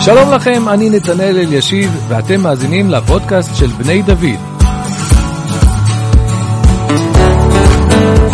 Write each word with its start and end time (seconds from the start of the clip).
שלום 0.00 0.32
לכם, 0.32 0.68
אני 0.68 0.90
נתנאל 0.90 1.36
אלישיב, 1.38 2.04
ואתם 2.08 2.40
מאזינים 2.40 2.90
לפודקאסט 2.90 3.56
של 3.56 3.66
בני 3.66 4.02
דוד. 4.02 4.40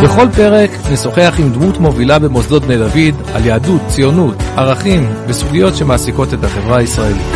בכל 0.03 0.27
פרק 0.37 0.71
נשוחח 0.93 1.35
עם 1.39 1.53
דמות 1.53 1.79
מובילה 1.79 2.19
במוסדות 2.19 2.63
בני 2.63 2.79
דוד 2.79 3.29
על 3.35 3.47
יהדות, 3.47 3.81
ציונות, 3.89 4.37
ערכים 4.57 5.15
וסוגיות 5.27 5.77
שמעסיקות 5.77 6.35
את 6.35 6.45
החברה 6.45 6.79
הישראלית. 6.79 7.27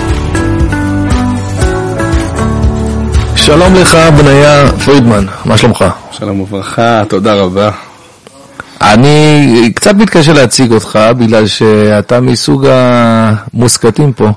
שלום 3.37 3.75
לך, 3.75 3.95
בניה 4.19 4.73
פרידמן, 4.85 5.25
מה 5.45 5.59
שלומך? 5.59 5.85
שלום 6.11 6.41
וברכה, 6.41 7.03
תודה 7.09 7.35
רבה. 7.35 7.89
אני 8.81 9.73
קצת 9.75 9.95
מתקשה 9.95 10.33
להציג 10.33 10.73
אותך 10.73 10.99
בגלל 11.19 11.46
שאתה 11.46 12.21
מסוג 12.21 12.67
המוסקטים 12.71 14.13
פה, 14.13 14.29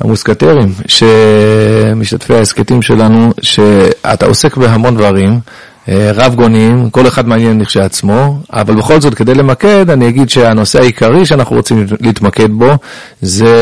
המוסקטרים, 0.00 0.72
שמשתתפי 0.86 2.34
ההסכתים 2.34 2.82
שלנו, 2.82 3.32
שאתה 3.42 4.26
עוסק 4.26 4.56
בהמון 4.56 4.96
דברים, 4.96 5.40
אה, 5.88 6.10
רב 6.14 6.34
גוניים, 6.34 6.90
כל 6.90 7.06
אחד 7.06 7.28
מעניין 7.28 7.60
לכשעצמו, 7.60 8.38
אבל 8.52 8.74
בכל 8.74 9.00
זאת 9.00 9.14
כדי 9.14 9.34
למקד 9.34 9.90
אני 9.90 10.08
אגיד 10.08 10.30
שהנושא 10.30 10.78
העיקרי 10.78 11.26
שאנחנו 11.26 11.56
רוצים 11.56 11.86
להתמקד 12.00 12.50
בו 12.50 12.70
זה 13.22 13.56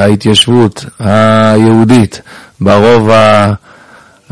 ההתיישבות 0.00 0.84
היהודית 0.98 2.20
ברוב 2.60 3.10
ה... 3.10 3.52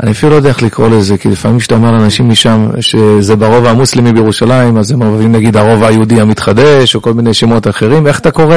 אני 0.03 0.11
אפילו 0.11 0.31
לא 0.31 0.35
יודע 0.35 0.49
איך 0.49 0.63
לקרוא 0.63 0.89
לזה, 0.89 1.17
כי 1.17 1.29
לפעמים 1.29 1.59
כשאתה 1.59 1.75
אומר 1.75 1.91
לאנשים 1.91 2.29
משם 2.29 2.67
שזה 2.79 3.35
ברובע 3.35 3.69
המוסלמי 3.69 4.13
בירושלים, 4.13 4.77
אז 4.77 4.91
הם 4.91 5.01
אוהבים 5.01 5.31
נגיד 5.31 5.57
הרובע 5.57 5.87
היהודי 5.87 6.21
המתחדש, 6.21 6.95
או 6.95 7.01
כל 7.01 7.13
מיני 7.13 7.33
שמות 7.33 7.67
אחרים, 7.67 8.07
איך 8.07 8.19
אתה 8.19 8.31
קורא 8.31 8.55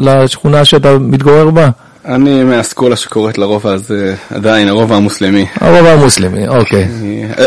לשכונה 0.00 0.64
שאתה 0.64 0.98
מתגורר 0.98 1.50
בה? 1.50 1.68
אני 2.04 2.44
מהאסכולה 2.44 2.96
שקוראת 2.96 3.38
לרובע 3.38 3.72
הזה 3.72 4.14
עדיין, 4.30 4.68
הרובע 4.68 4.96
המוסלמי. 4.96 5.46
הרובע 5.60 5.92
המוסלמי, 5.92 6.48
אוקיי. 6.48 6.88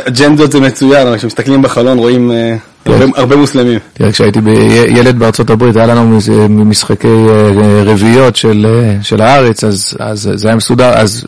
אג'נדות 0.07 0.51
זה 0.51 0.59
מצוין, 0.59 1.07
אבל 1.07 1.17
כשמסתכלים 1.17 1.61
בחלון 1.61 1.97
רואים 1.97 2.31
אה, 2.31 2.55
הרבה, 2.85 3.05
הרבה 3.15 3.35
מוסלמים. 3.35 3.79
תראה, 3.93 4.11
כשהייתי 4.11 4.39
ילד 4.87 5.19
בארצות 5.19 5.49
הברית, 5.49 5.75
היה 5.75 5.85
לנו 5.85 6.19
משחקי 6.49 7.07
אה, 7.07 7.83
רביעיות 7.85 8.35
של, 8.35 8.65
אה, 8.69 8.95
של 9.01 9.21
הארץ, 9.21 9.63
אז, 9.63 9.97
אז 9.99 10.29
זה 10.35 10.47
היה 10.47 10.55
מסודר, 10.55 10.91
אז 10.93 11.25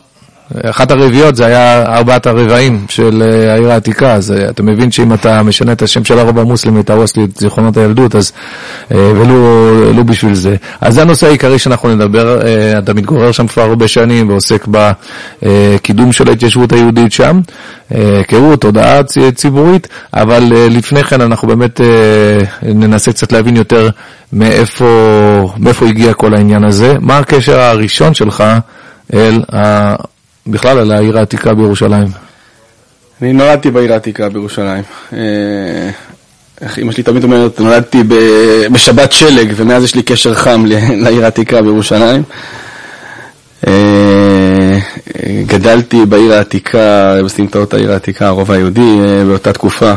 אחת 0.62 0.90
הרביעיות 0.90 1.36
זה 1.36 1.46
היה 1.46 1.82
ארבעת 1.96 2.26
הרבעים 2.26 2.86
של 2.88 3.22
אה, 3.22 3.52
העיר 3.52 3.72
העתיקה, 3.72 4.14
אז 4.14 4.32
אה, 4.32 4.48
אתה 4.48 4.62
מבין 4.62 4.90
שאם 4.90 5.14
אתה 5.14 5.42
משנה 5.42 5.72
את 5.72 5.82
השם 5.82 6.04
של 6.04 6.18
הרב 6.18 6.38
המוסלמי, 6.38 6.80
אתה 6.80 6.92
הורס 6.92 7.16
לי 7.16 7.24
את 7.24 7.36
זיכרונות 7.36 7.76
הילדות, 7.76 8.14
אז 8.14 8.32
אה, 8.94 9.10
ולו 9.14 9.92
לא 9.92 10.02
בשביל 10.02 10.34
זה. 10.34 10.56
אז 10.80 10.94
זה 10.94 11.02
הנושא 11.02 11.26
העיקרי 11.26 11.58
שאנחנו 11.58 11.94
נדבר, 11.94 12.40
אתה 12.78 12.94
מתגורר 12.94 13.32
שם 13.32 13.46
כבר 13.46 13.62
הרבה 13.62 13.88
שנים 13.88 14.28
ועוסק 14.28 14.66
בקידום 14.68 16.12
של 16.12 16.28
ההתיישבות 16.28 16.72
היהודית 16.72 17.12
שם, 17.12 17.40
היכרות, 17.90 18.60
תודעה 18.60 19.00
ציבורית, 19.34 19.88
אבל 20.14 20.42
לפני 20.70 21.04
כן 21.04 21.20
אנחנו 21.20 21.48
באמת 21.48 21.80
ננסה 22.62 23.12
קצת 23.12 23.32
להבין 23.32 23.56
יותר 23.56 23.88
מאיפה, 24.32 25.52
מאיפה 25.58 25.86
הגיע 25.86 26.14
כל 26.14 26.34
העניין 26.34 26.64
הזה, 26.64 26.94
מה 27.00 27.18
הקשר 27.18 27.60
הראשון 27.60 28.14
שלך 28.14 28.44
אל 29.14 29.42
בכלל 30.48 30.78
על 30.78 30.92
העיר 30.92 31.18
העתיקה 31.18 31.54
בירושלים. 31.54 32.08
אני 33.22 33.32
נולדתי 33.32 33.70
בעיר 33.70 33.92
העתיקה 33.92 34.28
בירושלים. 34.28 34.82
אה, 35.12 35.18
איך 36.60 36.78
אמא 36.78 36.92
שלי 36.92 37.02
תמיד 37.02 37.24
אומרת, 37.24 37.60
נולדתי 37.60 38.02
בשבת 38.72 39.12
שלג, 39.12 39.52
ומאז 39.56 39.84
יש 39.84 39.94
לי 39.94 40.02
קשר 40.02 40.34
חם 40.34 40.64
לעיר 41.04 41.24
העתיקה 41.24 41.62
בירושלים. 41.62 42.22
אה, 43.66 44.78
גדלתי 45.46 46.06
בעיר 46.06 46.32
העתיקה, 46.32 47.16
בסמטאות 47.24 47.74
העיר 47.74 47.92
העתיקה, 47.92 48.26
הרובע 48.26 48.54
היהודי, 48.54 48.80
אה, 48.80 49.24
באותה 49.24 49.52
תקופה. 49.52 49.94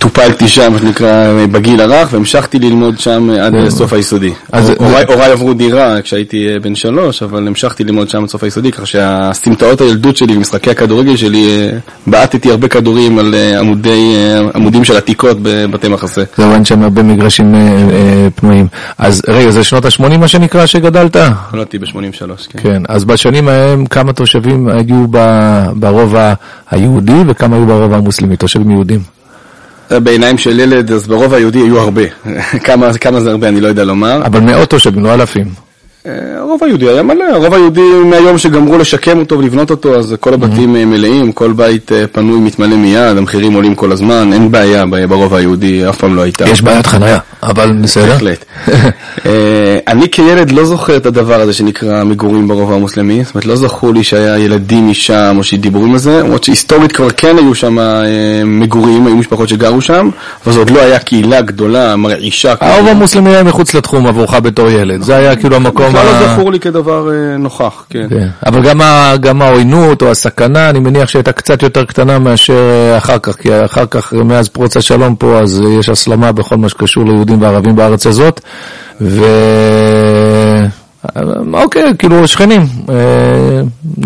טופלתי 0.00 0.48
שם, 0.48 0.72
מה 0.72 0.78
שנקרא, 0.78 1.46
בגיל 1.52 1.80
הרך, 1.80 2.08
והמשכתי 2.12 2.58
ללמוד 2.58 2.98
שם 2.98 3.30
עד 3.30 3.68
סוף 3.68 3.92
היסודי. 3.92 4.32
הוריי 4.78 5.32
עברו 5.32 5.54
דירה 5.54 6.02
כשהייתי 6.02 6.48
אה, 6.48 6.54
בן 6.62 6.74
שלוש, 6.74 7.22
אבל 7.22 7.46
המשכתי 7.46 7.84
ללמוד 7.84 8.08
שם 8.08 8.22
עד 8.22 8.28
סוף 8.28 8.44
היסודי, 8.44 8.72
כך 8.72 8.86
שהסמטאות 8.86 9.80
הילדות 9.80 10.16
שלי 10.16 10.36
ומשחקי 10.36 10.70
הכדורגל 10.70 11.16
שלי, 11.16 11.46
אה, 11.46 11.78
בעטתי 12.06 12.50
הרבה 12.50 12.68
כדורים 12.68 13.18
על 13.18 13.34
אה, 13.34 13.60
עמודים 14.54 14.84
של 14.84 14.96
עתיקות 14.96 15.36
בבתי 15.42 15.88
מחסה. 15.88 16.22
זהו, 16.36 16.52
אין 16.52 16.64
שם 16.64 16.82
הרבה 16.82 17.02
מגרשים 17.02 17.54
פנויים. 18.34 18.66
אז 18.98 19.22
רגע, 19.28 19.50
זה 19.50 19.64
שנות 19.64 19.84
ה-80 19.84 20.16
מה 20.18 20.28
שנקרא 20.28 20.66
שגדלת? 20.66 21.16
נולדתי 21.52 21.78
ב-83, 21.78 21.90
כן. 22.48 22.58
כן, 22.62 22.82
אז 22.88 23.04
בשנים 23.04 23.48
ההם 23.48 23.86
כמה 23.86 24.12
תושבים 24.12 24.68
היו 24.68 25.06
ברובע 25.74 26.32
היהודי 26.70 27.22
וכמה 27.26 27.56
היו 27.56 27.66
ברובע 27.66 27.96
המוסלמי, 27.96 28.36
תושבים 28.36 28.59
יהודים? 28.68 29.00
בעיניים 29.90 30.38
של 30.38 30.60
ילד, 30.60 30.92
אז 30.92 31.06
ברוב 31.06 31.34
היהודי 31.34 31.58
היו 31.58 31.80
הרבה. 31.80 32.02
כמה, 32.66 32.92
כמה 32.92 33.20
זה 33.20 33.30
הרבה, 33.30 33.48
אני 33.48 33.60
לא 33.60 33.68
יודע 33.68 33.84
לומר. 33.84 34.22
אבל 34.26 34.40
מאות 34.40 34.70
תושבים, 34.70 35.04
לא 35.04 35.14
אלפים. 35.14 35.46
אה, 36.06 36.12
הרוב 36.38 36.64
היהודי 36.64 36.88
היה 36.88 37.02
מלא, 37.02 37.24
הרוב 37.24 37.54
היהודי 37.54 37.90
מהיום 38.04 38.38
שגמרו 38.38 38.78
לשקם 38.78 39.18
אותו 39.18 39.38
ולבנות 39.38 39.70
אותו, 39.70 39.98
אז 39.98 40.16
כל 40.20 40.34
הבתים 40.34 40.76
mm-hmm. 40.76 40.86
מלאים, 40.86 41.32
כל 41.32 41.52
בית 41.52 41.92
אה, 41.92 42.06
פנוי 42.06 42.40
מתמלא 42.40 42.76
מיד, 42.76 43.16
המחירים 43.16 43.52
עולים 43.52 43.74
כל 43.74 43.92
הזמן, 43.92 44.32
אין 44.32 44.50
בעיה 44.50 44.84
ברוב 45.08 45.34
היהודי, 45.34 45.88
אף 45.88 45.98
פעם 45.98 46.16
לא 46.16 46.22
הייתה. 46.22 46.44
יש 46.48 46.62
בעיית 46.62 46.86
חניה, 46.86 47.18
אבל 47.42 47.72
בסדר. 47.82 48.06
בהחלט. 48.06 48.44
אני 49.88 50.10
כילד 50.10 50.50
לא 50.50 50.64
זוכר 50.64 50.96
את 50.96 51.06
הדבר 51.06 51.40
הזה 51.40 51.52
שנקרא 51.52 52.04
מגורים 52.04 52.48
ברובע 52.48 52.74
המוסלמי, 52.74 53.24
זאת 53.24 53.34
אומרת 53.34 53.46
לא 53.46 53.56
זכור 53.56 53.92
לי 53.94 54.04
שהיה 54.04 54.38
ילדים 54.38 54.88
משם 54.90 55.34
או 55.38 55.44
שדיבורים 55.44 55.92
על 55.92 55.98
זה, 55.98 56.20
למרות 56.20 56.44
שהיסטורית 56.44 56.92
כבר 56.92 57.10
כן 57.10 57.38
היו 57.38 57.54
שם 57.54 57.78
מגורים, 58.46 59.06
היו 59.06 59.16
משפחות 59.16 59.48
שגרו 59.48 59.80
שם, 59.80 60.08
אבל 60.46 60.58
עוד 60.58 60.70
לא 60.70 60.80
היה 60.80 60.98
קהילה 60.98 61.40
גדולה, 61.40 61.96
מרעישה. 61.96 62.54
הרובע 62.60 62.90
המוסלמי 62.90 63.30
היה 63.30 63.42
מחוץ 63.42 63.74
לתחום 63.74 64.06
עבורך 64.06 64.34
בתור 64.34 64.70
ילד, 64.70 65.02
זה 65.02 65.16
היה 65.16 65.36
כאילו 65.36 65.56
המקום 65.56 65.88
בכלל 65.88 66.04
לא 66.04 66.34
זכור 66.34 66.52
לי 66.52 66.60
כדבר 66.60 67.10
אה, 67.10 67.36
נוכח, 67.36 67.84
כן. 67.90 68.06
כן. 68.10 68.28
אבל 68.46 68.62
גם 69.20 69.42
העוינות 69.42 70.02
או 70.02 70.10
הסכנה, 70.10 70.70
אני 70.70 70.78
מניח 70.78 71.08
שהייתה 71.08 71.32
קצת 71.32 71.62
יותר 71.62 71.84
קטנה 71.84 72.18
מאשר 72.18 72.70
אה, 72.70 72.98
אחר 72.98 73.18
כך, 73.18 73.36
כי 73.36 73.64
אחר 73.64 73.86
כך, 73.90 74.12
מאז 74.12 74.48
פרוץ 74.48 74.76
השלום 74.76 75.14
פה, 75.16 75.38
אז 75.38 75.62
יש 75.78 75.88
הסלמה 75.88 76.32
בכל 76.32 76.56
מה 76.56 76.68
שקשור 76.68 77.04
ליהודים 77.04 77.29
וערבים 77.40 77.76
בארץ 77.76 78.06
הזאת, 78.06 78.40
ו... 79.00 79.24
אוקיי, 81.52 81.84
כאילו 81.98 82.28
שכנים, 82.28 82.60
אה, 82.88 82.94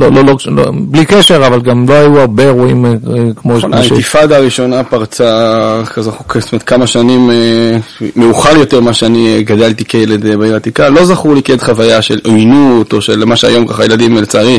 לא, 0.00 0.12
לא, 0.12 0.24
לא, 0.24 0.36
לא, 0.46 0.70
בלי 0.74 1.04
קשר, 1.04 1.46
אבל 1.46 1.60
גם 1.60 1.88
לא 1.88 1.94
היו 1.94 2.20
הרבה 2.20 2.42
אירועים 2.42 2.86
אה, 2.86 2.92
כמו 3.36 3.56
נכון, 3.56 3.74
האינתיפאדה 3.74 4.36
הראשונה 4.36 4.84
פרצה, 4.84 5.80
כזכור, 5.94 6.40
זאת 6.40 6.52
אומרת, 6.52 6.62
כמה 6.62 6.86
שנים 6.86 7.30
אה, 7.30 7.76
מאוחר 8.16 8.56
יותר 8.56 8.80
ממה 8.80 8.92
שאני 8.92 9.42
גדלתי 9.42 9.84
כילד 9.84 10.36
בעיר 10.38 10.54
העתיקה, 10.54 10.88
לא 10.88 11.04
זכור 11.04 11.34
לי 11.34 11.42
כילד 11.42 11.62
חוויה 11.62 12.02
של 12.02 12.20
עוינות, 12.24 12.92
או 12.92 13.00
של 13.00 13.24
מה 13.24 13.36
שהיום 13.36 13.66
ככה 13.66 13.84
ילדים 13.84 14.16
לצערי 14.16 14.58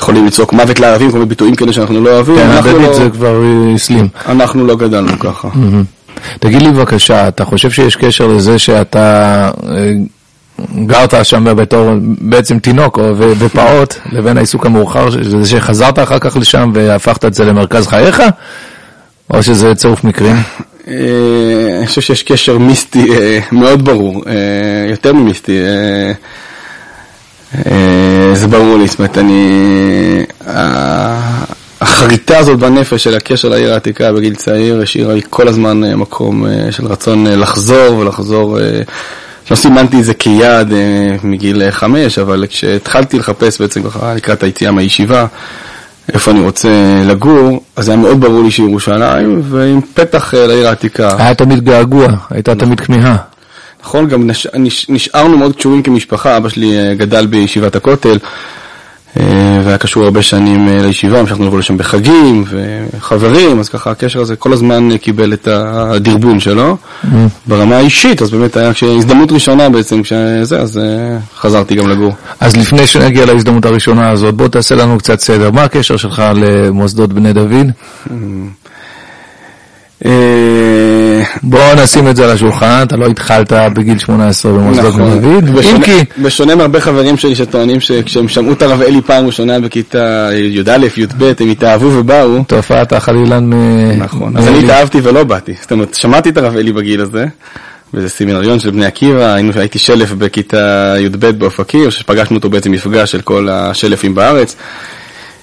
יכולים 0.00 0.26
לצעוק 0.26 0.52
מוות 0.52 0.80
לערבים, 0.80 1.10
כל 1.10 1.16
מיני 1.16 1.28
ביטויים 1.28 1.54
כאלה 1.54 1.72
שאנחנו 1.72 2.00
לא 2.04 2.10
אוהבים. 2.10 2.36
כן, 2.36 2.50
הדדית 2.50 2.88
לא- 2.88 2.94
זה 2.94 3.10
כבר 3.10 3.42
הסלים. 3.74 4.08
אנחנו 4.28 4.66
לא 4.66 4.76
גדלנו 4.76 5.18
ככה. 5.18 5.48
תגיד 6.40 6.62
לי 6.62 6.70
בבקשה, 6.70 7.28
אתה 7.28 7.44
חושב 7.44 7.70
שיש 7.70 7.96
קשר 7.96 8.26
לזה 8.26 8.58
שאתה 8.58 9.50
גרת 10.86 11.14
שם 11.22 11.44
בתור 11.56 11.90
בעצם 12.20 12.58
תינוק 12.58 12.98
ופעוט, 13.38 13.94
לבין 14.12 14.36
העיסוק 14.36 14.66
המאוחר, 14.66 15.10
זה 15.22 15.48
שחזרת 15.48 15.98
אחר 15.98 16.18
כך 16.18 16.36
לשם 16.36 16.70
והפכת 16.74 17.24
את 17.24 17.34
זה 17.34 17.44
למרכז 17.44 17.86
חייך, 17.86 18.22
או 19.30 19.42
שזה 19.42 19.74
צירוף 19.74 20.04
מקרים? 20.04 20.36
אה, 20.88 20.94
אני 21.78 21.86
חושב 21.86 22.00
שיש 22.00 22.22
קשר 22.22 22.58
מיסטי 22.58 23.12
אה, 23.12 23.38
מאוד 23.52 23.84
ברור, 23.84 24.22
אה, 24.26 24.90
יותר 24.90 25.12
ממיסטי. 25.12 25.58
זה 28.34 28.46
ברור 28.50 28.78
לי, 28.78 28.86
זאת 28.86 28.98
אומרת, 28.98 29.18
אני... 29.18 30.24
החריטה 31.80 32.38
הזאת 32.38 32.58
בנפש 32.58 33.04
של 33.04 33.16
הקשר 33.16 33.48
לעיר 33.48 33.72
העתיקה 33.72 34.12
בגיל 34.12 34.34
צעיר 34.34 34.80
השאירה 34.82 35.14
לי 35.14 35.20
כל 35.30 35.48
הזמן 35.48 35.94
מקום 35.94 36.46
של 36.70 36.86
רצון 36.86 37.26
לחזור 37.26 37.96
ולחזור 37.98 38.58
לא 39.50 39.56
סימנתי 39.56 39.98
את 39.98 40.04
זה 40.04 40.14
כיעד 40.14 40.72
אה, 40.72 41.16
מגיל 41.22 41.70
חמש, 41.70 42.18
אבל 42.18 42.44
כשהתחלתי 42.48 43.18
לחפש 43.18 43.60
בעצם 43.60 43.82
ככה 43.82 44.14
לקראת 44.14 44.42
היציאה 44.42 44.72
מהישיבה, 44.72 45.26
איפה 46.12 46.30
אני 46.30 46.40
רוצה 46.40 46.68
לגור, 47.06 47.64
אז 47.76 47.88
היה 47.88 47.98
מאוד 47.98 48.20
ברור 48.20 48.42
לי 48.42 48.50
שירושלים, 48.50 49.40
ועם 49.44 49.80
פתח 49.94 50.34
אה, 50.34 50.46
לעיר 50.46 50.68
העתיקה. 50.68 51.16
היה 51.18 51.34
תמיד 51.34 51.64
געגוע, 51.64 52.06
הייתה 52.30 52.54
נכון. 52.54 52.66
תמיד 52.66 52.80
כמיהה. 52.80 53.16
נכון, 53.82 54.08
גם 54.08 54.26
נש... 54.26 54.46
נש... 54.54 54.86
נשארנו 54.88 55.38
מאוד 55.38 55.56
קשורים 55.56 55.82
כמשפחה, 55.82 56.36
אבא 56.36 56.48
שלי 56.48 56.78
אה, 56.78 56.94
גדל 56.94 57.26
בישיבת 57.26 57.76
הכותל, 57.76 58.18
והיה 59.16 59.78
קשור 59.78 60.04
הרבה 60.04 60.22
שנים 60.22 60.68
לישיבה, 60.68 61.20
המשכנו 61.20 61.46
לבוא 61.46 61.58
לשם 61.58 61.76
בחגים 61.76 62.44
וחברים, 62.48 63.60
אז 63.60 63.68
ככה 63.68 63.90
הקשר 63.90 64.20
הזה 64.20 64.36
כל 64.36 64.52
הזמן 64.52 64.96
קיבל 64.96 65.32
את 65.32 65.48
הדרבון 65.50 66.40
שלו. 66.40 66.76
Mm. 67.04 67.06
ברמה 67.46 67.76
האישית, 67.76 68.22
אז 68.22 68.30
באמת 68.30 68.56
היה 68.56 68.72
הזדמנות 68.82 69.32
ראשונה 69.32 69.68
בעצם, 69.68 70.02
כשזה, 70.02 70.60
אז 70.60 70.80
חזרתי 71.36 71.74
גם 71.74 71.88
לגור. 71.88 72.12
אז 72.40 72.56
לפני 72.56 72.86
שנגיע 72.86 73.26
להזדמנות 73.26 73.64
הראשונה 73.64 74.10
הזאת, 74.10 74.34
בוא 74.34 74.48
תעשה 74.48 74.74
לנו 74.74 74.98
קצת 74.98 75.20
סדר. 75.20 75.50
מה 75.50 75.62
הקשר 75.62 75.96
שלך 75.96 76.22
למוסדות 76.34 77.12
בני 77.12 77.32
דוד? 77.32 77.66
Mm. 78.06 78.10
אה, 80.04 81.22
בוא 81.42 81.74
נשים 81.82 82.08
את 82.08 82.16
זה 82.16 82.24
על 82.24 82.30
השולחן, 82.30 82.82
אתה 82.82 82.96
לא 82.96 83.06
התחלת 83.06 83.52
בגיל 83.74 83.98
18 83.98 84.52
במוסדות 84.52 84.94
נכון. 84.94 85.20
דוד, 85.20 85.44
אם 85.64 85.82
כי... 85.82 85.92
בשונה 86.22 86.54
מהרבה 86.54 86.80
חברים 86.80 87.16
שלי 87.16 87.34
שטוענים 87.34 87.80
שכשהם 87.80 88.28
שמעו 88.28 88.52
את 88.52 88.62
הרב 88.62 88.82
אלי 88.82 89.00
פעם 89.02 89.26
ראשונה 89.26 89.60
בכיתה 89.60 90.28
י"א, 90.32 90.86
י"ב, 90.96 91.32
הם 91.40 91.50
התאהבו 91.50 91.86
ובאו. 91.86 92.44
תופעת 92.46 92.92
החלילן 92.92 93.44
מ... 93.44 93.52
נכון, 94.02 94.36
אז 94.36 94.48
אני 94.48 94.64
התאהבתי 94.64 94.98
ולא 95.02 95.24
באתי. 95.24 95.54
זאת 95.60 95.72
אומרת, 95.72 95.94
שמעתי 95.94 96.28
את 96.28 96.36
הרב 96.36 96.56
אלי 96.56 96.72
בגיל 96.72 97.00
הזה, 97.00 97.24
באיזה 97.92 98.08
סמינריון 98.08 98.60
של 98.60 98.70
בני 98.70 98.86
עקיבא, 98.86 99.36
הייתי 99.54 99.78
שלף 99.78 100.12
בכיתה 100.12 100.94
י"ב 100.98 101.26
באופקים, 101.26 101.90
שפגשנו 101.90 102.36
אותו 102.36 102.50
בעצם 102.50 102.72
מפגש 102.72 103.12
של 103.12 103.20
כל 103.20 103.48
השלפים 103.48 104.14
בארץ. 104.14 104.56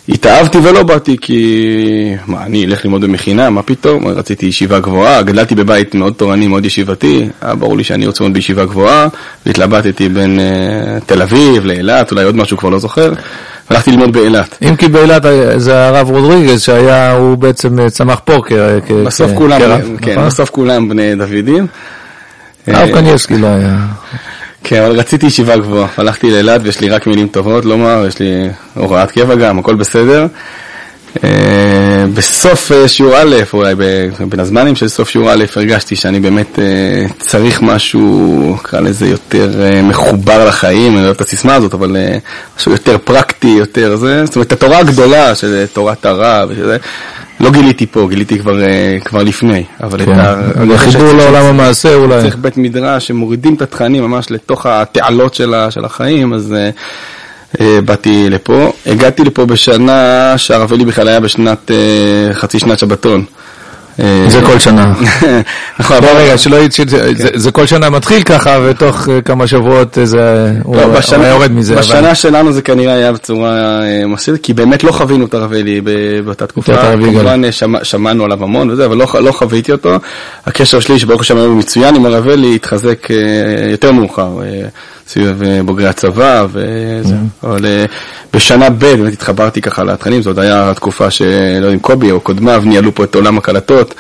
התאהבתי 0.10 0.58
ולא 0.58 0.84
באתי 0.84 1.18
כי, 1.22 2.16
מה, 2.28 2.46
אני 2.46 2.66
אלך 2.66 2.86
ללמוד 2.86 3.02
במכינה, 3.02 3.50
מה 3.50 3.62
פתאום? 3.62 4.08
רציתי 4.08 4.46
ישיבה 4.46 4.80
גבוהה, 4.80 5.22
גדלתי 5.22 5.56
בבית 5.56 5.96
מאוד 5.96 6.14
תורני, 6.14 6.48
מאוד 6.48 6.66
ישיבתי, 6.66 7.28
היה 7.42 7.56
ברור 7.56 7.78
לי 7.78 7.84
שאני 7.84 8.08
רוצה 8.08 8.24
ללמוד 8.24 8.34
בישיבה 8.34 8.66
גבוהה, 8.66 9.08
והתלבטתי 9.46 10.10
בין 10.10 10.40
uh, 10.40 11.06
תל 11.06 11.22
אביב 11.22 11.66
לאילת, 11.66 12.12
אולי 12.12 12.24
עוד 12.24 12.36
משהו 12.36 12.58
כבר 12.58 12.70
לא 12.70 12.80
זוכר, 12.80 13.14
והלכתי 13.70 13.92
ללמוד 13.92 14.14
באילת. 14.14 14.58
אם 14.62 14.76
כי 14.76 14.88
באילת 14.88 15.26
אה, 15.26 15.60
זה 15.60 15.88
הרב 15.88 16.10
רודריגז, 16.10 16.62
שהיה, 16.62 17.12
הוא 17.12 17.38
בעצם 17.38 17.80
אה, 17.80 17.90
צמח 17.90 18.22
פה 18.26 18.42
כ... 18.48 18.52
בסוף 19.06 19.32
כולם, 19.36 19.60
כן, 20.02 20.12
נכון? 20.12 20.26
בסוף 20.26 20.50
כולם 20.50 20.90
בני 20.90 21.16
דוידים. 21.16 21.68
הרב 22.68 22.94
קניאסקי 22.94 23.38
לא 23.38 23.48
היה. 23.48 23.78
כן, 24.68 24.84
אבל 24.84 25.00
רציתי 25.00 25.26
ישיבה 25.26 25.58
גבוהה. 25.58 25.88
הלכתי 25.98 26.32
לאילת 26.32 26.62
ויש 26.64 26.82
לי 26.82 26.90
רק 26.90 27.08
מילים 27.08 27.28
טובות 27.28 27.66
לומר, 27.66 28.06
יש 28.08 28.20
לי 28.20 28.50
הוראת 28.74 29.12
קבע 29.12 29.36
גם, 29.36 29.60
הכל 29.60 29.76
בסדר. 29.76 30.28
אה, 31.24 32.06
בסוף 32.14 32.72
אה, 32.72 32.88
שיעור 32.88 33.14
א', 33.18 33.36
אולי 33.54 33.76
בין 34.30 34.40
הזמנים 34.40 34.76
של 34.76 34.88
סוף 34.88 35.10
שיעור 35.10 35.34
א', 35.34 35.46
הרגשתי 35.56 35.96
שאני 35.96 36.20
באמת 36.20 36.60
אה, 36.60 37.06
צריך 37.20 37.62
משהו, 37.62 38.58
נקרא 38.60 38.80
לזה 38.80 39.08
יותר 39.08 39.50
מחובר 39.84 40.46
לחיים, 40.46 40.98
אני 40.98 41.04
אוהב 41.04 41.16
את 41.16 41.22
הסיסמה 41.22 41.56
הזאת, 41.56 41.74
אבל 41.74 41.98
משהו 42.58 42.72
יותר 42.72 42.98
פרקטי, 43.04 43.48
יותר 43.48 43.96
זה, 43.96 44.26
זאת 44.26 44.36
אומרת, 44.36 44.52
התורה 44.52 44.78
הגדולה 44.78 45.36
של 45.36 45.66
תורת 45.74 46.06
הרע 46.06 46.46
ושזה, 46.50 46.78
לא 47.40 47.52
גיליתי 47.52 47.86
פה, 47.86 48.08
גיליתי 48.10 48.40
כבר, 48.40 48.64
אה, 48.64 48.98
כבר 49.06 49.24
לפני, 49.24 49.64
אבל 49.84 50.06
כן. 50.06 50.12
את 50.12 50.18
ה... 50.18 50.74
החיבור 50.76 51.14
לעולם 51.14 51.46
המעשה 51.46 51.96
אולי. 51.96 52.22
צריך 52.22 52.36
בית 52.36 52.58
מדרש 52.58 53.08
שמורידים 53.08 53.54
את 53.54 53.62
התכנים 53.62 54.04
ממש 54.04 54.32
לתוך 54.32 54.66
התעלות 54.66 55.34
של, 55.34 55.54
של 55.70 55.86
החיים, 55.86 56.34
אז 56.34 56.56
uh, 57.54 57.58
uh, 57.58 57.62
באתי 57.86 58.30
לפה. 58.30 58.72
הגעתי 58.86 59.24
לפה 59.24 59.46
בשנה 59.46 60.34
שהרב 60.38 60.74
אלי 60.74 60.86
בכלל 60.86 61.08
היה 61.08 61.20
בשנת, 61.20 61.72
uh, 61.72 62.34
חצי 62.34 62.60
שנת 62.60 62.80
שבתון. 62.80 63.26
אה, 64.00 64.26
זה 64.30 64.42
כל 64.46 64.60
שנה. 64.60 64.94
נכון, 65.80 66.00
בוא 66.00 66.10
רגע, 66.10 66.38
שלא 66.38 66.56
יצא, 66.56 66.84
זה 67.36 67.52
כל 67.52 67.66
שנה 67.66 67.90
מתחיל 67.90 68.24
ככה, 68.24 68.60
ותוך 68.66 69.10
אה, 69.10 69.22
כמה 69.22 69.48
שבועות 69.48 69.98
זה, 70.04 70.52
הוא 70.64 70.78
היה 71.12 71.30
יורד 71.30 71.52
מזה. 71.52 71.76
בשנה 71.76 72.16
שלנו 72.16 72.52
זה 72.52 72.62
כנראה 72.62 72.94
היה 72.94 73.12
בצורה 73.12 73.82
אה, 73.82 74.08
מסיבית, 74.08 74.44
כי 74.44 74.54
באמת 74.54 74.84
לא 74.84 74.92
חווינו 74.92 75.26
את 75.26 75.34
הרב 75.34 75.54
אלי 75.54 75.82
באותה 76.26 76.48
תקופה. 76.48 76.74
כמובן 76.78 77.42
שמענו 77.84 78.26
עליו 78.26 78.44
המון 78.44 78.70
וזה, 78.70 78.86
אבל 78.86 78.98
לא, 78.98 79.08
לא 79.20 79.32
חוויתי 79.32 79.72
אותו. 79.72 79.96
הקשר 80.46 80.80
שלי, 80.80 81.00
שברוך 81.00 81.22
השם 81.22 81.38
היום 81.38 81.60
מצוין 81.60 81.96
עם 81.96 82.06
הרב 82.06 82.28
אלי, 82.28 82.56
התחזק 82.56 83.08
יותר 83.72 83.92
מאוחר. 83.92 84.30
סביב 85.08 85.42
בוגרי 85.66 85.88
הצבא, 85.88 86.46
וזה. 86.52 87.14
Mm-hmm. 87.14 87.46
אבל 87.48 87.66
בשנה 88.34 88.70
ב' 88.70 88.80
באמת 88.80 89.14
התחברתי 89.14 89.62
ככה 89.62 89.84
לתכנים, 89.84 90.22
עוד 90.26 90.40
היה 90.40 90.72
התקופה 90.72 91.12
שלא 91.12 91.26
יודע 91.56 91.74
אם 91.74 91.80
קובי 91.80 92.12
או 92.12 92.20
קודמיו 92.20 92.64
ניהלו 92.66 92.96
פה 92.96 93.04
את 93.04 93.16
עולם 93.16 93.38
הקלטות, 93.38 93.96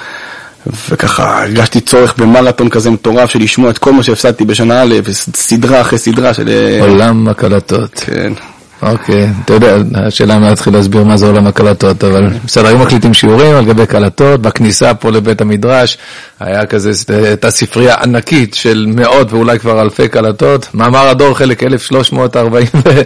וככה 0.90 1.44
הרגשתי 1.44 1.82
צורך 1.82 2.18
במרתון 2.18 2.70
כזה 2.70 2.90
מטורף 2.90 3.30
של 3.30 3.40
לשמוע 3.40 3.70
את 3.70 3.78
כל 3.78 3.94
מה 3.94 4.04
שהפסדתי 4.04 4.46
בשנה 4.46 4.82
א', 4.82 4.94
סדרה 5.36 5.82
אחרי 5.82 6.00
סדרה 6.00 6.34
של... 6.34 6.50
עולם 6.82 7.28
הקלטות. 7.28 7.94
כן. 8.06 8.34
אוקיי, 8.86 9.30
אתה 9.46 9.54
יודע, 9.54 9.78
השאלה 9.96 10.40
מה 10.40 10.50
להתחיל 10.50 10.74
להסביר 10.74 11.04
מה 11.04 11.18
זה 11.18 11.26
עולם 11.26 11.48
הקלטות, 11.48 12.04
אבל 12.04 12.30
בסדר, 12.46 12.68
היו 12.68 12.78
מקליטים 12.78 13.14
שיעורים 13.14 13.56
על 13.56 13.66
גבי 13.66 13.86
קלטות, 13.86 14.42
בכניסה 14.42 14.94
פה 14.94 15.12
לבית 15.12 15.42
המדרש 15.42 15.98
היה 16.40 16.66
כזה, 16.66 16.92
הייתה 17.26 17.52
ספרייה 17.52 17.96
ענקית 18.04 18.54
של 18.54 18.86
מאות 18.96 19.34
ואולי 19.34 19.60
כבר 19.60 19.82
אלפי 19.82 20.08
קלטות, 20.08 20.68
מאמר 20.74 21.08
הדור 21.08 21.38
חלק 21.38 21.64
1340 21.64 22.68
אה, 22.88 23.02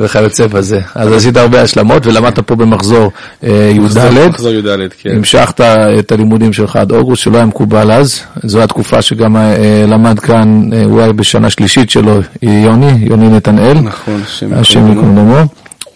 וכיוצא 0.00 0.46
בזה. 0.46 0.80
אז 0.94 1.12
עשית 1.12 1.36
הרבה 1.36 1.62
השלמות 1.62 2.06
ולמדת 2.06 2.38
פה 2.38 2.54
במחזור 2.54 3.12
אה, 3.44 3.72
י"ד. 3.74 4.28
מחזור 4.28 4.52
י"ד, 4.52 4.68
כן. 5.02 5.10
המשכת 5.16 5.60
את 5.98 6.12
הלימודים 6.12 6.52
שלך 6.52 6.76
עד 6.76 6.92
אוגוסט, 6.92 7.22
שלא 7.22 7.36
היה 7.36 7.46
מקובל 7.46 7.92
אז. 7.92 8.20
זו 8.42 8.62
התקופה 8.62 9.02
שגם 9.02 9.36
אה, 9.36 9.84
למד 9.88 10.18
כאן, 10.18 10.70
הוא 10.84 11.00
היה 11.00 11.12
בשנה 11.12 11.50
שלישית 11.50 11.90
שלו, 11.90 12.20
יוני, 12.42 12.92
יוני 13.00 13.28
נתנאל. 13.28 13.78
נכון, 13.78 14.20
השם 14.52 14.88
ייקום 14.88 15.14
דמו. 15.14 15.42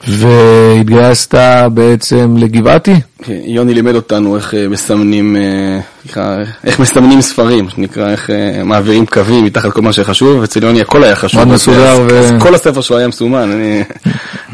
והתגייסת 0.09 1.35
בעצם 1.75 2.37
לגבעתי? 2.37 2.95
כן, 3.23 3.41
יוני 3.45 3.75
לימד 3.75 3.95
אותנו 3.95 4.37
איך 4.37 4.55
אה, 4.55 4.69
מסמנים, 4.69 5.37
אה, 6.17 6.37
איך 6.65 6.81
מסמנים 6.81 7.21
ספרים, 7.21 7.69
שנקרא 7.69 8.11
איך 8.11 8.31
אה, 8.31 8.65
מעבירים 8.65 9.07
קווים 9.07 9.45
מתחת 9.45 9.73
כל 9.73 9.83
מה 9.83 9.93
שחשוב, 9.93 10.41
ואצל 10.41 10.63
יוני 10.63 10.81
הכל 10.81 11.05
היה 11.05 11.17
חשוב. 11.17 11.45
מאוד 11.45 11.55
מסודר. 11.55 12.07
ו... 12.11 12.41
כל 12.41 12.55
הספר 12.55 12.81
שלו 12.81 12.99
היה 12.99 13.09
מסומן, 13.09 13.51
אני... 13.51 13.83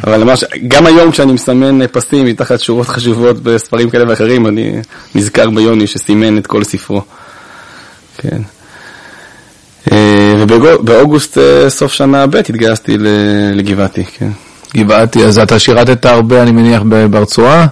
אבל 0.04 0.24
ממש, 0.24 0.44
גם 0.68 0.86
היום 0.86 1.10
כשאני 1.10 1.32
מסמן 1.32 1.86
פסים 1.86 2.24
מתחת 2.24 2.60
שורות 2.60 2.88
חשובות 2.88 3.42
בספרים 3.42 3.90
כאלה 3.90 4.04
ואחרים, 4.08 4.46
אני 4.46 4.72
נזכר 5.14 5.50
ביוני 5.50 5.86
שסימן 5.86 6.38
את 6.38 6.46
כל 6.46 6.64
ספרו. 6.64 7.02
כן. 8.18 8.38
ובאוגוסט 10.48 11.38
סוף 11.68 11.92
שנה 11.92 12.26
ב' 12.26 12.36
התגייסתי 12.36 12.96
לגבעתי, 13.54 14.04
כן. 14.04 14.30
גבעתי, 14.76 15.24
אז 15.24 15.38
אתה 15.38 15.58
שירתת 15.58 16.06
הרבה, 16.06 16.42
אני 16.42 16.52
מניח, 16.52 16.82
ברצועה? 17.10 17.66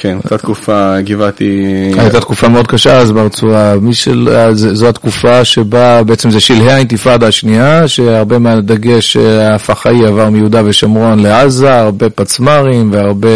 כן, 0.00 0.16
אותה 0.24 0.38
תקופה 0.38 1.00
גבעתי... 1.00 1.64
הייתה 1.98 2.20
תקופה 2.20 2.48
מאוד 2.48 2.66
קשה 2.66 2.98
אז 2.98 3.12
ברצועה. 3.12 3.74
של... 3.92 4.28
זו 4.54 4.88
התקופה 4.88 5.44
שבה 5.44 6.02
בעצם 6.02 6.30
זה 6.30 6.40
שלהי 6.40 6.70
האינתיפאדה 6.70 7.26
השנייה, 7.26 7.88
שהרבה 7.88 8.38
מהדגש 8.38 9.16
הפח"עי 9.54 10.06
עבר 10.06 10.30
מיהודה 10.30 10.62
ושומרון 10.64 11.18
לעזה, 11.18 11.78
הרבה 11.78 12.10
פצמ"רים 12.10 12.92
והרבה 12.92 13.28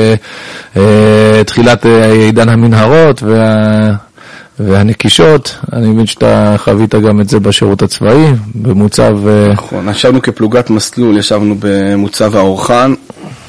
אה, 0.76 1.42
תחילת 1.46 1.86
אה, 1.86 2.12
עידן 2.12 2.48
המנהרות 2.48 3.22
וה... 3.22 3.92
והנקישות, 4.66 5.58
אני 5.72 5.88
מבין 5.88 6.06
שאתה 6.06 6.54
חווית 6.58 6.94
גם 6.94 7.20
את 7.20 7.28
זה 7.28 7.40
בשירות 7.40 7.82
הצבאי, 7.82 8.26
במוצב... 8.54 9.28
אה, 9.28 9.52
נכון, 9.52 9.88
ישבנו 9.88 10.22
כפלוגת 10.22 10.70
מסלול, 10.70 11.16
ישבנו 11.16 11.56
במוצב 11.58 12.36
האורחן, 12.36 12.94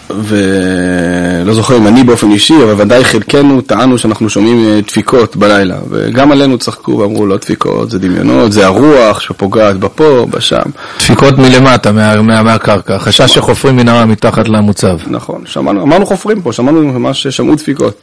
ולא 0.10 1.54
זוכר 1.54 1.78
אם 1.78 1.88
אני 1.88 2.04
באופן 2.04 2.32
אישי, 2.32 2.54
אבל 2.64 2.82
ודאי 2.82 3.04
חלקנו 3.04 3.62
טענו 3.62 3.98
שאנחנו 3.98 4.30
שומעים 4.30 4.66
אה, 4.66 4.80
דפיקות 4.88 5.36
בלילה, 5.36 5.78
וגם 5.90 6.32
עלינו 6.32 6.58
צחקו 6.58 6.92
ואמרו 6.92 7.26
לא 7.26 7.38
דפיקות, 7.38 7.92
זה 7.92 8.00
דמיונות, 8.00 8.52
זה 8.52 8.66
הרוח 8.66 9.20
שפוגעת 9.20 9.80
בפה, 9.80 10.26
בשם. 10.30 10.70
דפיקות 10.98 11.38
מלמטה, 11.38 11.92
מה, 11.92 12.22
מה, 12.22 12.44
מהקרקע, 12.44 12.98
חשש 13.00 13.34
שחופרים 13.36 13.76
מנהרה 13.76 14.06
מתחת 14.06 14.48
למוצב. 14.48 14.98
נכון, 15.08 15.42
שמענו, 15.46 15.84
אמרנו 15.84 16.06
חופרים 16.06 16.42
פה, 16.42 16.54
שמענו 16.54 16.82
ממש 16.82 17.28
שמעו 17.28 17.56
דפיקות. 17.56 18.02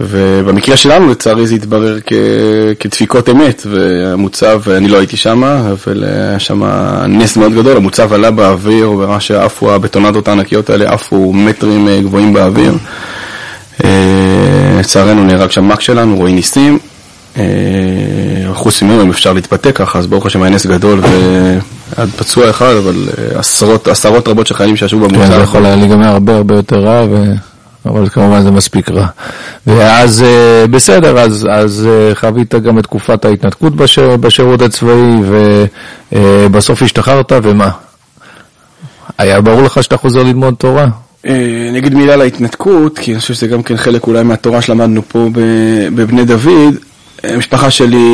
ובמקרה 0.00 0.76
שלנו 0.76 1.10
לצערי 1.10 1.46
זה 1.46 1.54
התברר 1.54 1.98
כ... 2.06 2.12
כדפיקות 2.80 3.28
אמת, 3.28 3.62
והמוצב, 3.70 4.60
אני 4.70 4.88
לא 4.88 4.98
הייתי 4.98 5.16
שם, 5.16 5.44
אבל 5.44 6.04
היה 6.04 6.38
שם 6.38 6.62
נס 7.08 7.36
מאוד 7.36 7.54
גדול, 7.54 7.76
המוצב 7.76 8.12
עלה 8.12 8.30
באוויר, 8.30 8.90
ברמה 8.90 9.20
שעפו 9.20 9.72
הבטונדות 9.72 10.28
הענקיות 10.28 10.70
האלה, 10.70 10.92
עפו 10.92 11.32
מטרים 11.32 11.88
אה, 11.88 12.00
גבוהים 12.00 12.32
באוויר. 12.32 12.74
אה, 13.84 13.90
לצערנו 14.78 15.24
נהרג 15.24 15.50
שם 15.50 15.68
מק 15.68 15.80
שלנו, 15.80 16.16
רועי 16.16 16.32
ניסים. 16.32 16.78
אה, 17.36 17.44
חוץ 18.52 18.82
ממנו 18.82 19.02
אם 19.02 19.10
אפשר 19.10 19.32
להתבטא 19.32 19.72
ככה, 19.72 19.98
אז 19.98 20.06
ברוך 20.06 20.26
השם 20.26 20.42
היה 20.42 20.54
נס 20.54 20.66
גדול 20.66 21.00
ועד 21.00 22.08
פצוע 22.16 22.50
אחד, 22.50 22.74
אבל 22.74 23.08
עשרות, 23.34 23.88
עשרות 23.88 24.28
רבות 24.28 24.46
של 24.46 24.54
חיילים 24.54 24.76
שישבו 24.76 25.00
במוצב. 25.00 25.18
כן, 25.18 25.36
זה 25.36 25.42
יכול 25.42 25.66
היה 25.66 25.76
להיגמר 25.76 26.08
הרבה 26.08 26.36
הרבה 26.36 26.54
יותר 26.54 26.76
רע. 26.76 27.04
אבל 27.86 28.08
כמובן 28.08 28.42
זה 28.42 28.50
מספיק 28.50 28.90
רע. 28.90 29.06
ואז 29.66 30.22
אה, 30.22 30.66
בסדר, 30.66 31.18
אז, 31.18 31.48
אז 31.50 31.88
אה, 31.90 32.14
חווית 32.14 32.54
גם 32.54 32.78
את 32.78 32.82
תקופת 32.82 33.24
ההתנתקות 33.24 33.76
בשיר, 33.76 34.16
בשירות 34.16 34.62
הצבאי, 34.62 35.14
ובסוף 36.12 36.82
השתחררת, 36.82 37.32
ומה? 37.42 37.70
היה 39.18 39.40
ברור 39.40 39.62
לך 39.62 39.82
שאתה 39.82 39.96
חוזר 39.96 40.22
ללמוד 40.22 40.54
תורה? 40.58 40.88
אה, 41.26 41.66
אני 41.70 41.78
אגיד 41.78 41.94
מילה 41.94 42.12
על 42.12 42.20
ההתנתקות, 42.20 42.98
כי 42.98 43.12
אני 43.12 43.20
חושב 43.20 43.34
שזה 43.34 43.46
גם 43.46 43.62
כן 43.62 43.76
חלק 43.76 44.06
אולי 44.06 44.22
מהתורה 44.22 44.62
שלמדנו 44.62 45.02
פה 45.08 45.28
בבני 45.94 46.24
דוד. 46.24 46.74
המשפחה 47.24 47.70
שלי, 47.70 48.06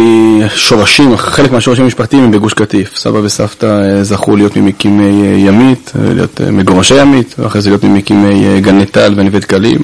שורשים, 0.57 1.17
חלק 1.17 1.53
מהשורשים 1.53 1.85
המשפחתיים 1.85 2.25
הם 2.25 2.31
בגוש 2.31 2.55
קטיף. 2.55 2.97
סבא 2.97 3.19
וסבתא 3.19 3.67
אה, 3.67 4.05
זכו 4.05 4.37
להיות 4.37 4.57
ממקימי 4.57 5.29
אה, 5.29 5.37
ימית, 5.37 5.93
להיות 6.15 6.41
מגורשי 6.41 7.01
ימית, 7.01 7.35
ואחרי 7.39 7.61
זה 7.61 7.71
להיות 7.71 7.85
ממקימי 7.85 8.61
גני 8.61 8.87
טל 8.87 9.15
ונווה 9.17 9.41
דקלים. 9.41 9.79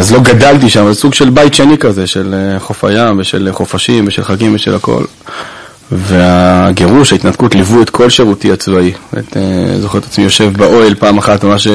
אז 0.00 0.12
לא 0.12 0.20
גדלתי 0.20 0.68
שם, 0.68 0.86
זה 0.88 0.94
סוג 0.94 1.14
של 1.14 1.30
בית 1.30 1.54
שני 1.54 1.78
כזה, 1.78 2.06
של 2.06 2.34
חוף 2.58 2.84
הים 2.84 3.18
ושל 3.18 3.48
חופשים 3.52 4.04
ושל 4.06 4.24
חגים 4.24 4.54
ושל 4.54 4.74
הכל. 4.74 5.04
והגירוש, 5.92 7.12
ההתנתקות, 7.12 7.54
ליוו 7.54 7.82
את 7.82 7.90
כל 7.90 8.10
שירותי 8.10 8.52
הצבאי. 8.52 8.92
את, 9.18 9.36
זוכר 9.80 9.98
את 9.98 10.04
עצמי 10.04 10.24
יושב 10.24 10.52
באוהל 10.56 10.94
פעם 10.94 11.18
אחת, 11.18 11.44
ממש 11.44 11.66
אה, 11.66 11.72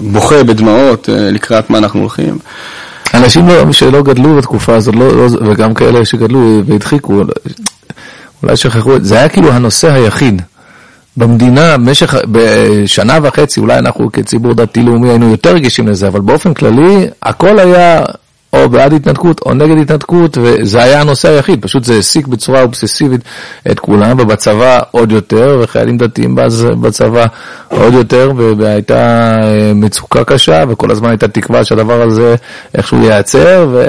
בוכה 0.00 0.44
בדמעות 0.44 1.08
לקראת 1.12 1.70
מה 1.70 1.78
אנחנו 1.78 2.00
הולכים. 2.00 2.38
אנשים 3.20 3.48
לא, 3.48 3.72
שלא 3.72 4.02
גדלו 4.02 4.36
בתקופה 4.36 4.74
הזאת, 4.74 4.94
לא, 4.94 5.16
לא, 5.16 5.26
וגם 5.50 5.74
כאלה 5.74 6.04
שגדלו 6.04 6.62
והדחיקו, 6.66 7.22
אולי 8.42 8.56
שכחו, 8.56 8.92
זה 9.00 9.18
היה 9.18 9.28
כאילו 9.28 9.52
הנושא 9.52 9.92
היחיד. 9.92 10.42
במדינה, 11.16 11.76
במשך, 11.76 12.14
בשנה 12.30 13.18
וחצי, 13.22 13.60
אולי 13.60 13.78
אנחנו 13.78 14.12
כציבור 14.12 14.54
דתי-לאומי 14.54 15.08
היינו 15.08 15.30
יותר 15.30 15.54
רגישים 15.54 15.88
לזה, 15.88 16.08
אבל 16.08 16.20
באופן 16.20 16.54
כללי, 16.54 17.06
הכל 17.22 17.58
היה 17.58 18.04
או 18.52 18.68
בעד 18.68 18.92
התנתקות 18.92 19.40
או 19.46 19.54
נגד 19.54 19.78
התנתקות, 19.78 20.38
וזה 20.40 20.82
היה 20.82 21.00
הנושא 21.00 21.28
היחיד, 21.28 21.62
פשוט 21.62 21.84
זה 21.84 21.94
העסיק 21.94 22.26
בצורה 22.26 22.62
אובססיבית 22.62 23.20
את 23.70 23.80
כולם, 23.80 24.20
ובצבא 24.20 24.80
עוד 24.90 25.12
יותר, 25.12 25.58
וחיילים 25.62 25.98
דתיים 25.98 26.36
בצבא 26.80 27.26
עוד 27.68 27.94
יותר, 27.94 28.32
והייתה 28.58 29.32
אה, 29.42 29.72
מצוקה 29.74 30.24
קשה, 30.24 30.64
וכל 30.68 30.90
הזמן 30.90 31.08
הייתה 31.08 31.28
תקווה 31.28 31.64
שהדבר 31.64 32.02
הזה 32.02 32.34
איכשהו 32.74 33.02
ייעצר, 33.02 33.68
ו... 33.72 33.84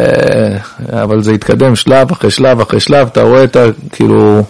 אבל 1.03 1.22
זה 1.24 1.32
התקדם 1.32 1.75
שלב 1.75 2.12
אחרי 2.12 2.32
שלב 2.32 2.62
אחרי 2.62 2.80
שלב, 2.80 3.08
אתה 3.12 3.22
רואה 3.22 3.44
את 3.44 3.56
ה... 3.56 3.65
כאילו... 3.91 4.44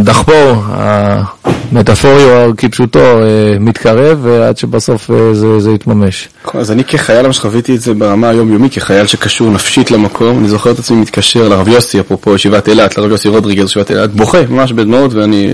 דחפור, 0.00 0.54
המטאפורי 0.66 2.52
כפשוטו, 2.56 3.00
אה, 3.00 3.56
מתקרב, 3.60 4.18
ועד 4.22 4.56
שבסוף 4.58 5.10
אה, 5.10 5.34
זה, 5.34 5.60
זה 5.60 5.70
יתממש. 5.70 6.28
אז 6.54 6.70
אני 6.70 6.84
כחייל, 6.84 7.26
מה 7.26 7.32
שחוויתי 7.32 7.76
את 7.76 7.80
זה 7.80 7.94
ברמה 7.94 8.28
היומיומית, 8.28 8.74
כחייל 8.74 9.06
שקשור 9.06 9.50
נפשית 9.50 9.90
למקום, 9.90 10.38
אני 10.38 10.48
זוכר 10.48 10.70
את 10.70 10.78
עצמי 10.78 10.96
מתקשר 10.96 11.48
לרב 11.48 11.68
יוסי, 11.68 12.00
אפרופו 12.00 12.34
ישיבת 12.34 12.68
אילת, 12.68 12.98
לרב 12.98 13.10
יוסי 13.10 13.28
רודריגז, 13.28 13.64
ישיבת 13.64 13.90
אילת, 13.90 14.10
בוכה 14.14 14.38
ממש 14.48 14.72
בדמעות, 14.72 15.14
ואני 15.14 15.52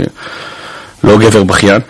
לא 1.04 1.18
גבר 1.18 1.44
בכיין. 1.44 1.80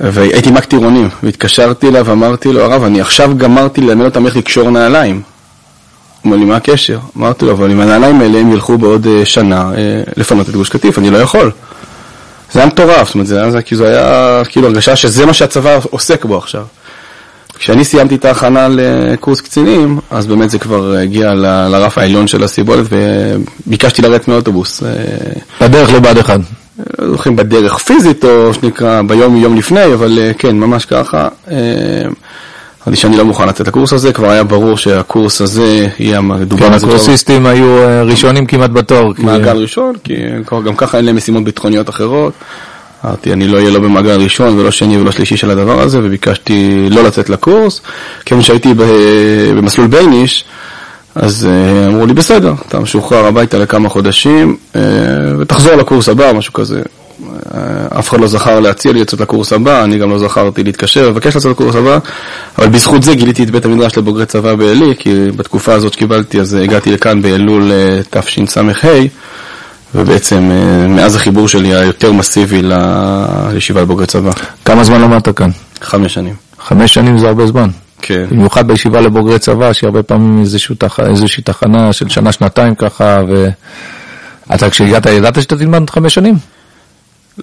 והייתי 0.00 0.50
מק 0.50 0.64
טירונים, 0.64 1.08
והתקשרתי 1.22 1.88
אליו 1.88 2.06
ואמרתי 2.06 2.52
לו, 2.52 2.60
הרב, 2.60 2.84
אני 2.84 3.00
עכשיו 3.00 3.30
גמרתי 3.36 3.80
ללמד 3.80 4.04
אותם 4.04 4.26
איך 4.26 4.36
לקשור 4.36 4.70
נעליים. 4.70 5.33
אומר 6.24 6.36
לי, 6.36 6.44
מה 6.44 6.56
הקשר? 6.56 6.98
אמרתי 7.16 7.44
לו, 7.44 7.52
אבל 7.52 7.70
אם 7.70 7.80
הנעליים 7.80 8.20
האלה 8.20 8.38
הם 8.38 8.52
ילכו 8.52 8.78
בעוד 8.78 9.06
אה, 9.06 9.24
שנה 9.24 9.70
אה, 9.76 10.02
לפנות 10.16 10.48
את 10.48 10.54
גוש 10.54 10.68
קטיף, 10.68 10.98
אני 10.98 11.10
לא 11.10 11.18
יכול. 11.18 11.50
זה 12.52 12.60
היה 12.60 12.66
מטורף, 12.66 13.06
זאת 13.06 13.14
אומרת, 13.14 13.26
זה 13.26 13.42
היה, 13.42 13.62
כאילו, 13.62 13.86
היה 13.86 14.42
כאילו 14.48 14.66
הרגשה 14.66 14.96
שזה 14.96 15.26
מה 15.26 15.32
שהצבא 15.32 15.78
עוסק 15.90 16.24
בו 16.24 16.36
עכשיו. 16.36 16.64
כשאני 17.58 17.84
סיימתי 17.84 18.14
את 18.14 18.24
ההכנה 18.24 18.68
לקורס 18.70 19.40
קצינים, 19.40 19.98
אז 20.10 20.26
באמת 20.26 20.50
זה 20.50 20.58
כבר 20.58 20.94
הגיע 20.94 21.34
ל, 21.34 21.68
לרף 21.68 21.98
העליון 21.98 22.26
של 22.26 22.44
הסיבולת, 22.44 22.86
וביקשתי 23.66 24.02
לרדת 24.02 24.28
מאוטובוס. 24.28 24.82
אה, 24.82 24.90
בדרך 25.60 25.92
לבד 25.92 26.18
אחד. 26.18 26.38
לא 26.98 27.10
זוכרים 27.10 27.36
בדרך 27.36 27.78
פיזית, 27.78 28.24
או 28.24 28.54
שנקרא 28.54 29.02
ביום 29.02 29.36
יום 29.36 29.56
לפני, 29.56 29.84
אבל 29.84 30.18
כן, 30.38 30.56
ממש 30.56 30.84
ככה. 30.84 31.28
אמרתי 32.86 33.00
שאני 33.00 33.16
לא 33.16 33.24
מוכן 33.24 33.48
לצאת 33.48 33.68
לקורס 33.68 33.92
הזה, 33.92 34.12
כבר 34.12 34.30
היה 34.30 34.44
ברור 34.44 34.76
שהקורס 34.76 35.40
הזה 35.40 35.88
יהיה 35.98 36.20
מדובר 36.20 36.68
כן, 36.68 36.72
הקורסיסטים 36.72 37.46
היו 37.46 37.78
אה, 37.78 38.02
ראשונים 38.02 38.46
כמעט 38.46 38.70
בתור. 38.70 39.12
מעגל 39.18 39.56
ראשון, 39.56 39.94
כי 40.04 40.14
גם 40.64 40.76
ככה 40.76 40.96
אין 40.96 41.04
להם 41.04 41.16
משימות 41.16 41.44
ביטחוניות 41.44 41.88
אחרות. 41.88 42.32
אמרתי, 43.04 43.32
אני 43.32 43.48
לא 43.48 43.56
אהיה 43.56 43.70
לא 43.70 43.80
במעגל 43.80 44.20
ראשון 44.20 44.58
ולא 44.58 44.70
שני 44.70 44.98
ולא 44.98 45.12
שלישי 45.12 45.36
של 45.36 45.50
הדבר 45.50 45.80
הזה, 45.80 45.98
וביקשתי 46.02 46.88
לא 46.90 47.02
לצאת 47.02 47.28
לקורס. 47.28 47.80
כיוון 48.24 48.42
שהייתי 48.42 48.74
במסלול 49.56 49.86
בייניש, 49.86 50.44
אז 51.14 51.48
אה, 51.50 51.86
אמרו 51.86 52.06
לי, 52.06 52.12
בסדר, 52.12 52.54
אתה 52.68 52.80
משוחרר 52.80 53.26
הביתה 53.26 53.58
לכמה 53.58 53.88
חודשים, 53.88 54.56
אה, 54.76 54.80
ותחזור 55.38 55.74
לקורס 55.74 56.08
הבא, 56.08 56.32
משהו 56.32 56.52
כזה. 56.52 56.82
אה, 57.54 57.98
אף 57.98 58.10
אחד 58.10 58.20
לא 58.20 58.26
זכר 58.26 58.60
להציע 58.60 58.92
לי 58.92 59.00
לצאת 59.00 59.20
לקורס 59.20 59.52
הבא, 59.52 59.84
אני 59.84 59.98
גם 59.98 60.10
לא 60.10 60.18
זכרתי 60.18 60.64
להתקשר, 60.64 61.08
לבקש 61.08 61.36
לצאת 61.36 61.50
לקורס 61.50 61.74
הבא, 61.74 61.98
אבל 62.58 62.68
בזכות 62.68 63.02
זה 63.02 63.14
גיליתי 63.14 63.42
את 63.42 63.50
בית 63.50 63.64
המדרש 63.64 63.98
לבוגרי 63.98 64.26
צבא 64.26 64.54
בעלי, 64.54 64.94
כי 64.98 65.30
בתקופה 65.36 65.72
הזאת 65.72 65.92
שקיבלתי 65.92 66.40
אז 66.40 66.54
הגעתי 66.54 66.92
לכאן 66.92 67.22
באלול 67.22 67.72
אה, 67.72 68.00
תשס"ה, 68.10 68.60
ובעצם 69.94 70.50
אה, 70.50 70.88
מאז 70.88 71.16
החיבור 71.16 71.48
שלי 71.48 71.74
היותר 71.74 72.12
מסיבי 72.12 72.62
לישיבה 73.52 73.82
לבוגרי 73.82 74.06
צבא. 74.06 74.30
כמה 74.64 74.84
זמן 74.84 75.00
למדת 75.00 75.28
כאן? 75.28 75.50
חמש 75.80 76.14
שנים. 76.14 76.34
חמש 76.60 76.94
שנים 76.94 77.18
זה 77.18 77.26
הרבה 77.28 77.46
זמן. 77.46 77.70
כן. 78.02 78.26
במיוחד 78.30 78.66
בישיבה 78.66 79.00
לבוגרי 79.00 79.38
צבא, 79.38 79.72
שהרבה 79.72 80.02
פעמים 80.02 80.40
איזושהי, 80.40 80.76
תח... 80.76 81.00
איזושהי 81.00 81.42
תחנה 81.42 81.92
של 81.92 82.08
שנה-שנתיים 82.08 82.74
ככה, 82.74 83.20
ואתה 84.48 84.70
כשהגעת 84.70 85.06
ידעת 85.06 85.42
שאתה 85.42 85.56
תלמד 85.56 85.90
חמש 85.90 86.14
שנים? 86.14 86.34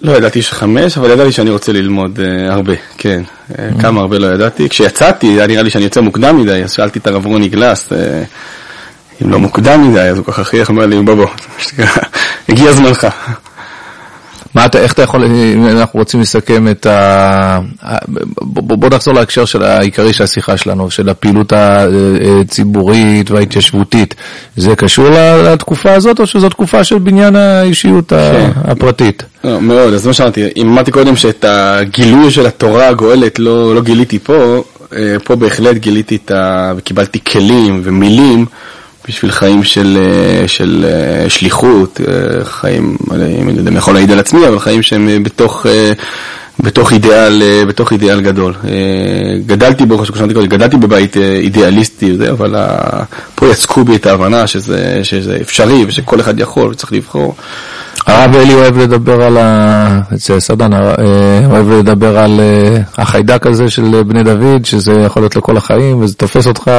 לא 0.02 0.12
ידעתי 0.12 0.42
שחמש, 0.42 0.98
אבל 0.98 1.12
ידעתי 1.12 1.32
שאני 1.32 1.50
רוצה 1.50 1.72
ללמוד 1.72 2.20
uh, 2.20 2.52
הרבה, 2.52 2.74
כן. 2.98 3.24
Uh, 3.52 3.56
כמה 3.82 4.02
הרבה 4.02 4.20
לא 4.20 4.28
ידעתי. 4.28 4.70
כשיצאתי, 4.70 5.28
היה 5.28 5.48
נראה 5.48 5.64
לי 5.64 5.70
שאני 5.70 5.84
יוצא 5.84 6.02
מוקדם 6.02 6.42
מדי, 6.42 6.64
אז 6.64 6.72
שאלתי 6.72 7.00
את 7.00 7.08
הרב 7.08 7.26
רוני 7.26 7.50
גלס, 7.50 7.90
uh, 7.90 7.96
אם 9.24 9.30
לא 9.30 9.40
מוקדם 9.40 9.92
מדי, 9.92 10.00
אז 10.00 10.18
הוא 10.18 10.26
ככה 10.26 10.44
חייך, 10.44 10.70
אמר 10.70 10.86
לי, 10.86 11.02
בוא 11.02 11.16
בוא, 11.16 11.28
הגיע 12.50 12.72
זמנך. 12.72 13.08
מה 14.56 14.66
אתה, 14.66 14.80
איך 14.80 14.94
אתה 14.94 15.02
יכול, 15.02 15.24
אם 15.24 15.68
אנחנו 15.68 16.00
רוצים 16.00 16.22
לסכם 16.22 16.68
את 16.68 16.86
ה... 16.86 17.60
בוא, 18.42 18.90
נחזור 18.90 19.14
להקשר 19.14 19.46
של 19.46 19.64
העיקרי 19.64 20.14
של 20.14 20.24
השיחה 20.24 20.58
שלנו, 20.58 20.92
של 20.92 21.10
הפעילות 21.10 21.54
הציבורית 21.56 23.32
וההתיישבותית. 23.32 24.16
זה 24.58 24.76
קשור 24.76 25.10
לתקופה 25.44 25.94
הזאת, 25.94 26.20
או 26.20 26.28
שזו 26.28 26.50
תקופה 26.50 26.84
של 26.84 27.00
בניין 27.00 27.36
האישיות 27.36 28.10
כן. 28.10 28.52
הפרטית? 28.56 29.24
לא, 29.44 29.62
מאוד, 29.62 29.94
אז 29.94 30.08
מה 30.08 30.14
שאמרתי, 30.14 30.48
אם 30.58 30.70
אמרתי 30.70 30.92
קודם 30.92 31.16
שאת 31.16 31.46
הגילוי 31.48 32.32
של 32.32 32.46
התורה 32.46 32.88
הגואלת 32.88 33.40
לא, 33.40 33.76
לא 33.76 33.82
גיליתי 33.82 34.20
פה, 34.20 34.64
אה, 34.96 35.16
פה 35.24 35.36
בהחלט 35.36 35.76
גיליתי 35.76 36.16
את 36.16 36.32
ה... 36.32 36.74
וקיבלתי 36.78 37.20
כלים 37.24 37.82
ומילים. 37.84 38.46
בשביל 39.08 39.32
חיים 39.32 39.64
של, 39.64 39.98
אה, 40.02 40.48
של 40.48 40.86
אה, 40.88 41.30
שליחות, 41.30 42.02
אה, 42.08 42.46
חיים, 42.46 42.98
אני 43.12 43.78
יכול 43.78 43.94
להעיד 43.94 44.12
על 44.12 44.20
עצמי, 44.20 44.48
אבל 44.48 44.60
חיים 44.60 44.84
שהם 44.84 45.24
בתוך, 45.24 45.66
בתוך, 46.60 46.92
אידיאל, 46.92 47.42
בתוך 47.68 47.92
אידיאל 47.92 48.22
גדול. 48.22 48.54
גדלתי 49.46 49.86
בו, 49.86 49.98
כמו 49.98 50.06
שאמרתי 50.06 50.34
קודם, 50.34 50.48
גדלתי 50.48 50.78
בבית 50.78 51.18
אידיאליסטי, 51.18 52.12
וזה, 52.12 52.32
אבל 52.32 52.56
פה 53.36 53.48
יצקו 53.48 53.84
בי 53.84 53.96
את 53.96 54.06
ההבנה 54.06 54.48
שזה, 54.48 55.00
שזה 55.04 55.38
אפשרי 55.42 55.86
ושכל 55.88 56.20
אחד 56.20 56.40
יכול 56.40 56.68
וצריך 56.72 56.94
לבחור. 56.94 57.36
הרב 58.08 58.36
אלי 58.36 58.54
אוהב 58.54 58.78
לדבר 58.78 59.22
על 59.22 59.38
ה... 59.38 60.02
אצל 60.16 60.40
סדן, 60.40 60.74
אוהב 61.46 61.72
לדבר 61.72 62.18
על 62.18 62.40
החיידק 62.98 63.48
הזה 63.48 63.70
של 63.70 64.04
בני 64.08 64.24
דוד, 64.24 64.66
שזה 64.66 64.94
יכול 64.94 65.22
להיות 65.22 65.36
לכל 65.36 65.58
החיים, 65.58 66.00
וזה 66.00 66.16
תופס 66.16 66.48
אותך, 66.48 66.72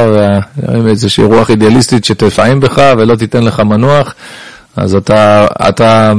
ואיזושהי 0.85 1.25
רוח 1.25 1.50
אידיאליסטית 1.50 2.05
שתפעם 2.05 2.61
בך 2.61 2.93
ולא 2.99 3.14
תיתן 3.17 3.43
לך 3.43 3.61
מנוח, 3.61 4.14
אז 4.76 4.95
אתה, 4.95 5.47
אתה, 5.69 6.12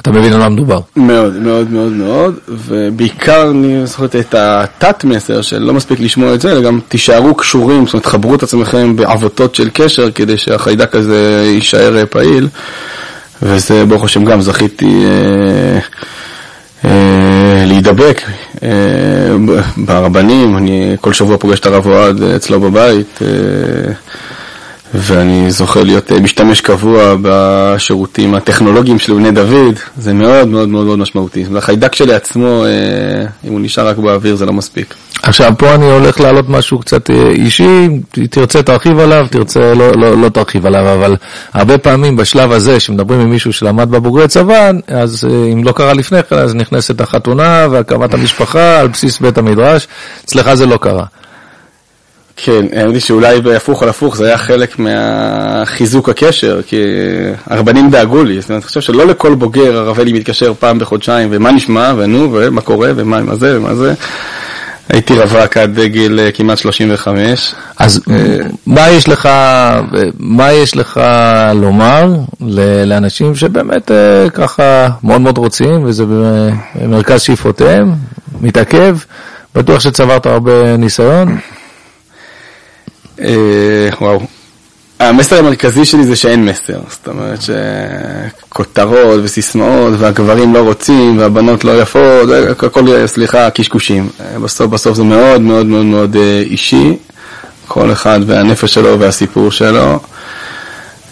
אתה 0.00 0.12
מבין 0.12 0.32
על 0.32 0.38
מה 0.38 0.48
מדובר. 0.48 0.80
מאוד, 0.96 1.36
מאוד, 1.36 1.70
מאוד, 1.70 1.92
מאוד, 1.92 2.34
ובעיקר 2.48 3.50
אני 3.50 3.86
זוכר 3.86 4.04
את 4.04 4.34
התת-מסר 4.34 5.42
של 5.42 5.58
לא 5.58 5.74
מספיק 5.74 6.00
לשמוע 6.00 6.34
את 6.34 6.40
זה, 6.40 6.52
אלא 6.52 6.60
גם 6.60 6.80
תישארו 6.88 7.34
קשורים, 7.34 7.86
זאת 7.86 7.94
אומרת, 7.94 8.06
חברו 8.06 8.34
את 8.34 8.42
עצמכם 8.42 8.96
בעבותות 8.96 9.54
של 9.54 9.68
קשר, 9.72 10.10
כדי 10.10 10.38
שהחיידק 10.38 10.94
הזה 10.94 11.42
יישאר 11.46 12.04
פעיל. 12.10 12.48
וזה 13.42 13.84
ברוך 13.84 14.04
השם 14.04 14.24
גם 14.24 14.40
זכיתי 14.40 15.04
אה, 15.06 15.78
אה, 16.84 17.64
להידבק 17.66 18.22
אה, 18.62 18.68
ברבנים, 19.76 20.56
אני 20.56 20.96
כל 21.00 21.12
שבוע 21.12 21.36
פוגש 21.36 21.58
את 21.60 21.66
הרב 21.66 21.86
אוהד 21.86 22.22
אצלו 22.22 22.60
בבית 22.60 23.18
אה, 23.22 23.92
ואני 24.94 25.50
זוכר 25.50 25.82
להיות 25.82 26.12
אה, 26.12 26.20
משתמש 26.20 26.60
קבוע 26.60 27.14
בשירותים 27.22 28.34
הטכנולוגיים 28.34 28.98
של 28.98 29.14
בני 29.14 29.30
דוד, 29.30 29.78
זה 29.98 30.12
מאוד 30.12 30.48
מאוד 30.48 30.68
מאוד 30.68 30.86
מאוד 30.86 30.98
משמעותי. 30.98 31.44
החיידק 31.56 31.94
שלי 31.94 32.14
עצמו, 32.14 32.64
אה, 32.64 33.26
אם 33.44 33.52
הוא 33.52 33.60
נשאר 33.60 33.88
רק 33.88 33.96
באוויר 33.96 34.36
זה 34.36 34.46
לא 34.46 34.52
מספיק. 34.52 34.94
עכשיו, 35.22 35.52
פה 35.58 35.74
אני 35.74 35.90
הולך 35.90 36.20
להעלות 36.20 36.48
משהו 36.48 36.78
קצת 36.78 37.10
אה, 37.10 37.30
אישי, 37.30 37.88
תרצה 38.30 38.62
תרחיב 38.62 38.98
עליו, 38.98 39.26
תרצה 39.30 39.74
לא, 39.74 39.92
לא, 39.96 40.20
לא 40.20 40.28
תרחיב 40.28 40.66
עליו, 40.66 40.94
אבל 40.94 41.16
הרבה 41.52 41.78
פעמים 41.78 42.16
בשלב 42.16 42.52
הזה, 42.52 42.80
שמדברים 42.80 43.20
עם 43.20 43.30
מישהו 43.30 43.52
שלמד 43.52 43.90
בבוגרי 43.90 44.28
צבא, 44.28 44.70
אז 44.88 45.28
אם 45.52 45.64
לא 45.64 45.72
קרה 45.72 45.92
לפני 45.92 46.22
כן, 46.22 46.36
אז 46.36 46.54
נכנסת 46.54 47.00
החתונה 47.00 47.66
והקמת 47.70 48.14
המשפחה 48.14 48.80
על 48.80 48.88
בסיס 48.88 49.20
בית 49.20 49.38
המדרש, 49.38 49.88
אצלך 50.24 50.54
זה 50.54 50.66
לא 50.66 50.76
קרה. 50.76 51.04
כן, 52.40 52.66
האמת 52.72 52.92
היא 52.92 53.00
שאולי 53.00 53.40
בהפוך 53.40 53.82
על 53.82 53.88
הפוך 53.88 54.16
זה 54.16 54.26
היה 54.26 54.38
חלק 54.38 54.78
מהחיזוק 54.78 56.08
הקשר, 56.08 56.60
כי 56.66 56.76
הרבנים 57.46 57.90
דאגו 57.90 58.24
לי, 58.24 58.40
זאת 58.40 58.50
אומרת, 58.50 58.62
אני 58.62 58.66
חושב 58.68 58.80
שלא 58.80 59.06
לכל 59.06 59.34
בוגר 59.34 59.76
הרב 59.76 60.00
אלי 60.00 60.12
מתקשר 60.12 60.52
פעם 60.58 60.78
בחודשיים, 60.78 61.28
ומה 61.32 61.52
נשמע, 61.52 61.92
ונו, 61.96 62.32
ומה 62.32 62.60
קורה, 62.60 62.90
ומה 62.96 63.18
עם 63.18 63.34
זה, 63.34 63.56
ומה 63.56 63.74
זה. 63.74 63.94
הייתי 64.88 65.18
רווק 65.18 65.56
עד 65.56 65.80
גיל 65.80 66.20
אה, 66.20 66.32
כמעט 66.32 66.58
35. 66.58 67.54
אז 67.78 68.00
מה 68.66 68.88
יש 68.88 69.08
לך, 69.08 69.28
מה 70.18 70.52
יש 70.52 70.76
לך 70.76 71.00
לומר 71.54 72.14
לאנשים 72.86 73.34
שבאמת 73.34 73.90
אה, 73.90 74.30
ככה 74.30 74.88
מאוד 75.04 75.20
מאוד 75.20 75.38
רוצים, 75.38 75.84
וזה 75.84 76.04
במרכז 76.74 77.20
שאיפותיהם, 77.20 77.92
מתעכב, 78.40 78.96
בטוח 79.54 79.80
שצברת 79.80 80.26
הרבה 80.26 80.76
ניסיון? 80.76 81.38
אה, 83.20 83.88
וואו. 84.00 84.20
המסר 85.00 85.38
המרכזי 85.38 85.84
שלי 85.84 86.04
זה 86.04 86.16
שאין 86.16 86.44
מסר, 86.44 86.78
זאת 86.90 87.08
אומרת 87.08 87.38
שכותרות 87.42 89.20
וסיסמאות 89.22 89.94
והגברים 89.98 90.54
לא 90.54 90.58
רוצים 90.58 91.18
והבנות 91.18 91.64
לא 91.64 91.82
יפות, 91.82 92.28
הכל, 92.50 93.06
סליחה, 93.06 93.50
קשקושים. 93.50 94.08
בסוף 94.42 94.66
בסוף 94.70 94.96
זה 94.96 95.02
מאוד 95.04 95.40
מאוד 95.40 95.66
מאוד 95.66 95.84
מאוד 95.84 96.16
אה, 96.16 96.42
אישי, 96.46 96.96
כל 97.68 97.92
אחד 97.92 98.20
והנפש 98.26 98.74
שלו 98.74 99.00
והסיפור 99.00 99.50
שלו. 99.50 99.98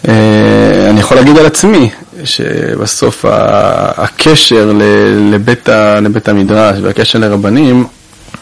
אה, 0.07 0.89
אני 0.89 0.99
יכול 0.99 1.17
להגיד 1.17 1.37
על 1.37 1.45
עצמי 1.45 1.89
שבסוף 2.23 3.25
הקשר 3.97 4.71
לבית, 5.31 5.69
לבית 6.01 6.29
המדרש 6.29 6.77
והקשר 6.81 7.19
לרבנים 7.19 7.85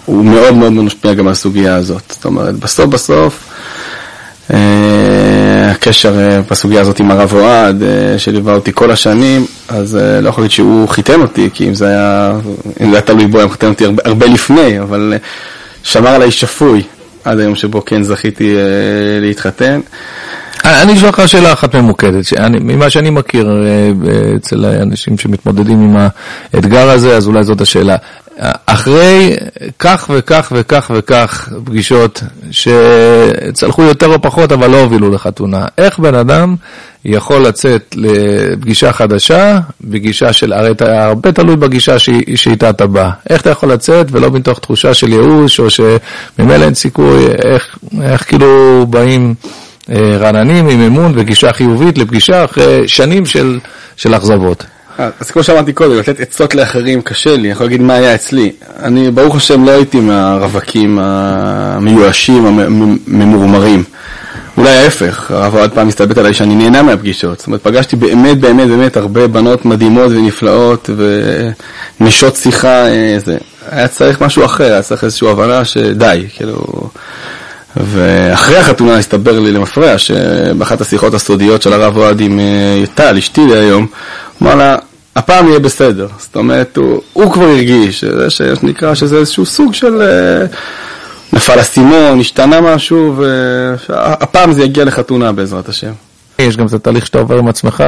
הוא 0.06 0.26
מאוד 0.26 0.54
מאוד 0.54 0.72
משפיע 0.72 1.14
גם 1.14 1.28
על 1.28 1.32
הסוגיה 1.32 1.76
הזאת. 1.76 2.04
זאת 2.10 2.26
אומרת, 2.26 2.56
בסוף 2.56 2.86
בסוף 2.86 3.40
אה, 3.50 3.55
הקשר 5.72 6.20
אה, 6.20 6.42
בסוגיה 6.52 6.82
הזאת 6.82 7.00
עם 7.00 7.12
הרב 7.12 7.34
אוהד, 7.34 7.84
אה, 7.84 8.20
שליווה 8.20 8.54
אותי 8.54 8.72
כל 8.74 8.92
השנים, 8.92 9.46
אז 9.68 9.98
לא 10.22 10.30
יכול 10.30 10.44
להיות 10.44 10.52
שהוא 10.52 10.90
חיתן 10.90 11.22
אותי, 11.22 11.50
כי 11.54 11.68
אם 11.68 11.74
זה 11.74 11.88
היה, 11.88 12.34
אם 12.82 12.90
זה 12.90 12.96
היה 12.96 13.02
תלוי 13.02 13.28
בו, 13.28 13.42
הוא 13.42 13.52
חיתן 13.52 13.68
אותי 13.68 13.86
הרבה, 13.86 14.04
הרבה 14.06 14.26
לפני, 14.26 14.80
אבל 14.80 15.14
שמר 15.84 16.10
עליי 16.10 16.32
שפוי 16.32 16.82
עד 17.24 17.40
היום 17.40 17.56
שבו 17.56 17.86
כן 17.86 18.04
זכיתי 18.04 18.56
להתחתן. 19.22 19.80
אני 20.66 20.94
אשאל 20.94 21.10
לך 21.10 21.30
שאלה 21.30 21.54
אחת 21.54 21.76
ממוקדת, 21.76 22.24
ממה 22.62 22.90
שאני 22.90 23.10
מכיר 23.10 23.50
אצל 24.38 24.66
אנשים 24.66 25.18
שמתמודדים 25.18 25.82
עם 25.82 26.10
האתגר 26.54 26.90
הזה, 26.90 27.18
אז 27.18 27.28
אולי 27.28 27.44
זאת 27.44 27.62
השאלה. 27.62 27.96
אחרי 28.66 29.36
כך 29.80 30.10
וכך 30.14 30.54
וכך 30.56 30.92
וכך 30.96 31.50
פגישות 31.66 32.24
שצלחו 32.52 33.82
יותר 33.82 34.14
או 34.14 34.22
פחות 34.22 34.52
אבל 34.52 34.70
לא 34.70 34.82
הובילו 34.82 35.12
לחתונה, 35.12 35.66
איך 35.78 36.00
בן 36.00 36.16
אדם 36.16 36.56
יכול 37.06 37.42
לצאת 37.42 37.96
לפגישה 37.98 38.94
חדשה, 38.94 39.60
בגישה 39.82 40.34
של, 40.34 40.54
הרי 40.54 40.72
אתה 40.72 41.06
הרבה 41.06 41.32
תלוי 41.32 41.56
בגישה 41.56 41.96
שאיתה 42.36 42.70
אתה 42.70 42.88
בא, 42.88 43.10
איך 43.30 43.42
אתה 43.42 43.50
יכול 43.50 43.72
לצאת 43.72 44.08
ולא 44.12 44.32
מתוך 44.32 44.60
תחושה 44.60 44.94
של 44.94 45.14
ייאוש 45.14 45.60
או 45.60 45.68
שממילא 45.70 46.66
אין 46.66 46.74
סיכוי, 46.74 47.26
איך, 47.44 47.78
איך 48.02 48.28
כאילו 48.28 48.86
באים 48.90 49.36
אה, 49.90 50.18
רעננים 50.18 50.68
עם 50.68 50.82
אמון 50.82 51.12
וגישה 51.16 51.54
חיובית 51.54 51.98
לפגישה 51.98 52.46
אחרי 52.46 52.88
שנים 52.88 53.26
של, 53.26 53.60
של 53.96 54.16
אכזבות. 54.16 54.66
אה, 55.00 55.10
אז 55.20 55.32
כמו 55.32 55.44
שאמרתי 55.44 55.74
קודם, 55.74 56.00
לתת 56.00 56.20
עצות 56.20 56.56
לאחרים 56.56 57.02
קשה 57.02 57.30
לי, 57.30 57.36
אני 57.36 57.48
יכול 57.48 57.66
להגיד 57.66 57.82
מה 57.82 57.94
היה 57.94 58.16
אצלי. 58.16 58.52
אני, 58.80 59.12
ברוך 59.12 59.36
השם, 59.36 59.66
לא 59.66 59.72
הייתי 59.72 60.00
מהרווקים 60.00 61.00
המיואשים, 61.02 62.46
הממורמרים. 62.46 63.84
אולי 64.58 64.70
ההפך, 64.70 65.32
הרב 65.32 65.56
אוהד 65.56 65.72
פעם 65.72 65.88
מסתלבט 65.88 66.18
עליי 66.18 66.34
שאני 66.34 66.56
נהנה 66.56 66.84
מהפגישות. 66.84 67.38
זאת 67.38 67.48
אומרת, 67.48 67.62
פגשתי 67.64 67.96
באמת, 67.96 68.40
באמת, 68.40 68.68
באמת 68.68 68.98
הרבה 68.98 69.28
בנות 69.28 69.66
מדהימות 69.66 70.12
ונפלאות 70.12 70.90
ונשות 72.00 72.36
שיחה, 72.36 72.88
אה, 72.88 73.18
זה. 73.26 73.38
היה 73.72 73.88
צריך 73.88 74.22
משהו 74.22 74.46
אחר, 74.46 74.72
היה 74.72 74.82
צריך 74.82 75.04
איזושהי 75.04 75.30
הבנה 75.30 75.66
שדי, 75.66 76.26
כאילו... 76.36 76.90
ואחרי 77.78 78.58
החתונה 78.58 78.98
הסתבר 78.98 79.40
לי 79.40 79.52
למפרע 79.52 79.98
שבאחת 79.98 80.82
השיחות 80.82 81.14
הסודיות 81.14 81.62
של 81.62 81.74
הרב 81.74 81.98
אוהד 81.98 82.22
עם 82.22 82.40
אה, 82.40 82.84
טל, 82.96 83.18
אשתי 83.18 83.42
היום, 83.42 83.88
אמר 84.42 84.56
לה, 84.56 84.76
הפעם 85.16 85.48
יהיה 85.48 85.60
בסדר. 85.60 86.08
זאת 86.18 86.36
אומרת, 86.36 86.78
הוא, 86.78 87.02
הוא 87.14 87.32
כבר 87.32 87.46
הרגיש, 87.46 88.04
זה 88.04 88.30
שנקרא 88.30 88.96
שזה 88.96 89.18
איזשהו 89.18 89.46
סוג 89.46 89.74
של 89.74 90.02
אה, 90.02 90.46
נפל 91.34 91.60
אסימון, 91.60 92.20
השתנה 92.20 92.62
משהו, 92.62 93.16
והפעם 93.18 94.54
זה 94.54 94.64
יגיע 94.64 94.86
לחתונה 94.86 95.32
בעזרת 95.32 95.70
השם. 95.70 95.92
יש 96.40 96.58
גם 96.58 96.66
את 96.66 96.74
התהליך 96.74 97.06
שאתה 97.06 97.20
עובר 97.20 97.38
עם 97.38 97.48
עצמך, 97.48 97.84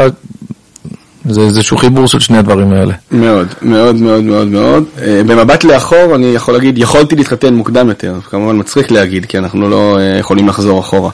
זה 1.29 1.41
איזשהו 1.41 1.77
חיבור 1.77 2.07
של 2.07 2.19
שני 2.19 2.37
הדברים 2.37 2.73
האלה. 2.73 2.93
מאוד, 3.11 3.47
מאוד, 3.61 3.95
מאוד, 3.95 4.23
מאוד, 4.23 4.47
מאוד. 4.47 4.83
אה, 5.01 5.21
במבט 5.25 5.63
לאחור, 5.63 6.15
אני 6.15 6.25
יכול 6.25 6.53
להגיד, 6.53 6.77
יכולתי 6.77 7.15
להתחתן 7.15 7.53
מוקדם 7.53 7.89
יותר, 7.89 8.15
כמובן 8.29 8.59
מצחיק 8.59 8.91
להגיד, 8.91 9.25
כי 9.25 9.37
אנחנו 9.37 9.69
לא 9.69 9.97
אה, 9.99 10.17
יכולים 10.19 10.47
לחזור 10.47 10.79
אחורה. 10.79 11.11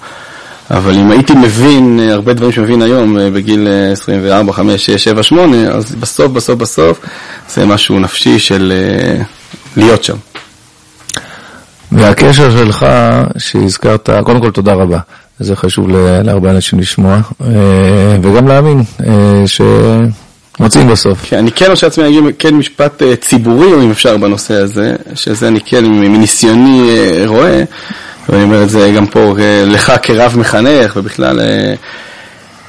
אבל 0.72 0.94
אם 0.94 1.12
הייתי 1.12 1.34
מבין 1.34 2.00
אה, 2.00 2.14
הרבה 2.14 2.34
דברים 2.34 2.52
שמבין 2.52 2.82
היום 2.82 3.18
בגיל 3.34 3.68
24, 3.92 4.54
5, 4.54 4.86
6, 4.86 5.04
7, 5.04 5.24
8, 5.24 5.58
אז 5.58 5.96
בסוף, 5.96 6.32
בסוף, 6.32 6.56
בסוף, 6.60 7.00
זה 7.50 7.66
משהו 7.66 8.00
נפשי 8.00 8.40
של 8.40 8.74
להיות 9.78 10.04
שם. 10.04 10.18
והקשר 11.92 12.52
שלך 12.52 12.86
שהזכרת, 13.38 14.10
קודם 14.24 14.42
כל 14.42 14.52
תודה 14.52 14.74
רבה. 14.74 15.00
זה 15.40 15.56
חשוב 15.56 15.88
להרבה 16.24 16.50
אנשים 16.52 16.80
לשמוע, 16.80 17.20
אה, 17.42 18.18
וגם 18.22 18.48
להאמין 18.48 18.82
אה, 19.08 19.44
שמוצאים 19.48 20.88
בסוף. 20.88 21.20
כן, 21.24 21.38
אני 21.38 21.52
כן 21.52 21.66
חושב 21.74 21.88
לעצמי 21.88 22.04
להגיד 22.04 22.24
כן 22.40 22.56
משפט 22.56 23.02
אה, 23.02 23.16
ציבורי, 23.16 23.74
אם 23.84 23.92
אפשר, 23.92 24.18
בנושא 24.18 24.54
הזה, 24.54 24.96
שזה 25.16 25.48
אני 25.48 25.60
כן 25.66 25.86
מניסיוני 25.86 26.92
רואה, 27.26 27.64
ואני 28.30 28.44
אומר 28.44 28.64
את 28.64 28.70
זה 28.70 28.92
גם 28.96 29.06
פה 29.06 29.36
לך 29.66 29.94
כרב 30.02 30.36
מחנך, 30.38 30.94
ובכלל... 30.96 31.40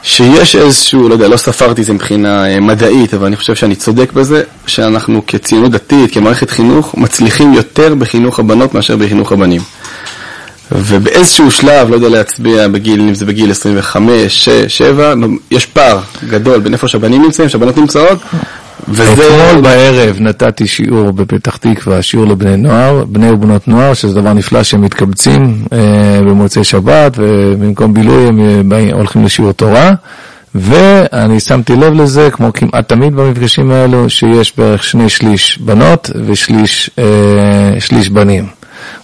שיש 0.06 0.56
איזשהו, 0.56 1.08
לא 1.08 1.14
יודע, 1.14 1.28
לא 1.28 1.36
ספרתי 1.36 1.80
את 1.80 1.86
זה 1.86 1.92
מבחינה 1.92 2.60
מדעית, 2.60 3.14
אבל 3.14 3.26
אני 3.26 3.36
חושב 3.36 3.54
שאני 3.54 3.74
צודק 3.74 4.12
בזה, 4.12 4.42
שאנחנו 4.66 5.22
כציונות 5.26 5.70
דתית, 5.70 6.14
כמערכת 6.14 6.50
חינוך, 6.50 6.94
מצליחים 6.98 7.54
יותר 7.54 7.94
בחינוך 7.94 8.38
הבנות 8.38 8.74
מאשר 8.74 8.96
בחינוך 8.96 9.32
הבנים. 9.32 9.60
ובאיזשהו 10.72 11.50
שלב, 11.50 11.90
לא 11.90 11.94
יודע 11.94 12.08
להצביע 12.08 12.68
בגיל, 12.68 13.00
אם 13.00 13.14
זה 13.14 13.26
בגיל 13.26 13.50
25, 13.50 14.44
6, 14.44 14.48
7, 14.68 15.14
יש 15.50 15.66
פער 15.66 16.00
גדול 16.28 16.60
בין 16.60 16.72
איפה 16.72 16.88
שהבנים 16.88 17.22
נמצאים, 17.22 17.48
שהבנות 17.48 17.76
נמצאות, 17.76 18.18
וזה... 18.88 19.12
אתמול 19.12 19.62
בערב 19.62 20.16
נתתי 20.20 20.66
שיעור 20.66 21.10
בפתח 21.10 21.56
תקווה, 21.56 22.02
שיעור 22.02 22.26
לבני 22.26 22.56
נוער, 22.56 23.04
בני 23.04 23.30
ובנות 23.30 23.68
נוער, 23.68 23.94
שזה 23.94 24.20
דבר 24.20 24.32
נפלא 24.32 24.62
שהם 24.62 24.82
מתקבצים 24.82 25.64
אה, 25.72 26.20
במוצאי 26.20 26.64
שבת, 26.64 27.12
ובמקום 27.16 27.94
בילוי 27.94 28.26
הם 28.26 28.72
אה, 28.72 28.88
הולכים 28.92 29.24
לשיעור 29.24 29.52
תורה. 29.52 29.90
ואני 30.54 31.40
שמתי 31.40 31.76
לב 31.76 31.92
לזה, 31.92 32.28
כמו 32.30 32.52
כמעט 32.52 32.88
תמיד 32.88 33.14
במפגשים 33.14 33.70
האלו, 33.70 34.10
שיש 34.10 34.58
בערך 34.58 34.84
שני 34.84 35.08
שליש 35.08 35.58
בנות 35.58 36.10
ושליש 36.26 36.90
אה, 36.98 38.08
בנים. 38.12 38.46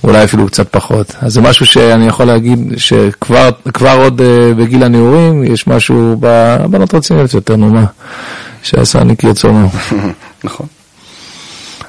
אולי 0.05 0.25
אפילו 0.25 0.47
קצת 0.47 0.69
פחות. 0.71 1.15
אז 1.21 1.33
זה 1.33 1.41
משהו 1.41 1.67
שאני 1.67 2.07
יכול 2.07 2.27
להגיד 2.27 2.73
שכבר 2.77 3.51
עוד 3.99 4.21
uh, 4.21 4.55
בגיל 4.59 4.83
הנעורים 4.83 5.45
יש 5.45 5.67
משהו 5.67 6.17
בבנות 6.21 6.95
רציניות 6.95 7.35
יותר, 7.35 7.57
נו 7.57 7.71
מה, 7.71 7.85
שעשה 8.63 9.01
אני 9.01 9.17
כרצונו. 9.17 9.69
נכון. 10.45 10.67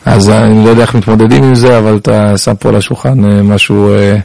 אז 0.05 0.29
אני 0.29 0.65
לא 0.65 0.69
יודע 0.69 0.81
איך 0.81 0.95
מתמודדים 0.95 1.43
עם 1.43 1.55
זה, 1.55 1.77
אבל 1.77 1.97
אתה 1.97 2.37
שם 2.37 2.55
פה 2.55 2.69
על 2.69 2.75
השולחן 2.75 3.25
uh, 3.25 3.43
משהו... 3.43 3.95
uh, 3.95 4.21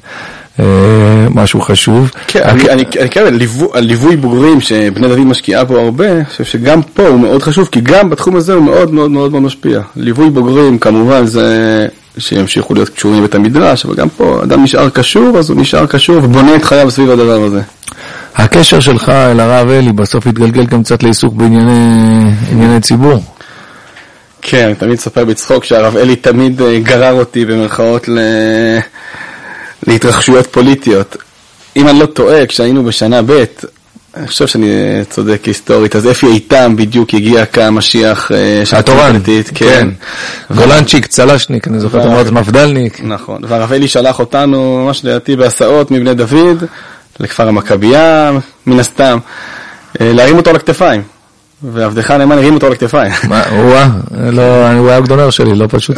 משהו 1.31 1.61
חשוב. 1.61 2.11
כן, 2.27 2.43
אני 2.71 2.85
כן, 3.11 3.27
על 3.73 3.85
ליווי 3.85 4.17
בוגרים 4.17 4.61
שבני 4.61 5.09
דוד 5.09 5.19
משקיעה 5.19 5.65
פה 5.67 5.81
הרבה, 5.81 6.13
אני 6.13 6.25
חושב 6.25 6.45
שגם 6.45 6.83
פה 6.83 7.09
הוא 7.09 7.21
מאוד 7.21 7.43
חשוב, 7.43 7.69
כי 7.73 7.81
גם 7.81 8.11
בתחום 8.11 8.37
הזה 8.37 8.55
הוא 8.55 8.65
מאוד 8.65 8.95
מאוד 8.95 9.11
מאוד 9.11 9.33
משפיע. 9.33 9.81
ליווי 9.97 10.31
בוגרים 10.31 10.79
כמובן 10.79 11.27
זה 11.27 11.87
שימשיכו 12.19 12.75
להיות 12.75 12.89
קשורים 12.89 13.19
בבית 13.19 13.35
המדרש, 13.35 13.85
אבל 13.85 13.95
גם 13.95 14.09
פה 14.09 14.41
אדם 14.43 14.63
נשאר 14.63 14.91
קשור, 14.91 15.39
אז 15.39 15.51
הוא 15.51 15.61
נשאר 15.61 15.87
קשור 15.87 16.17
ובונה 16.17 16.57
את 16.57 16.65
חייו 16.65 16.91
סביב 16.91 17.11
הדבר 17.11 17.43
הזה. 17.43 17.61
הקשר 18.37 18.81
שלך 18.81 19.09
אל 19.09 19.41
הרב 19.41 19.71
אלי 19.71 19.93
בסוף 19.93 20.27
התגלגל 20.27 20.67
גם 20.67 20.83
קצת 20.83 21.03
לעיסוק 21.03 21.35
בענייני 21.35 22.81
ציבור. 22.83 23.23
כן, 24.43 24.65
אני 24.65 24.75
תמיד 24.75 24.93
מספר 24.93 25.25
בצחוק 25.25 25.65
שהרב 25.65 25.97
אלי 25.97 26.17
תמיד 26.17 26.63
אה, 26.63 26.79
גרר 26.79 27.13
אותי 27.13 27.45
במרכאות 27.45 28.09
ל... 28.09 28.19
להתרחשויות 29.87 30.47
פוליטיות. 30.47 31.17
אם 31.77 31.89
אני 31.89 31.99
לא 31.99 32.07
טועה, 32.07 32.47
כשהיינו 32.47 32.85
בשנה 32.85 33.23
ב', 33.23 33.45
אני 34.17 34.27
חושב 34.27 34.47
שאני 34.47 34.71
אה, 34.71 35.03
צודק 35.11 35.45
היסטורית, 35.45 35.97
אז 35.97 36.11
אפי 36.11 36.27
איתם 36.27 36.77
בדיוק 36.77 37.15
הגיע 37.15 37.47
כמשיח 37.47 38.33
אה, 38.33 38.63
של 38.65 38.77
התורן, 38.77 39.17
כן. 39.55 39.89
גולנצ'יק, 40.55 41.07
צלשניק, 41.07 41.69
אני 41.69 41.81
זוכר 41.81 42.01
את 42.01 42.05
המועד 42.05 42.31
מפדלניק. 42.31 43.01
נכון, 43.05 43.43
והרב 43.49 43.73
אלי 43.73 43.89
שלח 43.89 44.19
אותנו, 44.19 44.85
ממש 44.85 45.05
לדעתי 45.05 45.37
בהסעות 45.37 45.91
מבני 45.91 46.15
דוד, 46.15 46.65
לכפר 47.21 47.49
המכבייה, 47.49 48.33
מן 48.67 48.81
הסתם, 48.81 49.19
להרים 50.01 50.37
אותו 50.37 50.51
על 50.51 50.57
הכתפיים. 50.57 51.03
ועבדך 51.63 52.11
הנאמן 52.11 52.39
הרים 52.39 52.55
אותו 52.55 52.67
על 52.67 52.73
הכתפיים. 52.73 53.13
מה, 53.29 53.43
וואה, 53.53 53.89
לא, 54.33 54.73
הוא 54.73 54.89
היה 54.89 54.97
הגדונר 54.97 55.31
שלי, 55.31 55.55
לא 55.55 55.67
פשוט. 55.71 55.97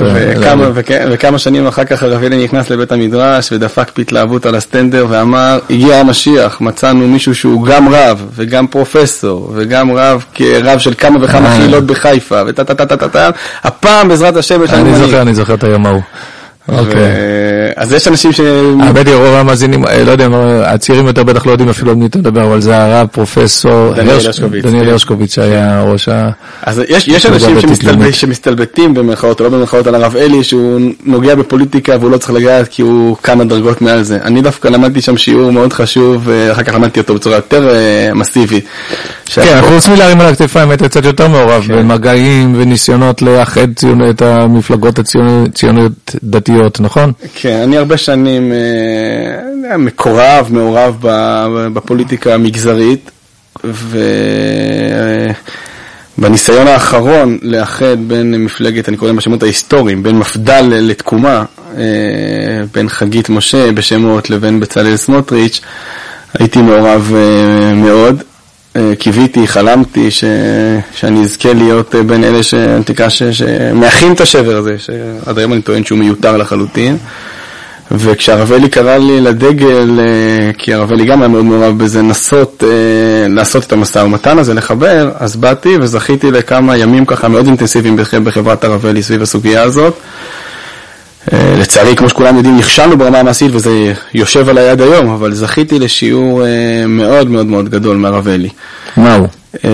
וכמה 1.10 1.38
שנים 1.38 1.66
אחר 1.66 1.84
כך 1.84 2.02
הרב 2.02 2.22
אלי 2.22 2.44
נכנס 2.44 2.70
לבית 2.70 2.92
המדרש 2.92 3.52
ודפק 3.52 3.90
בהתלהבות 3.96 4.46
על 4.46 4.54
הסטנדר 4.54 5.06
ואמר, 5.08 5.58
הגיע 5.70 5.96
המשיח, 5.96 6.60
מצאנו 6.60 7.08
מישהו 7.08 7.34
שהוא 7.34 7.66
גם 7.66 7.88
רב 7.88 8.26
וגם 8.34 8.66
פרופסור 8.66 9.52
וגם 9.54 9.90
רב 9.90 10.24
כרב 10.34 10.78
של 10.78 10.94
כמה 10.98 11.24
וכמה 11.24 11.48
אה. 11.48 11.56
חילות 11.56 11.86
בחיפה 11.86 12.42
וטה 12.46 12.64
טה 12.64 12.74
טה 12.74 12.96
טה 12.96 13.08
טה 13.08 13.30
הפעם 13.64 14.08
בעזרת 14.08 14.36
השם 14.36 14.64
יש 14.64 14.72
לנו. 14.72 14.86
אני 14.86 15.06
זוכר, 15.06 15.22
אני 15.22 15.34
זוכר 15.34 15.54
את 15.54 15.64
היום 15.64 15.86
ההוא. 15.86 16.02
אוקיי. 16.68 17.02
אז 17.76 17.92
יש 17.92 18.08
אנשים 18.08 18.32
ש... 18.32 18.40
האמת 18.80 19.06
היא, 19.06 19.14
רוב 19.14 19.34
המאזינים, 19.34 19.86
אה, 19.86 20.04
לא 20.04 20.10
יודע, 20.10 20.28
הצעירים 20.64 21.06
יותר 21.06 21.22
בטח 21.22 21.46
לא 21.46 21.52
יודעים 21.52 21.68
אפילו 21.68 21.90
על 21.90 21.96
מי 21.96 22.06
אתה 22.06 22.18
מדבר, 22.18 22.44
אבל 22.44 22.60
זה 22.60 22.76
הרב 22.76 23.06
פרופסור 23.12 23.94
דניאל 23.94 24.14
הרשקוביץ. 24.14 24.64
דניאל. 24.64 24.88
הרשקוביץ 24.88 25.34
שהיה 25.34 25.82
ראש 25.82 26.08
ה... 26.08 26.30
אז 26.62 26.82
יש 26.88 27.26
אנשים 27.26 27.56
שמסתלבטים 28.12 28.94
במרכאות 28.94 29.40
או 29.40 29.44
לא 29.44 29.50
במרכאות 29.50 29.86
על 29.86 29.94
הרב 29.94 30.16
אלי, 30.16 30.44
שהוא 30.44 30.80
נוגע 31.04 31.34
בפוליטיקה 31.34 31.96
והוא 32.00 32.10
לא 32.10 32.16
צריך 32.16 32.30
לגעת 32.30 32.68
כי 32.68 32.82
הוא 32.82 33.16
כמה 33.22 33.44
דרגות 33.44 33.82
מעל 33.82 34.02
זה. 34.02 34.18
אני 34.22 34.42
דווקא 34.42 34.68
למדתי 34.68 35.00
שם 35.00 35.16
שיעור 35.16 35.50
מאוד 35.50 35.72
חשוב, 35.72 36.22
ואחר 36.24 36.62
כך 36.62 36.74
למדתי 36.74 37.00
אותו 37.00 37.14
בצורה 37.14 37.36
יותר 37.36 37.68
אה, 37.74 38.14
מסיבית. 38.14 38.64
כן, 39.26 39.56
אנחנו 39.56 39.74
רוצים 39.74 39.94
להרים 39.94 40.20
על 40.20 40.26
הכתפיים, 40.26 40.70
היית 40.70 40.82
קצת 40.82 41.04
יותר 41.04 41.28
מעורב 41.28 41.64
כן. 41.68 41.76
במגעים 41.76 42.54
וניסיונות 42.58 43.22
לאחד 43.22 43.68
את 44.10 44.22
המפלגות 44.22 44.98
הציוניות 44.98 46.14
דתיות. 46.24 46.57
דתיות, 46.58 46.80
נכון? 46.80 47.12
כן, 47.34 47.60
אני 47.62 47.76
הרבה 47.76 47.96
שנים 47.96 48.52
אה, 48.52 49.76
מקורב, 49.76 50.48
מעורב 50.50 50.96
בפוליטיקה 51.72 52.34
המגזרית, 52.34 53.10
ובניסיון 56.18 56.66
האחרון 56.66 57.38
לאחד 57.42 57.96
בין 58.08 58.44
מפלגת, 58.44 58.88
אני 58.88 58.96
קורא 58.96 59.08
להם 59.08 59.16
בשמות 59.16 59.42
ההיסטוריים, 59.42 60.02
בין 60.02 60.18
מפד"ל 60.18 60.64
לתקומה, 60.70 61.44
אה, 61.76 61.82
בין 62.74 62.88
חגית 62.88 63.28
משה 63.28 63.72
בשמות 63.72 64.30
לבין 64.30 64.60
בצלאל 64.60 64.96
סמוטריץ', 64.96 65.60
הייתי 66.34 66.62
מעורב 66.62 67.12
אה, 67.16 67.74
מאוד. 67.74 68.22
קיוויתי, 68.98 69.48
חלמתי 69.48 70.10
ש... 70.10 70.24
שאני 70.94 71.22
אזכה 71.22 71.52
להיות 71.52 71.94
בין 71.94 72.24
אלה 72.24 72.42
שאנטיקה 72.42 73.10
ש... 73.10 73.22
שמאחים 73.22 74.12
את 74.12 74.20
השבר 74.20 74.56
הזה, 74.56 74.76
שעד 74.78 75.38
היום 75.38 75.52
אני 75.52 75.62
טוען 75.62 75.84
שהוא 75.84 75.98
מיותר 75.98 76.36
לחלוטין. 76.36 76.96
וכשהרב 77.90 78.52
אלי 78.52 78.68
קרא 78.68 78.96
לי 78.96 79.20
לדגל, 79.20 80.00
אה, 80.00 80.50
כי 80.58 80.74
הרב 80.74 80.92
אלי 80.92 81.04
גם 81.04 81.20
היה 81.20 81.28
מאוד 81.28 81.44
מעורב 81.44 81.78
בזה, 81.78 81.98
לנסות 81.98 82.64
אה, 82.66 83.28
לעשות 83.28 83.64
את 83.64 83.72
המשא 83.72 83.98
ומתן 83.98 84.38
הזה, 84.38 84.54
לחבר, 84.54 85.10
אז 85.18 85.36
באתי 85.36 85.76
וזכיתי 85.80 86.30
לכמה 86.30 86.76
ימים 86.76 87.04
ככה 87.04 87.28
מאוד 87.28 87.46
אינטנסיביים 87.46 87.96
בחברת 88.24 88.64
הרב 88.64 88.86
אלי 88.86 89.02
סביב 89.02 89.22
הסוגיה 89.22 89.62
הזאת. 89.62 89.98
אה, 91.32 91.54
לצערי, 91.58 91.96
כמו 91.96 92.08
שכולם 92.08 92.36
יודעים, 92.36 92.56
נכשלנו 92.56 92.98
ברמה 92.98 93.18
המעשית 93.18 93.50
וזה 93.54 93.92
יושב 94.14 94.48
על 94.48 94.58
היד 94.58 94.80
היום, 94.80 95.08
אבל 95.08 95.34
זכיתי 95.34 95.78
לשיעור 95.78 96.44
אה, 96.44 96.86
מאוד 96.86 97.30
מאוד 97.30 97.46
מאוד 97.46 97.68
גדול 97.68 97.96
מהרב 97.96 98.28
אלי. 98.28 98.48
וואו. 98.96 99.26
אה, 99.64 99.70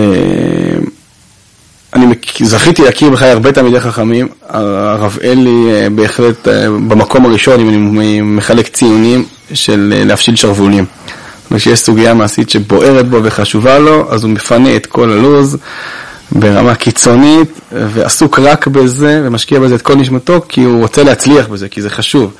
אני 1.93 2.05
זכיתי 2.41 2.81
להכיר 2.81 3.09
בחיי 3.09 3.31
הרבה 3.31 3.51
תלמידי 3.51 3.79
חכמים, 3.79 4.27
הרב 4.49 5.17
אלי 5.23 5.89
בהחלט 5.95 6.47
במקום 6.87 7.25
הראשון, 7.25 7.59
אם 7.59 7.99
אני 7.99 8.21
מחלק 8.21 8.67
ציונים, 8.67 9.25
של 9.53 9.93
להפשיל 10.05 10.35
שרוולים. 10.35 10.85
כשיש 11.55 11.79
סוגיה 11.79 12.13
מעשית 12.13 12.49
שבוערת 12.49 13.09
בו 13.09 13.19
וחשובה 13.23 13.79
לו, 13.79 14.13
אז 14.13 14.23
הוא 14.23 14.31
מפנה 14.31 14.75
את 14.75 14.85
כל 14.85 15.11
הלו"ז. 15.11 15.57
ברמה 16.31 16.75
קיצונית, 16.75 17.59
ועסוק 17.71 18.39
רק 18.39 18.67
בזה, 18.67 19.21
ומשקיע 19.25 19.59
בזה 19.59 19.75
את 19.75 19.81
כל 19.81 19.95
נשמתו, 19.95 20.41
כי 20.49 20.63
הוא 20.63 20.81
רוצה 20.81 21.03
להצליח 21.03 21.47
בזה, 21.47 21.69
כי 21.69 21.81
זה 21.81 21.89
חשוב. 21.89 22.33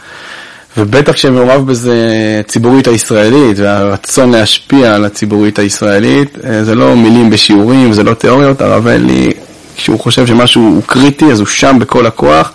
ובטח 0.77 1.13
כשמעורב 1.13 1.67
בזה 1.67 1.95
הציבורית 2.39 2.87
הישראלית, 2.87 3.59
והרצון 3.59 4.31
להשפיע 4.31 4.95
על 4.95 5.05
הציבורית 5.05 5.59
הישראלית, 5.59 6.37
אה, 6.43 6.63
זה 6.63 6.75
לא 6.75 6.95
מילים 6.95 7.29
בשיעורים, 7.29 7.93
זה 7.93 8.03
לא 8.03 8.13
תיאוריות, 8.13 8.61
הרב 8.61 8.87
אלי, 8.87 9.31
כשהוא 9.75 9.99
חושב 9.99 10.27
שמשהו 10.27 10.61
הוא 10.61 10.83
קריטי, 10.85 11.25
אז 11.25 11.39
הוא 11.39 11.47
שם 11.47 11.77
בכל 11.79 12.05
הכוח. 12.05 12.51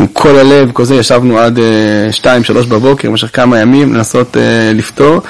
עם 0.00 0.06
כל 0.06 0.36
הלב, 0.36 0.70
כל 0.72 0.84
זה, 0.84 0.94
ישבנו 0.94 1.38
עד 1.38 1.58
2-3 2.12 2.26
אה, 2.26 2.62
בבוקר, 2.68 3.10
במשך 3.10 3.28
כמה 3.32 3.58
ימים, 3.58 3.94
לנסות 3.94 4.36
uh, 4.36 4.38
לפתור. 4.74 5.20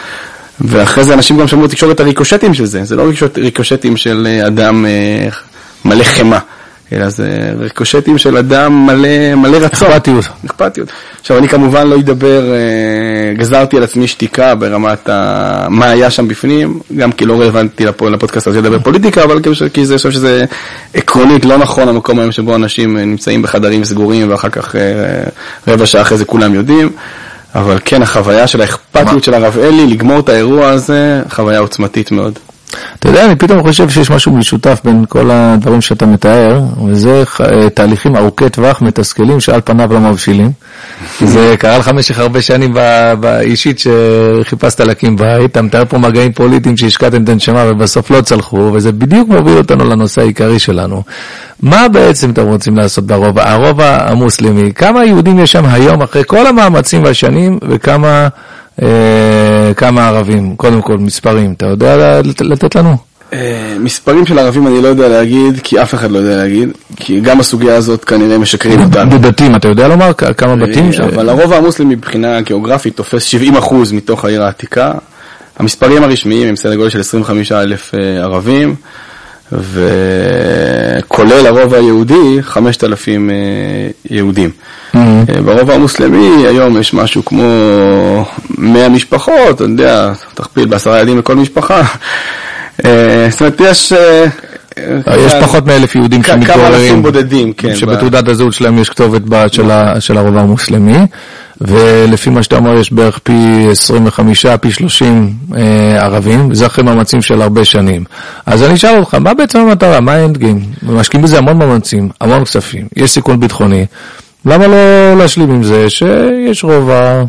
ואחרי 0.61 1.05
זה 1.05 1.15
אנשים 1.15 1.39
גם 1.39 1.49
שמעו 1.49 1.65
בתקשורת 1.65 1.95
את 1.97 2.01
הריקושטים 2.01 2.55
של 2.55 2.65
זה, 2.65 2.85
זה 2.85 2.97
לא 2.97 3.05
ריקושטים 3.37 3.97
של 3.97 4.27
אה, 4.31 4.47
אדם 4.47 4.87
אה, 4.87 5.29
מלא 5.85 6.05
חמאה, 6.05 6.39
אלא 6.93 7.09
זה 7.09 7.29
ריקושטים 7.59 8.19
של 8.19 8.37
אדם 8.37 8.87
מלא, 8.87 9.35
מלא 9.35 9.57
רצון. 9.57 9.89
אכפתיות. 9.89 10.25
אכפתיות. 10.47 10.89
עכשיו, 11.21 11.39
אני 11.39 11.49
כמובן 11.49 11.87
לא 11.87 11.97
אדבר, 11.97 12.53
אה, 12.53 13.35
גזרתי 13.35 13.77
על 13.77 13.83
עצמי 13.83 14.07
שתיקה 14.07 14.55
ברמת 14.55 15.09
ה... 15.09 15.67
מה 15.71 15.91
היה 15.91 16.11
שם 16.11 16.29
בפנים, 16.29 16.81
גם 16.97 17.13
כי 17.13 17.25
לא 17.25 17.41
רלוונטי 17.41 17.85
לפודקאסט 17.85 18.47
הזה 18.47 18.59
לדבר 18.59 18.79
פוליטיקה, 18.79 19.25
אבל 19.25 19.43
כי 19.43 19.81
אני 19.81 19.97
חושב 19.97 20.11
שזה 20.11 20.45
עקרונית 20.95 21.45
לא 21.45 21.59
נכון 21.59 21.89
המקום 21.89 22.19
היום 22.19 22.33
שבו 22.33 22.55
אנשים 22.55 22.97
נמצאים 22.97 23.43
בחדרים 23.43 23.85
סגורים 23.85 24.31
ואחר 24.31 24.49
כך 24.49 24.75
רבע 25.69 25.87
שעה 25.87 26.03
אחרי 26.03 26.19
זה 26.19 26.25
כולם 26.25 26.55
יודעים. 26.55 26.91
אבל 27.55 27.79
כן, 27.85 28.03
החוויה 28.03 28.47
של 28.47 28.61
האכפתיות 28.61 29.25
של 29.25 29.35
הרב 29.35 29.59
אלי, 29.59 29.87
לגמור 29.87 30.21
את 30.21 30.29
האירוע 30.29 30.69
הזה, 30.69 31.23
חוויה 31.31 31.59
עוצמתית 31.59 32.13
מאוד. 32.13 32.39
אתה 32.99 33.09
יודע, 33.09 33.25
אני 33.25 33.37
פתאום 33.37 33.63
חושב 33.63 33.89
שיש 33.89 34.11
משהו 34.11 34.33
משותף 34.33 34.81
בין 34.85 35.05
כל 35.09 35.31
הדברים 35.31 35.81
שאתה 35.81 36.07
מתאר, 36.07 36.61
וזה 36.87 37.25
אה, 37.41 37.71
תהליכים 37.71 38.17
ארוכי 38.17 38.51
טווח 38.51 38.83
מתסכלים 38.83 39.41
שעל 39.41 39.61
פניו 39.65 39.93
לא 39.93 40.01
מבשילים. 40.01 40.53
זה 41.27 41.55
קרה 41.59 41.79
לך 41.79 41.89
במשך 41.89 42.19
הרבה 42.19 42.43
שנים 42.43 42.75
באישית 43.21 43.79
שחיפשת 43.79 44.81
להקים 44.81 45.17
בית, 45.17 45.51
אתה 45.51 45.63
מתאר 45.63 45.85
פה 45.89 45.99
מגעים 45.99 46.33
פוליטיים 46.33 46.77
שהשקעתם 46.77 47.25
את 47.25 47.29
הנשמה 47.29 47.65
ובסוף 47.69 48.11
לא 48.11 48.21
צלחו, 48.21 48.71
וזה 48.73 48.93
בדיוק 48.93 49.29
מוביל 49.29 49.59
אותנו 49.59 49.85
לנושא 49.85 50.21
העיקרי 50.21 50.59
שלנו. 50.59 51.03
מה 51.63 51.89
בעצם 51.89 52.31
אתם 52.31 52.43
רוצים 52.43 52.77
לעשות 52.77 53.07
ברובע, 53.07 53.51
הרובע 53.51 54.11
המוסלמי? 54.11 54.73
כמה 54.73 55.05
יהודים 55.05 55.39
יש 55.39 55.53
שם 55.53 55.65
היום 55.67 56.03
אחרי 56.03 56.23
כל 56.27 56.47
המאמצים 56.47 57.05
והשנים, 57.05 57.59
וכמה... 57.69 58.29
אה, 58.83 59.75
כמה 59.77 60.09
ערבים? 60.09 60.57
קודם 60.57 60.83
כל, 60.83 60.99
מספרים, 60.99 61.53
אתה 61.53 61.67
יודע 61.67 62.21
לתת 62.41 62.77
לנו? 62.77 63.08
אה, 63.33 63.77
מספרים 63.81 64.27
של 64.27 64.39
ערבים 64.39 64.67
אני 64.67 64.83
לא 64.83 64.89
יודע 64.89 65.09
להגיד, 65.09 65.61
כי 65.63 65.83
אף 65.83 65.95
אחד 65.95 66.11
לא 66.11 66.19
יודע 66.19 66.37
להגיד, 66.37 66.69
כי 66.97 67.21
גם 67.21 67.41
הסוגיה 67.41 67.77
הזאת 67.77 68.05
כנראה 68.05 68.39
משקרים 68.39 68.81
אותנו. 68.81 69.11
בבתים, 69.11 69.57
אתה 69.57 69.69
יודע 69.69 69.89
לומר 69.89 70.13
כמה 70.13 70.51
אה, 70.51 70.57
בתים? 70.57 70.91
אבל 71.15 71.29
הרוב 71.29 71.53
המוסלמי 71.53 71.95
מבחינה 71.95 72.41
גיאוגרפית 72.41 72.97
תופס 72.97 73.35
70% 73.35 73.75
מתוך 73.93 74.25
העיר 74.25 74.43
העתיקה. 74.43 74.93
המספרים 75.59 76.03
הרשמיים 76.03 76.49
הם 76.49 76.57
סדר 76.57 76.75
גודל 76.75 76.91
של 76.91 77.01
25 77.01 77.53
אלף 77.53 77.95
ערבים. 78.23 78.75
וכולל 79.53 81.47
הרוב 81.47 81.75
היהודי, 81.75 82.43
5,000 82.43 83.31
אה, 83.31 83.35
יהודים. 84.11 84.51
Mm-hmm. 84.51 84.99
אה, 84.99 85.43
ברוב 85.45 85.71
המוסלמי 85.71 86.47
היום 86.47 86.81
יש 86.81 86.95
משהו 86.95 87.25
כמו 87.25 88.25
100 88.59 88.89
משפחות, 88.89 89.51
אתה 89.51 89.65
יודע, 89.65 90.13
תכפיל 90.35 90.67
בעשרה 90.67 90.99
ילדים 90.99 91.19
לכל 91.19 91.37
משפחה. 91.37 91.83
אה, 92.85 93.27
זאת 93.31 93.41
אומרת, 93.41 93.61
יש... 93.61 93.93
יש 95.27 95.33
פחות 95.41 95.67
מאלף 95.67 95.95
יהודים 95.95 96.23
שמתגוררים, 96.23 96.47
כמה 96.47 96.69
אלפים 96.69 97.03
בודדים, 97.03 97.53
כן. 97.53 97.77
שבתעודת 97.77 98.29
הזהות 98.29 98.53
שלהם 98.53 98.79
יש 98.79 98.89
כתובת 98.89 99.23
של 100.01 100.19
הרוב 100.19 100.37
המוסלמי. 100.37 100.99
ולפי 101.61 102.31
מה 102.31 102.43
שאתה 102.43 102.57
אומר 102.57 102.79
יש 102.79 102.93
בערך 102.93 103.19
פי 103.19 103.67
25, 103.71 104.47
פי 104.61 104.71
30 104.71 105.35
אה, 105.57 106.05
ערבים, 106.05 106.51
וזה 106.51 106.67
אחרי 106.67 106.85
מאמצים 106.85 107.23
של 107.23 107.43
הרבה 107.43 107.65
שנים. 107.65 108.05
אז 108.47 108.63
אני 108.63 108.75
אשאל 108.75 108.99
אותך, 108.99 109.15
מה 109.15 109.35
בעצם 109.35 109.59
המטרה? 109.59 110.01
מה 110.01 110.13
האנד 110.13 110.39
גיים? 110.39 110.61
משקיעים 110.83 111.25
בזה 111.25 111.39
המון 111.39 111.59
מאמצים, 111.59 112.09
המון 112.21 112.45
כספים, 112.45 112.87
יש 112.97 113.11
סיכון 113.11 113.41
ביטחוני, 113.41 113.87
למה 114.47 114.67
לא 114.67 115.19
להשלים 115.19 115.51
עם 115.51 115.63
זה 115.63 115.91
שיש 115.91 116.65
רובע 116.65 117.25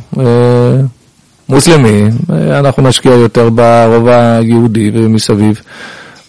מוסלמי, 1.50 2.04
אה, 2.30 2.60
אנחנו 2.60 2.84
נשקיע 2.84 3.12
יותר 3.12 3.50
ברובע 3.50 4.38
היהודי 4.38 4.92
ומסביב. 4.94 5.62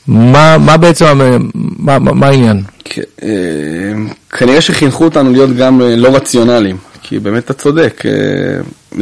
מה, 0.06 0.59
מה 0.59 0.76
בעצם, 0.76 1.06
מה, 1.54 1.98
מה, 1.98 2.12
מה 2.12 2.26
העניין? 2.26 2.62
אה, 3.22 3.28
כנראה 4.30 4.61
שחינכו 4.61 5.04
אותנו 5.04 5.33
להיות 5.33 5.56
גם 5.56 5.83
אה, 5.83 5.96
לא 5.96 6.16
רציונליים, 6.16 6.76
כי 7.02 7.18
באמת 7.18 7.44
אתה 7.44 7.52
צודק, 7.52 8.02
אה, 8.06 8.12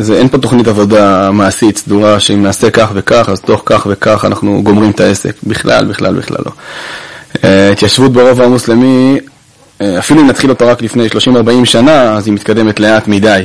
זה, 0.03 0.19
אין 0.19 0.29
פה 0.29 0.39
תוכנית 0.39 0.69
עבודה 0.69 1.31
מעשית 1.31 1.79
סדורה 1.79 2.21
שאם 2.21 2.43
נעשה 2.43 2.71
כך 2.71 2.91
וכך, 2.95 3.29
אז 3.33 3.41
תוך 3.41 3.63
כך 3.67 3.87
וכך 3.91 4.25
אנחנו 4.25 4.63
גומרים 4.63 4.91
את 4.91 5.01
העסק, 5.01 5.35
בכלל, 5.47 5.85
בכלל, 5.85 6.15
בכלל 6.15 6.39
לא. 6.47 6.53
התיישבות 7.73 8.13
ברובע 8.13 8.45
המוסלמי, 8.45 9.19
אפילו 9.99 10.21
אם 10.21 10.27
נתחיל 10.27 10.51
אותה 10.51 10.65
רק 10.65 10.83
לפני 10.83 11.07
30-40 11.07 11.65
שנה, 11.65 12.17
אז 12.17 12.27
היא 12.27 12.35
מתקדמת 12.35 12.81
לאט 12.81 13.09
מדי, 13.09 13.43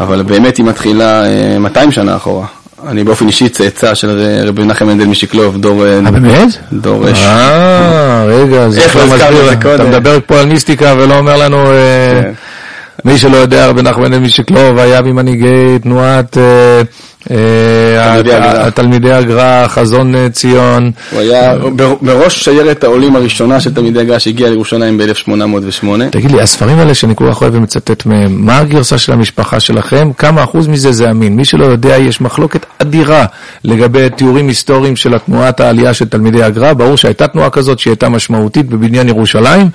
אבל 0.00 0.22
באמת 0.22 0.56
היא 0.56 0.66
מתחילה 0.66 1.22
200 1.58 1.92
שנה 1.92 2.16
אחורה. 2.16 2.46
אני 2.88 3.04
באופן 3.04 3.26
אישי 3.26 3.48
צאצא 3.48 3.94
של 3.94 4.22
רבי 4.46 4.62
מנחם 4.62 4.86
מנדל 4.86 5.04
משיקלוב, 5.04 5.58
דור... 5.58 5.86
אה, 5.86 6.00
באמת? 6.10 6.48
דור 6.72 7.04
רש. 7.04 7.22
אה, 7.22 8.24
רגע, 8.24 8.68
זה 8.68 8.80
איך 8.80 8.96
לא 8.96 9.02
את 9.40 9.48
זה 9.48 9.56
קודם? 9.62 9.74
אתה 9.74 9.84
מדבר 9.84 10.18
פה 10.26 10.40
על 10.40 10.46
מיסטיקה 10.46 10.94
ולא 10.98 11.18
אומר 11.18 11.36
לנו... 11.36 11.56
אה, 11.72 12.22
כן. 12.22 12.32
מי 13.04 13.18
שלא 13.18 13.36
יודע, 13.36 13.68
רבי 13.68 13.82
נחמן 13.82 14.04
מנדל 14.04 14.18
משיקלוב 14.18 14.78
היה 14.78 15.02
ממנהיגי 15.02 15.78
תנועת... 15.82 16.36
אה, 17.30 18.70
תלמידי 18.74 19.12
הגר"א, 19.12 19.68
חזון 19.68 20.14
אה, 20.14 20.28
ציון. 20.30 20.90
הוא 21.12 21.20
היה 21.20 21.54
בראש 22.00 22.44
שיירת 22.44 22.84
העולים 22.84 23.16
הראשונה 23.16 23.60
של 23.60 23.74
תלמידי 23.74 24.00
הגר"א 24.00 24.18
שהגיעה 24.18 24.50
לירושלים 24.50 24.98
ב-1808. 24.98 25.86
תגיד 26.10 26.30
לי, 26.30 26.40
הספרים 26.40 26.78
האלה 26.78 26.94
שאני 26.94 27.16
כל 27.16 27.30
כך 27.30 27.42
אוהב 27.42 27.54
ומצטט 27.54 28.06
מהם, 28.06 28.46
מה 28.46 28.58
הגרסה 28.58 28.98
של 28.98 29.12
המשפחה 29.12 29.60
שלכם? 29.60 30.10
כמה 30.18 30.44
אחוז 30.44 30.68
מזה 30.68 30.92
זה 30.92 31.10
אמין? 31.10 31.36
מי 31.36 31.44
שלא 31.44 31.64
יודע, 31.64 31.96
יש 31.96 32.20
מחלוקת 32.20 32.66
אדירה 32.78 33.24
לגבי 33.64 34.10
תיאורים 34.16 34.48
היסטוריים 34.48 34.96
של 34.96 35.18
תנועת 35.18 35.60
העלייה 35.60 35.94
של 35.94 36.08
תלמידי 36.08 36.42
הגר"א. 36.42 36.72
ברור 36.72 36.96
שהייתה 36.96 37.28
תנועה 37.28 37.50
כזאת 37.50 37.78
שהיא 37.78 37.90
הייתה 37.90 38.08
משמעותית 38.08 38.66
בבניין 38.66 39.08
ירושלים, 39.08 39.68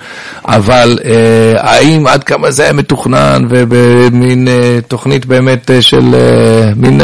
אבל 0.44 0.98
אה, 1.04 1.52
האם 1.56 2.06
עד 2.06 2.24
כמה 2.24 2.50
זה 2.50 2.62
היה 2.62 2.72
מתוכנן 2.72 3.46
ובמין 3.48 4.48
תוכנית 4.88 5.26
באמת 5.26 5.70
של 5.80 6.14
מין... 6.76 7.00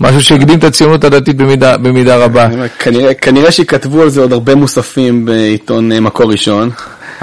משהו 0.00 0.20
שהקדים 0.20 0.58
את 0.58 0.64
הציונות 0.64 1.04
הדתית 1.04 1.36
במידה, 1.36 1.76
במידה 1.76 2.16
רבה. 2.16 2.48
כנראה, 2.78 3.14
כנראה 3.14 3.52
שכתבו 3.52 4.02
על 4.02 4.08
זה 4.08 4.20
עוד 4.20 4.32
הרבה 4.32 4.54
מוספים 4.54 5.24
בעיתון 5.24 5.92
אה, 5.92 6.00
מקור 6.00 6.30
ראשון. 6.30 6.70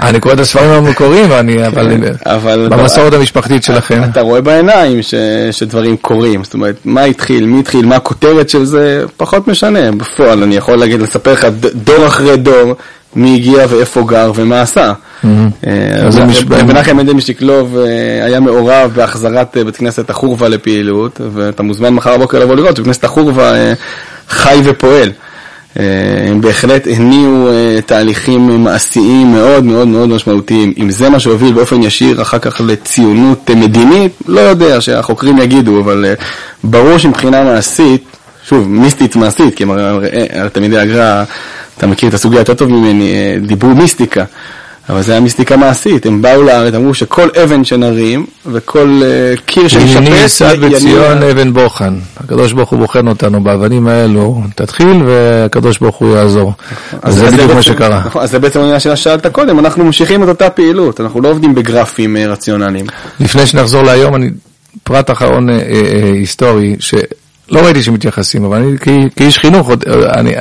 אני 0.00 0.20
קורא 0.20 0.34
את 0.34 0.40
הספרים 0.40 0.70
המקוריים, 0.70 1.32
אני, 1.32 1.66
אבל, 1.66 1.88
כן, 1.90 2.30
אבל 2.30 2.68
במסורת 2.68 3.12
המשפחתית 3.12 3.64
שלכם. 3.64 4.02
אתה 4.04 4.20
רואה 4.20 4.40
בעיניים 4.40 5.02
ש, 5.02 5.14
שדברים 5.50 5.96
קורים, 5.96 6.44
זאת 6.44 6.54
אומרת, 6.54 6.76
מה 6.84 7.02
התחיל, 7.02 7.46
מי 7.46 7.60
התחיל, 7.60 7.86
מה 7.86 7.96
הכותרת 7.96 8.48
של 8.48 8.64
זה, 8.64 9.04
פחות 9.16 9.48
משנה. 9.48 9.92
בפועל, 9.92 10.42
אני 10.42 10.56
יכול 10.56 10.76
להגיד, 10.76 11.00
לספר 11.00 11.32
לך 11.32 11.46
דור 11.74 12.06
אחרי 12.06 12.36
דור, 12.36 12.74
מי 13.16 13.34
הגיע 13.34 13.66
ואיפה 13.68 14.02
גר 14.02 14.32
ומה 14.34 14.60
עשה. 14.60 14.92
אה, 15.66 16.64
מנחם 16.66 16.96
מנדל 16.96 17.12
משקלוב 17.12 17.78
אה, 17.78 18.24
היה 18.24 18.40
מעורב 18.40 18.92
בהחזרת 18.94 19.56
אה, 19.56 19.64
בית 19.64 19.76
כנסת 19.76 20.10
החורבה 20.10 20.48
לפעילות, 20.48 21.20
ואתה 21.32 21.62
מוזמן 21.62 21.88
מחר 21.88 22.16
בבוקר 22.16 22.38
לבוא 22.38 22.54
לראות 22.54 22.76
שבית 22.76 22.86
כנסת 22.86 23.04
החורבה 23.04 23.52
חי 24.28 24.60
ופועל. 24.64 25.12
הם 26.28 26.40
בהחלט 26.40 26.86
הניעו 26.96 27.48
תהליכים 27.86 28.64
מעשיים 28.64 29.32
מאוד 29.32 29.64
מאוד 29.64 29.88
מאוד 29.88 30.08
משמעותיים. 30.08 30.72
אם 30.78 30.90
זה 30.90 31.10
מה 31.10 31.20
שהוביל 31.20 31.52
באופן 31.52 31.82
ישיר 31.82 32.22
אחר 32.22 32.38
כך 32.38 32.60
לציונות 32.66 33.50
מדינית, 33.50 34.12
לא 34.26 34.40
יודע 34.40 34.80
שהחוקרים 34.80 35.38
יגידו, 35.38 35.80
אבל 35.80 36.04
ברור 36.64 36.98
שמבחינה 36.98 37.44
מעשית, 37.44 38.04
שוב, 38.48 38.68
מיסטית 38.68 39.16
מעשית, 39.16 39.54
כי 39.54 39.64
על 40.40 40.48
תלמידי 40.48 40.78
הגר"א, 40.78 41.24
אתה 41.78 41.86
מכיר 41.86 42.08
את 42.08 42.14
הסוגיה 42.14 42.38
יותר 42.38 42.54
טוב 42.54 42.68
ממני, 42.68 43.36
דיברו 43.46 43.70
מיסטיקה. 43.70 44.24
אבל 44.88 45.02
זה 45.02 45.12
היה 45.12 45.20
מיסטיקה 45.20 45.56
מעשית, 45.56 46.06
הם 46.06 46.22
באו 46.22 46.42
לארץ, 46.42 46.74
אמרו 46.74 46.94
שכל 46.94 47.28
אבן 47.42 47.64
שנרים 47.64 48.26
וכל 48.46 49.02
uh, 49.02 49.40
קיר 49.46 49.68
שנשפץ, 49.68 49.96
הנני 49.96 50.10
ייסד 50.10 50.58
בציון 50.60 51.22
אבן 51.22 51.52
בוחן. 51.52 51.98
הקדוש 52.16 52.52
ברוך 52.52 52.70
הוא 52.70 52.78
בוחן 52.78 53.08
אותנו 53.08 53.44
באבנים 53.44 53.88
האלו, 53.88 54.42
תתחיל 54.56 55.02
והקדוש 55.06 55.78
ברוך 55.78 55.96
הוא 55.96 56.16
יעזור. 56.16 56.52
אז 57.02 57.14
זה 57.14 57.30
בדיוק 57.30 57.52
מה 57.52 57.62
שקרה. 57.62 58.02
אז 58.20 58.30
זה 58.30 58.38
בעצם 58.38 58.60
העניין 58.60 58.80
ששאלת 58.80 59.26
קודם, 59.26 59.58
אנחנו 59.58 59.84
ממשיכים 59.84 60.22
את 60.22 60.28
אותה 60.28 60.50
פעילות, 60.50 61.00
אנחנו 61.00 61.20
לא 61.20 61.28
עובדים 61.28 61.54
בגרפים 61.54 62.16
אה, 62.16 62.26
רציונליים. 62.26 62.86
לפני 63.20 63.46
שנחזור 63.46 63.82
להיום, 63.82 64.14
אני, 64.14 64.30
פרט 64.84 65.10
אחרון 65.10 65.50
אה, 65.50 65.56
היסטורי, 66.14 66.76
לא 67.52 67.60
ראיתי 67.60 67.82
שמתייחסים, 67.82 68.44
אבל 68.44 68.56
אני 68.56 68.76
כאיש 69.16 69.38
חינוך, 69.38 69.70
אני, 70.16 70.32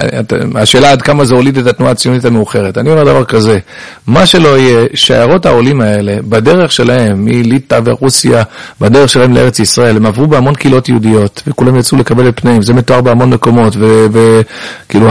השאלה 0.56 0.92
עד 0.92 1.02
כמה 1.02 1.26
זה 1.26 1.36
הוליד 1.36 1.58
את 1.58 1.68
התנועה 1.68 1.92
הציונית 1.92 2.26
המאוחרת. 2.26 2.78
אני 2.78 2.92
אומר 2.92 3.04
דבר 3.04 3.24
כזה, 3.24 3.60
מה 4.08 4.26
שלא 4.26 4.58
יהיה, 4.58 4.86
שיירות 4.94 5.46
העולים 5.46 5.82
האלה, 5.82 6.18
בדרך 6.30 6.72
שלהם, 6.72 7.26
מליטא 7.26 7.80
ורוסיה, 7.86 8.44
בדרך 8.82 9.10
שלהם 9.10 9.34
לארץ 9.34 9.60
ישראל, 9.60 9.96
הם 9.98 10.06
עברו 10.06 10.28
בהמון 10.28 10.56
קהילות 10.56 10.90
יהודיות, 10.90 11.44
וכולם 11.48 11.76
יצאו 11.76 11.98
לקבל 11.98 12.30
את 12.30 12.40
פניהם, 12.40 12.62
זה 12.62 12.74
מתואר 12.74 13.02
בהמון 13.02 13.30
מקומות, 13.30 13.76
וכאילו 14.12 15.08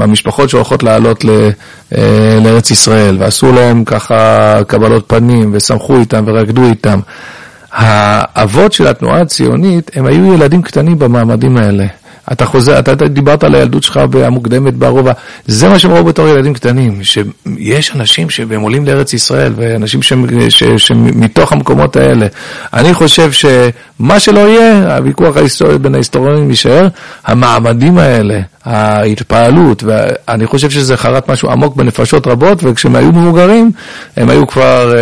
המשפחות 0.00 0.50
שהולכות 0.50 0.82
לעלות 0.82 1.24
ל, 1.24 1.30
אה, 1.96 2.38
לארץ 2.44 2.70
ישראל, 2.70 3.16
ועשו 3.20 3.52
להם 3.52 3.84
ככה 3.84 4.58
קבלות 4.66 5.04
פנים, 5.06 5.50
ושמחו 5.54 5.98
איתם 5.98 6.24
ורקדו 6.26 6.64
איתם. 6.64 7.00
האבות 7.74 8.72
של 8.72 8.86
התנועה 8.86 9.20
הציונית, 9.20 9.90
הם 9.94 10.06
היו 10.06 10.34
ילדים 10.34 10.62
קטנים 10.62 10.98
במעמדים 10.98 11.56
האלה. 11.56 11.86
אתה 12.32 12.46
חוזר, 12.46 12.78
אתה 12.78 12.94
דיברת 12.94 13.44
על 13.44 13.54
הילדות 13.54 13.82
שלך 13.82 14.00
המוקדמת 14.24 14.74
ברובע, 14.74 15.12
זה 15.46 15.68
מה 15.68 15.78
שהם 15.78 15.92
ראו 15.92 16.04
בתור 16.04 16.28
ילדים 16.28 16.54
קטנים, 16.54 17.00
שיש 17.04 17.92
אנשים 17.96 18.30
שהם 18.30 18.60
עולים 18.60 18.86
לארץ 18.86 19.12
ישראל, 19.12 19.52
ואנשים 19.56 20.00
שמתוך 20.76 21.52
המקומות 21.52 21.96
האלה. 21.96 22.26
אני 22.72 22.94
חושב 22.94 23.32
שמה 23.32 24.20
שלא 24.20 24.40
יהיה, 24.40 24.96
הוויכוח 24.96 25.36
ההיסטורי 25.36 25.78
בין 25.78 25.94
ההיסטוריונים 25.94 26.50
יישאר, 26.50 26.88
המעמדים 27.26 27.98
האלה, 27.98 28.40
ההתפעלות, 28.64 29.82
ואני 29.86 30.46
חושב 30.46 30.70
שזה 30.70 30.96
חרט 30.96 31.30
משהו 31.30 31.50
עמוק 31.50 31.76
בנפשות 31.76 32.26
רבות, 32.26 32.58
וכשהם 32.62 32.96
היו 32.96 33.12
מבוגרים, 33.12 33.70
הם 34.16 34.30
היו 34.30 34.46
כבר... 34.46 34.94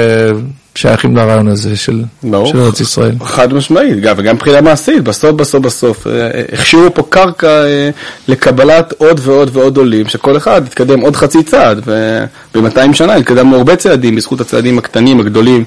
אה, 0.76 0.80
שייכים 0.80 1.16
לרעיון 1.16 1.48
הזה 1.48 1.76
של, 1.76 2.02
של 2.22 2.60
ארץ 2.60 2.80
ישראל. 2.80 3.14
חד 3.24 3.54
משמעית, 3.54 3.98
וגם 4.16 4.34
מבחינה 4.34 4.60
מעשית, 4.60 5.04
בסוף 5.04 5.30
בסוף 5.30 5.62
בסוף, 5.62 6.06
אה, 6.06 6.30
הכשירו 6.52 6.94
פה 6.94 7.02
קרקע 7.08 7.64
אה, 7.64 7.90
לקבלת 8.28 8.94
עוד 8.98 9.20
ועוד 9.22 9.50
ועוד 9.52 9.76
עולים, 9.76 10.08
שכל 10.08 10.36
אחד 10.36 10.62
יתקדם 10.66 11.00
עוד 11.00 11.16
חצי 11.16 11.42
צעד, 11.42 11.82
וב-200 12.54 12.92
שנה 12.92 13.14
התקדמנו 13.14 13.56
הרבה 13.56 13.76
צעדים 13.76 14.16
בזכות 14.16 14.40
הצעדים 14.40 14.78
הקטנים, 14.78 15.20
הגדולים. 15.20 15.64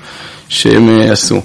שהם 0.50 0.90
אה, 0.90 1.12
עשו. 1.12 1.42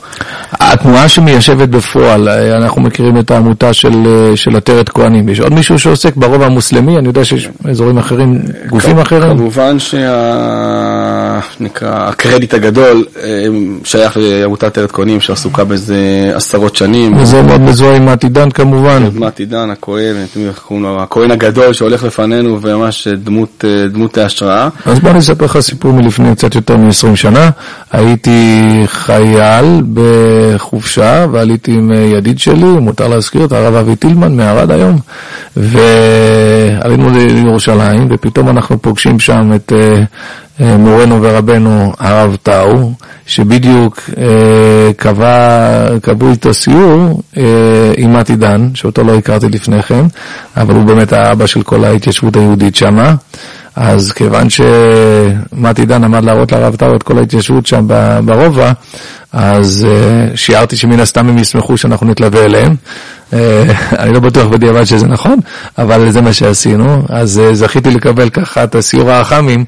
התנועה 0.52 1.08
שמיישבת 1.08 1.68
בפועל, 1.68 2.28
אה, 2.28 2.56
אנחנו 2.56 2.82
מכירים 2.82 3.18
את 3.18 3.30
העמותה 3.30 3.72
של, 3.72 4.06
אה, 4.06 4.36
של 4.36 4.56
עטרת 4.56 4.88
כהנים. 4.88 5.28
יש 5.28 5.40
עוד 5.40 5.52
מישהו 5.52 5.78
שעוסק 5.78 6.16
ברובע 6.16 6.46
המוסלמי? 6.46 6.98
אני 6.98 7.08
יודע 7.08 7.24
שיש 7.24 7.48
אזורים 7.70 7.98
אחרים, 7.98 8.42
גופים 8.68 8.98
אחרים? 8.98 9.38
כמובן 9.38 9.76
שהקרדיט 11.68 12.54
הגדול 12.54 13.04
שייך 13.84 14.16
לעמותת 14.16 14.64
עטרת 14.64 14.92
כהנים 14.92 15.20
שעסוקה 15.20 15.64
בזה 15.64 16.32
עשרות 16.34 16.76
שנים. 16.76 17.16
וזה 17.16 17.42
מאוד 17.42 17.60
מזוהה 17.60 17.96
עם 17.96 18.08
עתידן 18.08 18.50
כמובן. 18.50 19.02
עם 19.16 19.22
עתידן, 19.22 19.70
הכהן, 19.70 20.16
הכהן 20.98 21.30
הגדול 21.30 21.72
שהולך 21.72 22.04
לפנינו 22.04 22.58
וממש 22.62 23.08
דמות, 23.08 23.64
דמות 23.92 24.18
ההשראה. 24.18 24.68
אז 24.86 24.98
בוא 24.98 25.12
נספר 25.12 25.44
לך 25.44 25.60
סיפור 25.60 25.92
מלפני 25.92 26.34
קצת 26.34 26.54
יותר 26.54 26.76
מ-20 26.76 27.16
שנה. 27.16 27.50
הייתי 27.92 28.82
חייל 28.90 29.82
בחופשה, 29.94 31.26
ועליתי 31.32 31.72
עם 31.72 31.92
ידיד 31.92 32.38
שלי, 32.38 32.64
מותר 32.64 33.08
להזכיר 33.08 33.44
את 33.44 33.52
הרב 33.52 33.74
אבי 33.74 33.96
טילמן 33.96 34.36
מערד 34.36 34.70
היום, 34.70 34.98
ועלינו 35.56 37.10
לירושלים, 37.10 38.08
ופתאום 38.10 38.48
אנחנו 38.48 38.82
פוגשים 38.82 39.20
שם 39.20 39.52
את 39.54 39.72
אה, 39.72 40.02
אה, 40.60 40.76
מורנו 40.76 41.22
ורבנו 41.22 41.92
הרב 41.98 42.36
טאו, 42.42 42.92
שבדיוק 43.26 44.00
אה, 44.18 44.92
קבע, 44.96 45.98
קבעו 46.02 46.30
איתו 46.30 46.54
סיור 46.54 47.22
עם 47.96 48.16
מתי 48.16 48.36
דן, 48.36 48.68
שאותו 48.74 49.04
לא 49.04 49.14
הכרתי 49.14 49.48
לפני 49.48 49.82
כן, 49.82 50.04
אבל 50.56 50.74
הוא 50.74 50.84
באמת 50.84 51.12
האבא 51.12 51.46
של 51.46 51.62
כל 51.62 51.84
ההתיישבות 51.84 52.36
היהודית 52.36 52.76
שמה. 52.76 53.14
אז 53.76 54.12
כיוון 54.12 54.46
שמתי 54.50 55.86
דן 55.86 56.04
עמד 56.04 56.24
להראות 56.24 56.52
לרב 56.52 56.76
טאו 56.76 56.96
את 56.96 57.02
כל 57.02 57.18
ההתיישבות 57.18 57.66
שם 57.66 57.86
ברובע, 58.24 58.72
אז 59.32 59.86
uh, 59.86 60.36
שיערתי 60.36 60.76
שמן 60.76 61.00
הסתם 61.00 61.28
הם 61.28 61.38
ישמחו 61.38 61.76
שאנחנו 61.76 62.06
נתלווה 62.06 62.44
אליהם. 62.44 62.76
אה, 63.32 63.62
אני 64.02 64.12
לא 64.12 64.20
בטוח 64.20 64.46
בדיעבד 64.46 64.84
שזה 64.84 65.06
נכון, 65.06 65.38
אבל 65.78 66.10
זה 66.10 66.20
מה 66.20 66.32
שעשינו. 66.32 67.02
אז 67.08 67.38
אה, 67.38 67.54
זכיתי 67.54 67.90
לקבל 67.90 68.28
ככה 68.28 68.64
את 68.64 68.74
הסיור 68.74 69.10
האח"מים 69.10 69.64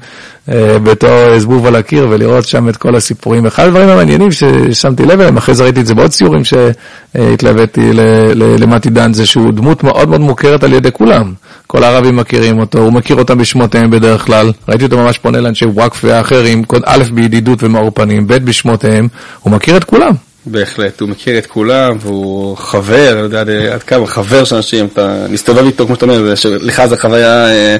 אה, 0.49 0.79
בתור 0.79 1.39
זבוב 1.39 1.65
על 1.65 1.75
הקיר 1.75 2.07
ולראות 2.09 2.45
שם 2.47 2.69
את 2.69 2.77
כל 2.77 2.95
הסיפורים. 2.95 3.45
אחד 3.45 3.67
הדברים 3.67 3.89
המעניינים 3.89 4.31
ששמתי 4.31 5.05
לב 5.05 5.19
אליהם, 5.19 5.37
אחרי 5.37 5.55
זה 5.55 5.63
ראיתי 5.63 5.79
את 5.79 5.85
זה 5.85 5.95
בעוד 5.95 6.11
סיורים 6.11 6.41
שהתלוויתי 6.43 7.91
למתי 8.35 8.89
דן, 8.89 9.13
זה 9.13 9.25
שהוא 9.25 9.51
דמות 9.51 9.83
מאוד 9.83 10.09
מאוד 10.09 10.21
מוכרת 10.21 10.63
על 10.63 10.73
ידי 10.73 10.91
כולם. 10.91 11.33
כל 11.67 11.83
הערבים 11.83 12.15
מכירים 12.15 12.59
אותו, 12.59 12.79
הוא 12.79 12.93
מכיר 12.93 13.15
אותם 13.15 13.37
בשמותיהם 13.37 13.91
בדרך 13.91 14.25
כלל. 14.25 14.51
ראיתי 14.69 14.85
אותו 14.85 14.97
ממש 14.97 15.17
פונה 15.17 15.39
לאנשי 15.39 15.65
וואקף 15.65 16.01
ואחרים, 16.03 16.63
א' 16.85 17.03
בידידות 17.13 17.63
ומאור 17.63 17.91
פנים, 17.91 18.27
ב' 18.27 18.33
בשמותיהם, 18.33 19.07
הוא 19.39 19.53
מכיר 19.53 19.77
את 19.77 19.83
כולם. 19.83 20.13
בהחלט, 20.45 21.01
הוא 21.01 21.09
מכיר 21.09 21.37
את 21.37 21.45
כולם, 21.45 21.97
והוא 21.99 22.57
חבר, 22.57 23.11
אני 23.11 23.19
יודע 23.19 23.41
עד 23.73 23.83
כמה, 23.83 24.07
חבר 24.07 24.43
של 24.43 24.55
אנשים, 24.55 24.85
אתה 24.85 25.25
מסתובב 25.29 25.65
איתו, 25.65 25.85
כמו 25.85 25.95
שאתה 25.95 26.05
אומר, 26.05 26.33
לך 26.45 26.85
זו 26.85 26.95
חוויה 27.01 27.49
אה, 27.49 27.77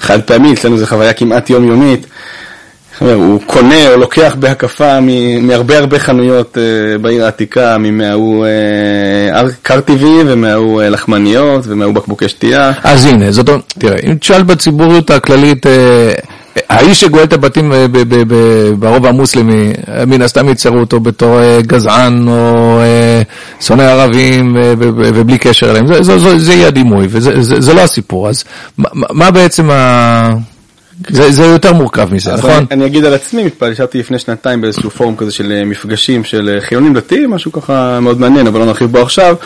חד 0.00 0.22
פעמית, 0.22 0.58
אצלנו 0.58 0.78
זו 0.78 0.86
חוויה 0.86 1.12
כמעט 1.12 1.50
יומיומית. 1.50 2.06
הוא 3.00 3.40
קונה 3.46 3.88
או 3.92 3.96
לוקח 3.96 4.36
בהקפה 4.38 4.98
מהרבה 5.40 5.78
הרבה 5.78 5.98
חנויות 5.98 6.58
אה, 6.58 6.98
בעיר 6.98 7.24
העתיקה, 7.24 7.78
ממההוא 7.78 8.46
אה, 8.46 9.42
קר 9.62 9.80
טבעי 9.80 10.22
ומההוא 10.26 10.82
לחמניות 10.82 11.64
ומההוא 11.66 11.94
בקבוקי 11.94 12.28
שתייה. 12.28 12.72
אז 12.84 13.06
הנה, 13.06 13.32
זאת 13.32 13.48
אומרת, 13.48 13.62
תראה, 13.78 13.96
אם 14.06 14.14
תשאל 14.14 14.42
בציבוריות 14.42 15.10
הכללית 15.10 15.66
האיש 16.68 17.00
שגואל 17.00 17.24
את 17.24 17.32
הבתים 17.32 17.72
אה, 17.72 17.86
ברובע 18.78 19.08
המוסלמי, 19.08 19.72
מן 20.06 20.22
הסתם 20.22 20.48
יצרו 20.48 20.78
אותו 20.78 21.00
בתור 21.00 21.40
אה, 21.40 21.58
גזען 21.62 22.28
או 22.28 22.78
אה, 22.80 23.22
שונא 23.60 23.82
ערבים 23.82 24.56
ובלי 24.78 25.38
קשר 25.38 25.70
אליהם. 25.70 25.86
זה, 25.86 26.02
זה, 26.02 26.18
זה, 26.18 26.38
זה 26.38 26.52
יהיה 26.52 26.66
הדימוי, 26.66 27.06
וזה 27.10 27.42
זה, 27.42 27.60
זה 27.60 27.74
לא 27.74 27.80
הסיפור. 27.80 28.28
אז 28.28 28.44
מה, 28.78 28.88
מה 28.92 29.30
בעצם 29.30 29.70
ה... 29.70 30.34
זה, 31.08 31.32
זה 31.32 31.44
יותר 31.44 31.72
מורכב 31.72 32.14
מזה, 32.14 32.32
נכון? 32.32 32.50
אני, 32.50 32.66
אני 32.70 32.86
אגיד 32.86 33.04
על 33.04 33.14
עצמי, 33.14 33.48
ישבתי 33.72 33.98
לפני 33.98 34.18
שנתיים 34.18 34.60
באיזשהו 34.60 34.90
פורום 34.90 35.16
כזה 35.16 35.32
של 35.32 35.62
מפגשים 35.66 36.24
של 36.24 36.58
חילונים 36.60 36.94
דתיים, 36.94 37.30
משהו 37.30 37.52
ככה 37.52 38.00
מאוד 38.00 38.20
מעניין, 38.20 38.46
אבל 38.46 38.60
לא 38.60 38.66
נרחיב 38.66 38.92
בו 38.92 38.98
עכשיו. 38.98 39.36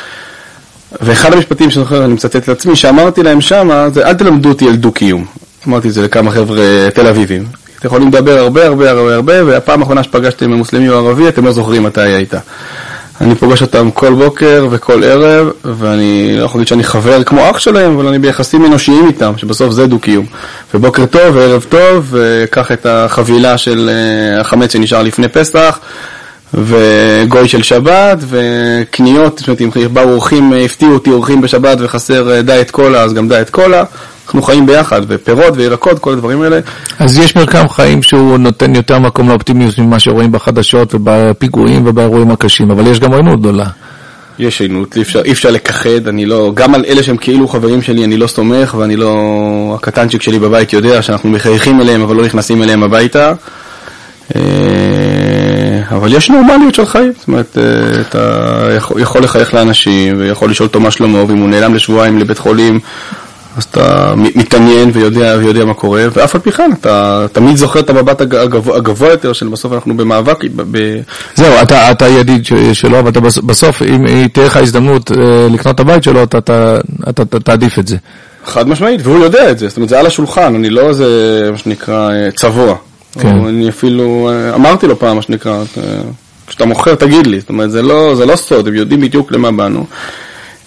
ואחד 1.01 1.33
המשפטים 1.33 1.71
שאני 1.71 1.85
זוכר, 1.85 2.05
אני 2.05 2.14
מצטט 2.14 2.49
לעצמי, 2.49 2.77
שאמרתי 2.77 3.23
להם 3.23 3.40
שמה, 3.40 3.90
זה 3.90 4.07
אל 4.07 4.14
תלמדו 4.14 4.49
אותי 4.49 4.69
על 4.69 4.77
דו-קיום. 4.77 5.25
אמרתי 5.68 5.88
את 5.88 5.92
זה 5.92 6.02
לכמה 6.02 6.31
חבר'ה 6.31 6.88
תל 6.94 7.07
אביבים. 7.07 7.44
אתם 7.79 7.87
יכולים 7.87 8.09
לדבר 8.09 8.38
הרבה 8.38 8.66
הרבה 8.66 8.90
הרבה 8.90 9.14
הרבה, 9.14 9.44
והפעם 9.44 9.81
האחרונה 9.81 10.02
שפגשתם 10.02 10.52
מוסלמי 10.52 10.88
או 10.88 10.94
ערבי, 10.94 11.29
אתם 11.29 11.44
לא 11.44 11.52
זוכרים 11.52 11.83
מתי 11.83 12.00
היית. 12.00 12.35
אני 13.20 13.35
פוגש 13.35 13.62
אותם 13.62 13.90
כל 13.90 14.14
בוקר 14.14 14.66
וכל 14.70 15.05
ערב, 15.05 15.50
ואני 15.64 16.37
לא 16.38 16.44
יכול 16.44 16.59
להגיד 16.59 16.68
שאני 16.68 16.85
חבר 16.85 17.24
כמו 17.24 17.50
אח 17.50 17.59
שלהם, 17.59 17.94
אבל 17.94 18.07
אני 18.07 18.18
ביחסים 18.18 18.66
אנושיים 18.66 19.07
איתם, 19.07 19.33
שבסוף 19.37 19.72
זה 19.72 19.87
דו-קיום. 19.87 20.26
ובוקר 20.74 21.07
טוב 21.07 21.37
וערב 21.37 21.66
טוב, 21.68 22.07
וקח 22.11 22.72
את 22.72 22.87
החבילה 22.87 23.59
של 23.59 23.90
אה, 23.92 24.40
החמץ 24.40 24.72
שנשאר 24.72 25.02
לפני 25.02 25.29
פסח, 25.29 25.79
וגוי 26.55 27.48
של 27.48 27.62
שבת, 27.62 28.18
וקניות, 28.29 29.38
זאת 29.38 29.48
אומרת, 29.48 29.61
אם 29.61 29.94
באו 29.94 30.12
אורחים, 30.12 30.52
הפתיעו 30.64 30.92
אותי 30.92 31.11
אורחים 31.11 31.40
בשבת 31.40 31.79
וחסר 31.81 32.33
אה, 32.33 32.42
דיאט 32.42 32.70
קולה, 32.70 33.02
אז 33.02 33.14
גם 33.14 33.29
דיאט 33.29 33.50
קולה. 33.50 33.85
אנחנו 34.27 34.43
חיים 34.43 34.67
ביחד, 34.67 35.01
ופירות 35.09 35.57
וירקות, 35.57 35.99
כל 35.99 36.12
הדברים 36.12 36.43
האלה. 36.43 36.61
אז 36.99 37.19
יש 37.19 37.37
מרקם 37.37 37.69
חיים 37.69 38.03
שהוא 38.03 38.39
נותן 38.39 38.75
יותר 38.75 38.99
מקום 38.99 39.29
לאופטימיות 39.29 39.79
ממה 39.79 39.99
שרואים 39.99 40.33
בחדשות 40.33 40.95
ובפיגועים 40.95 41.87
ובאירועים 41.87 42.31
הקשים, 42.31 42.71
אבל 42.71 42.87
יש 42.87 43.01
גם 43.01 43.12
עוינות 43.12 43.41
גדולה. 43.41 43.67
יש 44.39 44.61
עוינות, 44.61 44.97
אי 44.97 45.03
אפשר, 45.03 45.23
אי 45.25 45.33
אפשר 45.33 45.51
לכחד, 45.51 46.09
אני 46.09 46.27
לא, 46.27 46.53
גם 46.55 46.75
על 46.75 46.85
אלה 46.89 47.03
שהם 47.03 47.17
כאילו 47.17 47.49
חברים 47.49 47.83
שלי 47.83 48.05
אני 48.05 48.17
לא 48.17 48.27
סומך, 48.27 48.75
ואני 48.79 48.97
לא, 48.97 49.79
הקטנצ'יק 49.79 50.23
שלי 50.23 50.39
בבית 50.39 50.73
יודע 50.73 51.03
שאנחנו 51.03 51.31
מחייכים 51.31 51.81
אליהם 51.81 52.03
אבל 52.03 52.17
לא 52.17 52.25
נכנסים 52.25 52.62
אליהם 52.62 52.83
הביתה. 52.83 53.33
אה, 54.37 54.41
אבל 55.91 56.15
יש 56.15 56.31
נורמליות 56.31 56.75
של 56.75 56.87
חיים, 56.87 57.12
זאת 57.19 57.29
אומרת, 57.29 57.59
אה, 57.59 58.01
אתה 58.01 58.69
יכול 58.99 59.23
לחייך 59.23 59.55
לאנשים 59.55 60.21
ויכול 60.21 60.51
לשאול 60.51 60.67
אותו 60.67 60.81
מה 60.81 60.91
שלמה, 60.91 61.25
ואם 61.25 61.39
הוא 61.39 61.49
נעלם 61.49 61.75
לשבועיים 61.75 62.19
לבית 62.19 62.39
חולים 62.39 62.81
אז 63.57 63.64
אתה 63.64 64.14
מתעניין 64.16 64.90
ויודע, 64.92 65.37
ויודע 65.38 65.64
מה 65.64 65.75
קורה, 65.75 66.05
ואף 66.12 66.35
על 66.35 66.40
פי 66.40 66.53
כן 66.53 66.71
אתה 66.81 67.27
תמיד 67.33 67.57
זוכר 67.57 67.81
את 67.81 67.90
המבט 67.90 68.21
הגבוה, 68.21 68.77
הגבוה 68.77 69.09
יותר 69.09 69.33
של 69.33 69.49
בסוף 69.49 69.73
אנחנו 69.73 69.97
במאבק. 69.97 70.45
ב... 70.71 71.01
זהו, 71.35 71.53
אתה, 71.62 71.90
אתה 71.90 72.09
ידיד 72.09 72.47
שלו, 72.73 72.99
אבל 72.99 73.11
בסוף 73.21 73.83
אם 73.83 74.29
תהיה 74.33 74.47
לך 74.47 74.57
הזדמנות 74.57 75.12
אה, 75.12 75.16
לקנות 75.51 75.75
את 75.75 75.81
הבית 75.81 76.03
שלו, 76.03 76.23
אתה, 76.23 76.38
אתה, 76.38 76.79
אתה, 77.09 77.23
אתה 77.23 77.40
תעדיף 77.40 77.79
את 77.79 77.88
זה. 77.88 77.97
חד 78.45 78.69
משמעית, 78.69 79.01
והוא 79.03 79.25
יודע 79.25 79.51
את 79.51 79.59
זה, 79.59 79.69
זאת 79.69 79.77
אומרת 79.77 79.88
זה 79.88 79.99
על 79.99 80.07
השולחן, 80.07 80.55
אני 80.55 80.71
לא 80.71 80.88
איזה 80.88 81.49
מה 81.53 81.59
שנקרא 81.59 82.11
אה, 82.11 82.31
צבוע. 82.31 82.75
כן. 83.19 83.29
אני 83.29 83.69
אפילו, 83.69 84.31
אה, 84.33 84.55
אמרתי 84.55 84.87
לו 84.87 84.99
פעם 84.99 85.16
מה 85.16 85.23
שנקרא, 85.23 85.62
כשאתה 86.47 86.64
מוכר 86.64 86.95
תגיד 86.95 87.27
לי, 87.27 87.40
זאת 87.40 87.49
אומרת 87.49 87.71
זה 87.71 87.83
לא, 87.83 88.14
זה 88.14 88.27
לא 88.27 88.37
סוד, 88.37 88.69
הם 88.69 88.75
יודעים 88.75 89.01
בדיוק 89.01 89.33
למה 89.33 89.53
באנו. 89.53 89.87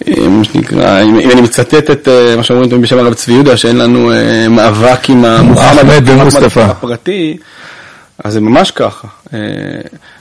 אה, 0.08 0.28
מה 0.28 0.44
שנקרא, 0.44 1.02
אם 1.02 1.30
אני 1.30 1.40
מצטט 1.40 1.90
את 1.90 2.08
אה, 2.08 2.36
מה 2.36 2.42
שאומרים 2.42 2.80
בשם 2.80 2.98
הרב 2.98 3.14
צבי 3.14 3.32
יהודה, 3.32 3.56
שאין 3.56 3.76
לנו 3.76 4.12
אה, 4.12 4.48
מאבק 4.48 5.10
עם 5.10 5.24
המוחמד 5.24 5.84
הפרטי, 6.56 7.36
אז 8.24 8.32
זה 8.32 8.40
ממש 8.40 8.70
ככה. 8.70 9.08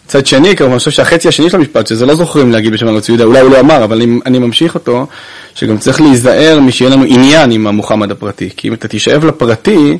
מצד 0.06 0.26
שני, 0.26 0.56
כמובן, 0.56 0.72
אני 0.72 0.80
חושב 0.80 0.92
שהחצי 0.92 1.28
השני 1.28 1.50
של 1.50 1.58
המשפט, 1.58 1.88
שזה 1.88 2.06
לא 2.06 2.16
זוכרים 2.16 2.52
להגיד 2.52 2.74
בשם 2.74 2.88
הרב 2.88 3.00
צבי 3.00 3.14
יהודה, 3.14 3.24
אולי 3.24 3.40
הוא 3.40 3.52
לא 3.52 3.60
אמר, 3.60 3.84
אבל 3.84 4.02
אני 4.26 4.40
ממשיך 4.40 4.76
אותו, 4.76 5.08
שגם 5.56 5.78
צריך 5.78 6.02
להיזהר 6.02 6.60
משיהיה 6.60 6.92
לנו 6.92 7.04
עניין 7.08 7.52
עם 7.52 7.68
המוחמד 7.68 8.12
הפרטי. 8.12 8.50
כי 8.58 8.68
אם 8.68 8.74
אתה 8.74 8.88
תישאב 8.88 9.26
לפרטי, 9.26 9.98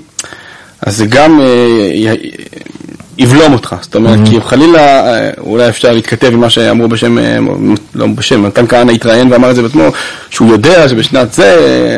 אז 0.82 0.98
זה 0.98 1.06
גם 1.06 1.42
יבלום 3.20 3.54
אותך. 3.54 3.76
זאת 3.82 3.96
אומרת, 3.96 4.20
mm-hmm. 4.20 4.30
כי 4.30 4.42
חלילה, 4.42 4.80
אה, 4.80 5.30
אולי 5.38 5.70
אפשר 5.70 5.92
להתכתב 5.92 6.34
עם 6.34 6.40
מה 6.40 6.50
שאמרו 6.50 6.88
בשם, 6.88 7.18
אה, 7.18 7.38
לא 7.96 8.08
בשם, 8.08 8.46
נתן 8.46 8.68
כהנא 8.68 8.92
התראיין 8.92 9.32
ואמר 9.32 9.52
את 9.52 9.56
זה 9.56 9.62
בעצמו, 9.62 9.84
שהוא 10.30 10.52
יודע 10.52 10.90
שבשנת 10.90 11.34
זה 11.34 11.56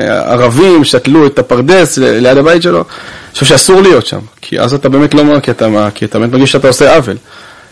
אה, 0.09 0.31
ערבים 0.33 0.83
שתלו 0.83 1.27
את 1.27 1.39
הפרדס 1.39 1.97
ליד 1.97 2.37
הבית 2.37 2.61
שלו. 2.61 2.77
אני 2.77 3.33
חושב 3.33 3.45
שאסור 3.45 3.81
להיות 3.81 4.05
שם, 4.05 4.19
כי 4.41 4.59
אז 4.59 4.73
אתה 4.73 4.89
באמת 4.89 5.13
לא, 5.13 5.39
כי 5.43 5.51
אתה, 5.51 5.89
כי 5.95 6.05
אתה 6.05 6.19
באמת 6.19 6.31
מרגיש 6.31 6.51
שאתה 6.51 6.67
עושה 6.67 6.95
עוול. 6.95 7.17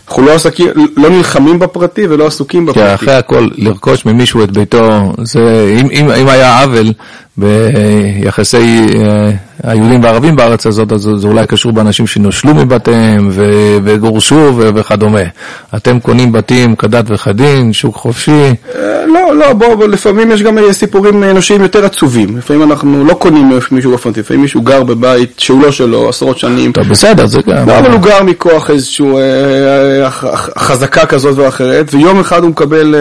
אנחנו 0.08 0.22
לא, 0.22 0.34
עסקים, 0.34 0.68
לא 0.96 1.10
נלחמים 1.10 1.58
בפרטי 1.58 2.06
ולא 2.06 2.26
עסוקים 2.26 2.66
בפרטי. 2.66 2.88
כי 2.88 2.94
אחרי 2.94 3.14
הכל, 3.14 3.48
לרכוש 3.56 4.06
ממישהו 4.06 4.44
את 4.44 4.50
ביתו, 4.50 5.12
זה, 5.22 5.74
אם, 5.80 5.88
אם, 5.90 6.10
אם 6.10 6.28
היה 6.28 6.62
עוול 6.62 6.92
ביחסי 7.36 8.86
היהודים 9.62 10.02
והערבים 10.02 10.36
בארץ 10.36 10.66
הזאת, 10.66 10.92
אז 10.92 11.10
זה 11.16 11.28
אולי 11.28 11.46
קשור 11.46 11.72
באנשים 11.72 12.06
שנושלו 12.06 12.54
מבתיהם 12.54 13.30
וגורשו 13.84 14.56
וכדומה. 14.56 15.20
אתם 15.76 16.00
קונים 16.00 16.32
בתים 16.32 16.76
כדת 16.76 17.04
וכדין, 17.08 17.72
שוק 17.72 17.96
חופשי? 17.96 18.30
אה, 18.30 19.06
לא, 19.06 19.36
לא, 19.36 19.52
בוא, 19.52 19.86
לפעמים 19.86 20.30
יש 20.30 20.42
גם 20.42 20.58
סיפורים 20.72 21.24
אנושיים 21.24 21.62
יותר 21.62 21.84
עצובים. 21.84 22.38
לפעמים 22.38 22.62
אנחנו 22.62 23.04
לא 23.04 23.14
קונים 23.14 23.52
מישהו 23.70 23.90
באופן 23.90 24.10
טבעי, 24.10 24.22
לפעמים 24.22 24.42
מישהו 24.42 24.62
גר 24.62 24.82
בבית 24.82 25.40
שהוא 25.40 25.62
לא 25.62 25.72
שלו 25.72 26.08
עשרות 26.08 26.38
שנים. 26.38 26.72
טוב, 26.72 26.88
בסדר, 26.88 27.26
זה 27.26 27.40
גם... 27.46 27.68
לא, 27.68 27.78
אבל 27.78 27.90
הוא 27.90 28.00
גר 28.00 28.22
מכוח 28.22 28.70
איזושהי 28.70 29.06
אה, 29.06 30.04
אה, 30.04 30.10
חזקה 30.58 31.06
כזאת 31.06 31.38
ואחרת, 31.38 31.94
ויום 31.94 32.20
אחד 32.20 32.42
הוא 32.42 32.50
מקבל... 32.50 32.94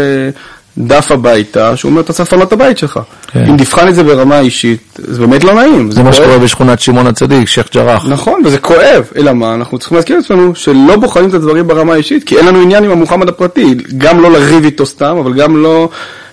דף 0.77 1.11
הביתה, 1.11 1.75
שהוא 1.75 1.89
אומר, 1.91 2.01
אתה 2.01 2.13
צריך 2.13 2.29
לפנות 2.29 2.47
את 2.47 2.53
הבית 2.53 2.77
שלך. 2.77 2.99
כן. 3.27 3.45
אם 3.45 3.57
תבחן 3.57 3.87
את 3.87 3.95
זה 3.95 4.03
ברמה 4.03 4.39
אישית, 4.39 4.99
זה 5.03 5.19
באמת 5.19 5.43
לא 5.43 5.53
נעים. 5.53 5.91
זה, 5.91 5.95
זה 5.95 6.03
מה 6.03 6.13
שקורה 6.13 6.37
בשכונת 6.37 6.79
שמעון 6.79 7.07
הצדיק, 7.07 7.47
שייח' 7.47 7.67
ג'ראח. 7.73 8.05
נכון, 8.05 8.41
וזה 8.45 8.57
כואב. 8.57 9.03
אלא 9.15 9.33
מה, 9.33 9.53
אנחנו 9.53 9.79
צריכים 9.79 9.95
להזכיר 9.95 10.17
לעצמנו 10.17 10.55
שלא 10.55 10.95
בוחנים 10.95 11.29
את 11.29 11.33
הדברים 11.33 11.67
ברמה 11.67 11.93
האישית, 11.93 12.23
כי 12.23 12.37
אין 12.37 12.45
לנו 12.45 12.61
עניין 12.61 12.83
עם 12.83 12.91
המוחמד 12.91 13.29
הפרטי. 13.29 13.75
גם 13.97 14.21
לא 14.21 14.31
לריב 14.31 14.63
איתו 14.63 14.85
סתם, 14.85 15.17
אבל 15.17 15.33
גם 15.33 15.63
לא 15.63 15.89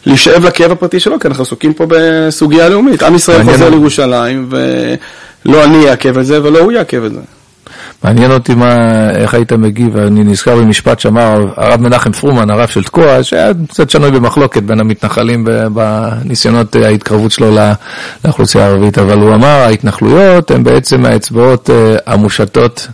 להישאב 0.06 0.44
לכאב 0.44 0.72
הפרטי 0.72 1.00
שלו, 1.00 1.20
כי 1.20 1.28
אנחנו 1.28 1.42
עסוקים 1.42 1.72
פה 1.72 1.84
בסוגיה 1.88 2.68
לאומית. 2.68 3.02
עם 3.02 3.14
ישראל 3.14 3.42
חוזר 3.42 3.70
לירושלים, 3.70 4.48
ולא 4.50 5.64
אני 5.64 5.90
אעכב 5.90 6.18
את 6.18 6.26
זה 6.26 6.42
ולא 6.42 6.58
הוא 6.58 6.72
יעכב 6.72 7.04
את 7.04 7.12
זה. 7.12 7.20
מעניין 8.06 8.30
אותי 8.30 8.54
מה, 8.54 9.10
איך 9.10 9.34
היית 9.34 9.52
מגיב, 9.52 9.96
אני 9.96 10.24
נזכר 10.24 10.56
במשפט 10.56 11.00
שאמר 11.00 11.44
הרב 11.56 11.80
מנחם 11.80 12.12
פרומן, 12.12 12.50
הרב 12.50 12.68
של 12.68 12.84
תקוע, 12.84 13.22
שהיה 13.22 13.52
קצת 13.68 13.90
שנוי 13.90 14.10
במחלוקת 14.10 14.62
בין 14.62 14.80
המתנחלים 14.80 15.46
בניסיונות 15.74 16.76
ההתקרבות 16.76 17.32
שלו 17.32 17.56
לאוכלוסייה 18.24 18.64
הערבית, 18.64 18.98
אבל 18.98 19.18
הוא 19.18 19.34
אמר 19.34 19.46
ההתנחלויות 19.46 20.50
הן 20.50 20.64
בעצם 20.64 21.04
האצבעות 21.04 21.70
אה, 21.70 21.96
המושטות 22.06 22.88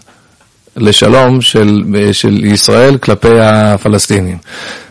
לשלום 0.77 1.40
של, 1.40 1.83
אה, 1.96 2.12
של 2.12 2.44
ישראל 2.44 2.96
כלפי 2.96 3.40
הפלסטינים. 3.40 4.37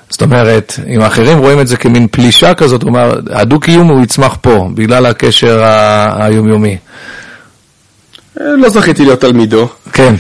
זאת 0.10 0.22
אומרת, 0.22 0.80
אם 0.96 1.02
האחרים 1.02 1.38
רואים 1.38 1.60
את 1.60 1.68
זה 1.68 1.78
כמין 1.78 2.08
פלישה 2.12 2.54
כזאת, 2.54 2.84
אומר, 2.84 3.20
הדו-קיום 3.32 3.88
הוא 3.88 4.04
יצמח 4.04 4.38
פה, 4.42 4.70
בגלל 4.74 5.06
הקשר 5.06 5.64
היומיומי. 6.16 6.78
לא 8.40 8.70
זכיתי 8.70 9.06
להיות 9.06 9.22
תלמידו. 9.22 9.68
כן. 9.94 10.16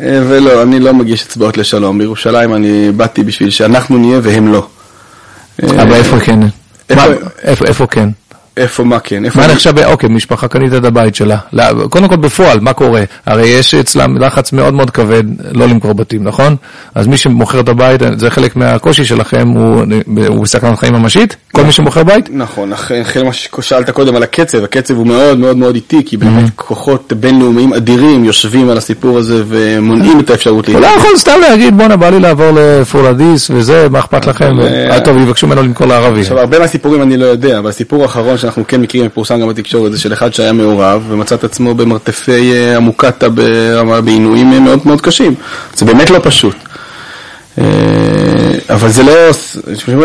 אה, 0.00 0.20
ולא, 0.28 0.62
אני 0.62 0.80
לא 0.80 0.94
מגיש 0.94 1.22
אצבעות 1.22 1.56
לשלום. 1.56 1.98
בירושלים 1.98 2.54
אני 2.54 2.90
באתי 2.96 3.22
בשביל 3.22 3.50
שאנחנו 3.50 3.98
נהיה 3.98 4.20
והם 4.22 4.52
לא. 4.52 4.66
אבל 5.62 5.92
איפה 5.94 6.20
כן? 6.20 6.38
איפה- 6.90 7.02
איפה 7.42 7.64
איפה 7.64 7.86
כן? 7.86 8.08
איפה 8.56 8.84
מה 8.84 8.98
כן? 9.00 9.24
איפה 9.24 9.38
מה 9.38 9.44
אני- 9.44 9.52
נחשב, 9.54 9.78
אוקיי, 9.84 10.08
משפחה 10.08 10.48
קנית 10.48 10.74
את 10.74 10.84
הבית 10.84 11.14
שלה. 11.14 11.36
קודם 11.90 12.08
כל 12.08 12.16
בפועל, 12.16 12.60
מה 12.60 12.72
קורה? 12.72 13.02
הרי 13.26 13.46
יש 13.46 13.74
אצלם 13.74 14.16
לחץ 14.18 14.52
מאוד 14.52 14.74
מאוד 14.74 14.90
כבד 14.90 15.22
לא 15.52 15.66
למכור 15.68 15.92
בתים, 15.94 16.24
נכון? 16.24 16.56
אז 16.94 17.06
מי 17.06 17.16
שמוכר 17.16 17.60
את 17.60 17.68
הבית, 17.68 18.00
זה 18.16 18.30
חלק 18.30 18.56
מהקושי 18.56 19.04
שלכם, 19.04 19.48
הוא, 19.48 19.82
הוא 20.28 20.42
בסכנת 20.42 20.78
חיים 20.78 20.92
ממשית? 20.94 21.36
כל 21.52 21.62
מי 21.64 21.72
שמוכר 21.72 22.02
בית? 22.02 22.28
נכון, 22.32 22.72
אחרי 22.72 23.22
מה 23.24 23.32
ששאלת 23.32 23.90
קודם 23.90 24.16
על 24.16 24.22
הקצב, 24.22 24.64
הקצב 24.64 24.94
הוא 24.96 25.06
מאוד 25.06 25.38
מאוד 25.38 25.56
מאוד 25.56 25.74
איטי, 25.74 26.02
כי 26.06 26.16
באמת 26.16 26.36
Mm-hmm. 26.46 26.50
כוחות 26.56 27.12
בינלאומיים 27.12 27.72
אדירים 27.74 28.24
יושבים 28.24 28.68
על 28.70 28.78
הסיפור 28.78 29.18
הזה 29.18 29.42
ומונעים 29.48 30.20
את 30.20 30.30
האפשרות 30.30 30.66
הוא 30.66 30.74
לא 30.74 30.80
להתקדם. 30.80 30.98
יכול 30.98 31.16
סתם 31.16 31.38
להגיד, 31.40 31.76
בואנה, 31.76 31.96
בא 31.96 32.08
לי 32.10 32.20
לעבור 32.20 32.46
לפורלדיס 32.54 33.50
וזה, 33.50 33.88
מה 33.90 33.98
אכפת 33.98 34.26
לכם? 34.26 34.60
אה, 34.60 34.90
אה, 34.94 35.00
טוב, 35.00 35.16
יבקשו 35.16 35.46
ממנו 35.46 35.62
למכור 35.62 35.86
לערבי. 35.86 36.20
עכשיו, 36.20 36.38
הרבה 36.38 36.58
מהסיפורים 36.58 37.02
אני 37.02 37.16
לא 37.16 37.24
יודע, 37.24 37.58
אבל 37.58 37.68
הסיפור 37.70 38.02
האחרון 38.02 38.36
שאנחנו 38.46 38.66
כן 38.68 38.80
מכירים 38.80 39.06
ופורסם 39.06 39.40
גם 39.40 39.48
בתקשורת 39.48 39.92
זה 39.92 40.00
של 40.00 40.12
אחד 40.12 40.34
שהיה 40.34 40.52
מעורב 40.52 41.04
ומצא 41.08 41.34
את 41.34 41.44
עצמו 41.44 41.74
במרתפי 41.74 42.52
אה, 42.52 42.76
המוקטעה 42.76 43.28
ברמה- 43.28 44.00
בעינויים 44.00 44.64
מאוד 44.64 44.80
מאוד 44.84 45.00
קשים. 45.00 45.34
זה 45.76 45.84
באמת 45.86 46.10
לא 46.10 46.18
פשוט. 46.22 46.54
אה, 47.58 47.64
אבל 48.70 48.88
זה 48.88 49.02
לא, 49.02 49.12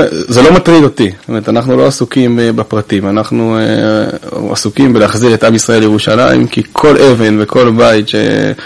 זה 0.10 0.42
לא 0.42 0.54
מטריד 0.54 0.84
אותי, 0.84 1.12
זאת 1.20 1.28
אומרת, 1.30 1.50
אנחנו 1.50 1.78
לא 1.78 1.88
עסוקים 1.88 2.40
אה, 2.40 2.52
בפרטים, 2.52 3.08
אנחנו 3.10 3.58
אה, 3.58 4.52
עסוקים 4.52 4.94
בלהחזיר 4.94 5.34
את 5.34 5.44
עם 5.44 5.56
ישראל 5.56 5.80
לירושלים, 5.80 6.48
כי 6.48 6.62
כל 6.72 6.98
אבן 6.98 7.38
וכל 7.42 7.72
בית, 7.78 8.10
ש- 8.10 8.16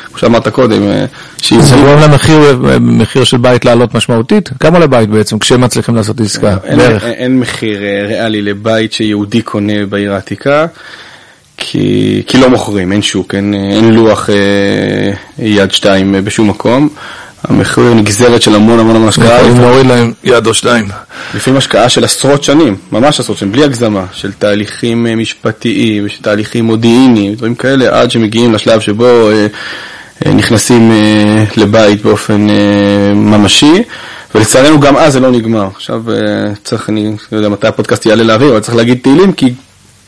כמו 0.10 0.18
שאמרת 0.20 0.48
קודם, 0.48 0.84
אה, 0.84 1.06
שיהודי- 1.42 1.66
זה 1.68 1.76
גורם 1.76 2.00
למחיר 2.00 2.40
מחיר 2.82 3.24
של 3.24 3.38
בית 3.38 3.66
לעלות 3.66 3.96
משמעותית? 3.96 4.50
כמה 4.60 4.80
לבית 4.80 5.10
בעצם, 5.10 5.40
כשהם 5.40 5.62
מצליחים 5.62 5.96
לעשות 5.96 6.22
עסקה? 6.22 6.58
אין, 6.64 6.78
בערך. 6.78 7.04
אין, 7.04 7.12
אין 7.14 7.40
מחיר 7.40 7.84
אה, 7.84 8.06
ריאלי 8.08 8.42
לבית 8.42 8.94
שיהודי 8.94 9.42
קונה 9.42 9.86
בעיר 9.90 10.14
העתיקה, 10.14 10.66
כי, 11.58 12.24
כי 12.28 12.38
לא 12.38 12.50
מוכרים, 12.50 12.92
אין 12.92 13.02
שוק, 13.02 13.36
אין, 13.36 13.54
אה, 13.54 13.76
אין 13.76 13.94
לוח 13.94 14.30
אה, 14.30 14.36
יד 15.46 15.72
שתיים 15.72 16.16
אה, 16.16 16.22
בשום 16.22 16.50
מקום. 16.50 16.90
המחיר 17.50 17.93
נגזרת 17.93 18.41
של 18.41 18.56
המון 18.56 18.80
המון 18.80 18.96
המון 18.96 19.08
השקעה, 19.08 19.39
יכולים 19.39 19.62
להוריד 19.62 19.86
להם 19.86 20.14
יד 20.24 20.48
או 20.48 20.54
שתיים. 20.54 20.88
לפעמים 21.36 21.58
השקעה 21.58 21.89
של 21.89 22.04
עשרות 22.04 22.43
שנים, 22.43 22.76
ממש 22.91 23.20
עשרות 23.20 23.38
שנים, 23.38 23.52
בלי 23.52 23.64
הגזמה, 23.64 24.06
של 24.14 24.32
תהליכים 24.32 25.08
אה, 25.08 25.16
משפטיים, 25.16 26.10
של 26.10 26.22
תהליכים 26.22 26.66
מודיעיניים, 26.66 27.34
דברים 27.34 27.56
כאלה, 27.56 28.02
עד 28.02 28.12
שמגיעים 28.12 28.54
לשלב 28.54 28.80
שבו 28.80 29.30
אה, 29.30 29.48
אה, 30.26 30.34
נכנסים 30.34 30.91
לבית 31.58 32.02
באופן 32.02 32.48
ממשי, 33.16 33.84
ולצערנו 34.36 34.80
גם 34.80 34.98
אז 34.98 35.14
זה 35.14 35.20
לא 35.20 35.32
נגמר. 35.32 35.68
עכשיו 35.76 36.04
צריך, 36.64 36.89
אני 36.89 37.16
לא 37.32 37.38
יודע 37.38 37.50
מתי 37.50 37.68
הפודקאסט 37.68 38.06
יעלה 38.06 38.24
לאוויר, 38.24 38.52
אבל 38.52 38.60
צריך 38.60 38.76
להגיד 38.76 39.00
תהילים, 39.02 39.34
כי 39.34 39.54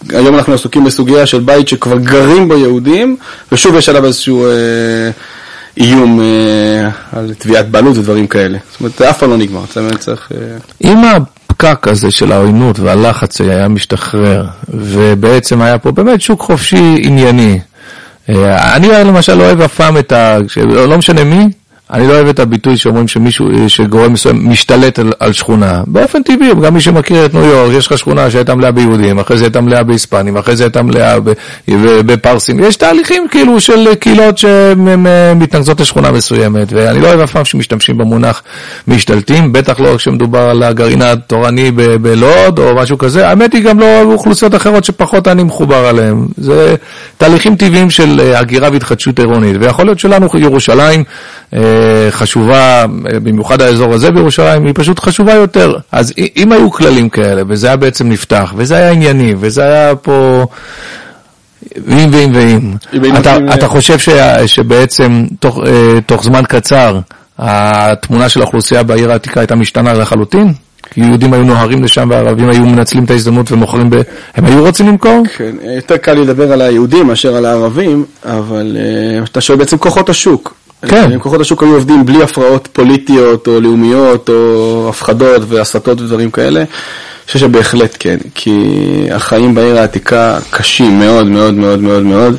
היום 0.10 0.36
אנחנו 0.36 0.54
עסוקים 0.54 0.84
בסוגיה 0.84 1.26
של 1.26 1.40
בית 1.40 1.68
שכבר 1.68 1.98
גרים 1.98 2.48
בו 2.48 2.58
יהודים, 2.58 3.18
ושוב 3.52 3.76
יש 3.76 3.90
עליו 3.90 4.06
איזשהו 4.06 4.46
אה, 4.46 4.52
איום 5.80 6.22
אה, 6.22 6.90
על 7.12 7.34
תביעת 7.38 7.70
בעלות 7.70 7.98
ודברים 7.98 8.28
כאלה. 8.28 8.58
זאת 8.72 8.80
אומרת, 8.80 8.94
זה 8.98 9.10
אף 9.10 9.20
פעם 9.20 9.30
לא 9.30 9.38
נגמר, 9.38 9.62
זה 9.74 9.82
באמת 9.82 10.00
צריך... 10.00 10.32
אה, 10.36 10.58
אם 10.84 10.98
הפקק 11.04 11.88
הזה 11.88 12.12
של 12.12 12.32
העוינות 12.32 12.80
והלחץ 12.80 13.42
היה 13.42 13.68
משתחרר, 13.68 14.46
ובעצם 14.70 15.62
היה 15.62 15.78
פה 15.78 15.92
באמת 15.92 16.22
שוק 16.22 16.42
חופשי 16.42 16.96
ענייני, 17.04 17.60
אה, 18.30 18.76
אני 18.76 18.88
למשל 18.88 19.36
לא 19.36 19.44
אוהב 19.44 19.62
אף 19.62 19.76
פעם 19.76 19.98
את 19.98 20.12
ה... 20.12 20.38
לא 20.64 20.98
משנה 20.98 21.24
מי, 21.24 21.48
אני 21.94 22.08
לא 22.08 22.14
אוהב 22.14 22.28
את 22.28 22.40
הביטוי 22.40 22.78
שאומרים 22.78 23.08
שמישהו, 23.08 23.48
שגורם 23.68 24.14
מסוים 24.14 24.50
משתלט 24.50 25.00
על, 25.00 25.12
על 25.20 25.34
שכונה. 25.34 25.82
באופן 25.88 26.24
טבעי, 26.24 26.52
גם 26.64 26.74
מי 26.74 26.82
שמכיר 26.82 27.26
את 27.26 27.34
ניו 27.34 27.44
יורק, 27.44 27.72
יש 27.74 27.88
לך 27.88 27.98
שכונה 27.98 28.32
שהייתה 28.32 28.56
מלאה 28.56 28.72
ביהודים, 28.72 29.20
אחרי 29.20 29.38
זה 29.38 29.46
הייתה 29.46 29.62
מלאה 29.62 29.84
בהיספנים, 29.84 30.38
אחרי 30.38 30.56
זה 30.56 30.64
הייתה 30.64 30.82
מלאה 30.82 31.18
בפרסים. 31.78 32.60
יש 32.60 32.76
תהליכים 32.76 33.28
כאילו 33.32 33.60
של 33.60 33.96
קהילות 33.96 34.38
שמתנקזות 34.38 35.82
לשכונה 35.82 36.12
מסוימת, 36.12 36.68
ואני 36.74 37.00
לא 37.00 37.08
אוהב 37.08 37.20
אף 37.20 37.32
פעם 37.32 37.46
שמשתמשים 37.46 37.98
במונח 37.98 38.44
משתלטים, 38.88 39.54
בטח 39.54 39.80
לא 39.80 39.98
כשמדובר 39.98 40.50
על 40.50 40.64
הגרעין 40.64 41.02
התורני 41.02 41.72
בלוד 42.02 42.60
או 42.60 42.76
משהו 42.76 42.98
כזה. 42.98 43.30
האמת 43.30 43.54
היא 43.54 43.64
גם 43.64 43.80
לא 43.80 44.02
אוכלוסיות 44.04 44.56
אחרות 44.56 44.84
שפחות 44.84 45.28
אני 45.28 45.44
מחובר 45.44 45.86
עליהן. 45.86 46.26
זה 46.38 46.76
תהליכים 47.18 47.56
טבעיים 47.56 47.90
של 47.90 48.20
אה, 48.20 48.40
הגירה 48.40 48.70
והתחדשות 48.72 49.20
עירונית, 49.20 49.56
ויכול 49.60 49.86
להיות 49.86 50.00
שלנו 50.00 50.28
ירושלים 50.38 51.04
חשובה, 52.10 52.82
אה, 52.82 53.20
במיוחד 53.20 53.62
האזור 53.62 53.94
הזה 53.94 54.12
בירושלים, 54.12 54.66
היא 54.66 54.74
פשוט 54.76 55.00
חשובה 55.00 55.34
יותר. 55.34 55.78
אז 55.92 56.14
אם 56.38 56.52
היו 56.52 56.72
כללים 56.72 57.10
כאלה, 57.10 57.42
וזה 57.48 57.68
היה 57.68 57.76
בעצם 57.76 58.10
נפתח, 58.10 58.54
וזה 58.58 58.76
היה 58.76 58.92
ענייני, 58.92 59.36
וזה 59.40 59.64
היה 59.64 59.96
פה... 59.96 60.46
ואם 61.86 62.10
ואם 62.12 62.32
ואם. 62.34 63.16
אתה, 63.18 63.38
אה, 63.64 63.68
חושב 63.68 64.00
ש, 64.00 64.10
שבעצם 64.46 65.26
תוך, 65.40 65.60
אה, 65.66 66.02
תוך 66.06 66.24
זמן 66.24 66.42
קצר 66.48 67.00
התמונה 67.38 68.30
של 68.30 68.42
האוכלוסייה 68.42 68.84
בעיר 68.84 69.12
העתיקה 69.12 69.40
הייתה 69.40 69.56
משתנה 69.56 69.94
לחלוטין? 69.94 70.54
כי 70.92 71.02
יהודים 71.02 71.34
היו 71.34 71.44
נוהרים 71.44 71.84
לשם 71.84 72.08
והערבים 72.12 72.50
היו 72.50 72.66
מנצלים 72.66 73.04
את 73.04 73.12
ההזדמנות 73.12 73.52
ומוכרים 73.52 73.90
ב... 73.90 74.02
הם 74.36 74.46
היו 74.46 74.64
רוצים 74.66 74.88
למכור? 74.88 75.24
כן, 75.38 75.56
יותר 75.76 75.98
קל 75.98 76.14
לדבר 76.14 76.52
על 76.52 76.62
היהודים 76.62 77.08
מאשר 77.08 77.36
על 77.36 77.46
הערבים, 77.46 78.06
אבל 78.26 78.78
אה, 78.80 79.24
אתה 79.24 79.42
שואל 79.42 79.58
בעצם 79.58 79.78
כוחות 79.78 80.10
השוק. 80.10 80.67
כן. 80.82 81.12
אם 81.12 81.20
כוחות 81.20 81.42
השוק 81.42 81.64
היו 81.64 81.74
עובדים 81.76 82.06
בלי 82.06 82.24
הפרעות 82.24 82.68
פוליטיות 82.74 83.48
או 83.48 83.62
לאומיות 83.62 84.30
או 84.30 84.86
הפחדות 84.90 85.42
והסתות 85.48 86.02
ודברים 86.02 86.32
כאלה, 86.32 86.60
אני 86.60 86.68
חושב 87.28 87.40
שבהחלט 87.40 87.98
כן, 88.00 88.18
כי 88.36 88.56
החיים 89.12 89.56
בעיר 89.56 89.78
העתיקה 89.78 90.40
קשים 90.50 91.00
מאוד 91.00 91.28
מאוד 91.28 91.54
מאוד 91.54 91.80
מאוד 91.80 92.04
מאוד. 92.04 92.38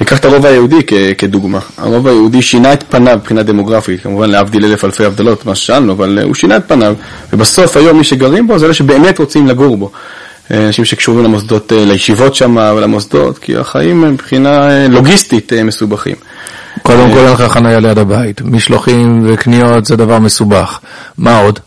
ניקח 0.00 0.18
את 0.18 0.24
הרוב 0.24 0.46
היהודי 0.46 0.80
כ- 0.86 0.94
כדוגמה. 1.18 1.58
הרוב 1.78 2.06
היהודי 2.06 2.42
שינה 2.42 2.72
את 2.72 2.84
פניו 2.90 3.16
מבחינה 3.16 3.42
דמוגרפית, 3.42 4.02
כמובן 4.02 4.30
להבדיל 4.30 4.64
אלף 4.64 4.84
אלפי 4.84 5.04
הבדלות, 5.04 5.46
מה 5.46 5.54
ששאלנו, 5.54 5.92
אבל 5.92 6.18
אה, 6.18 6.24
הוא 6.24 6.34
שינה 6.34 6.56
את 6.56 6.62
פניו, 6.68 6.94
ובסוף 7.32 7.76
היום 7.76 7.98
מי 7.98 8.04
שגרים 8.04 8.46
בו 8.46 8.58
זה 8.58 8.66
אלה 8.66 8.74
שבאמת 8.74 9.18
רוצים 9.18 9.46
לגור 9.46 9.76
בו. 9.76 9.90
אנשים 10.50 10.84
שקשורים 10.84 11.24
למוסדות, 11.24 11.72
אה, 11.72 11.84
לישיבות 11.84 12.34
שם 12.34 12.56
ולמוסדות, 12.76 13.38
כי 13.38 13.56
החיים 13.56 14.04
הם 14.04 14.12
מבחינה 14.12 14.70
אה, 14.70 14.88
לוגיסטית 14.88 15.52
אה, 15.52 15.64
מסובכים. 15.64 16.14
קודם 16.82 17.10
כל 17.12 17.18
אין 17.18 17.32
לך 17.32 17.42
חניה 17.42 17.80
ליד 17.80 17.98
הבית. 17.98 18.40
משלוחים 18.40 19.26
וקניות 19.28 19.84
זה 19.84 19.96
דבר 19.96 20.18
מסובך. 20.18 20.78
מה 21.18 21.40
עוד? 21.40 21.58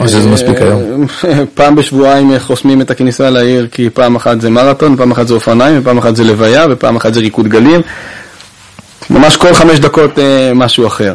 או 0.00 0.08
שזה 0.08 0.28
מספיק 0.28 0.60
היום? 0.60 1.06
פעם 1.54 1.74
בשבועיים 1.74 2.38
חוסמים 2.38 2.80
את 2.80 2.90
הכניסה 2.90 3.30
לעיר, 3.30 3.68
כי 3.72 3.90
פעם 3.90 4.16
אחת 4.16 4.40
זה 4.40 4.50
מרתון, 4.50 4.96
פעם 4.96 5.10
אחת 5.10 5.26
זה 5.26 5.34
אופניים, 5.34 5.78
ופעם 5.80 5.98
אחת 5.98 6.16
זה 6.16 6.24
לוויה, 6.24 6.66
ופעם 6.70 6.96
אחת 6.96 7.14
זה 7.14 7.20
ריקוד 7.20 7.48
גלים. 7.48 7.80
ממש 9.10 9.36
כל 9.36 9.54
חמש 9.54 9.78
דקות 9.78 10.18
משהו 10.54 10.86
אחר. 10.86 11.14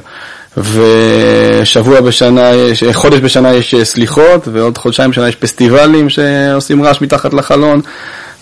ושבוע 0.57 2.01
בשנה, 2.01 2.49
יש, 2.49 2.83
חודש 2.93 3.19
בשנה 3.19 3.53
יש 3.53 3.75
סליחות, 3.83 4.47
ועוד 4.51 4.77
חודשיים 4.77 5.11
בשנה 5.11 5.29
יש 5.29 5.35
פסטיבלים 5.35 6.09
שעושים 6.09 6.83
רעש 6.83 7.01
מתחת 7.01 7.33
לחלון, 7.33 7.81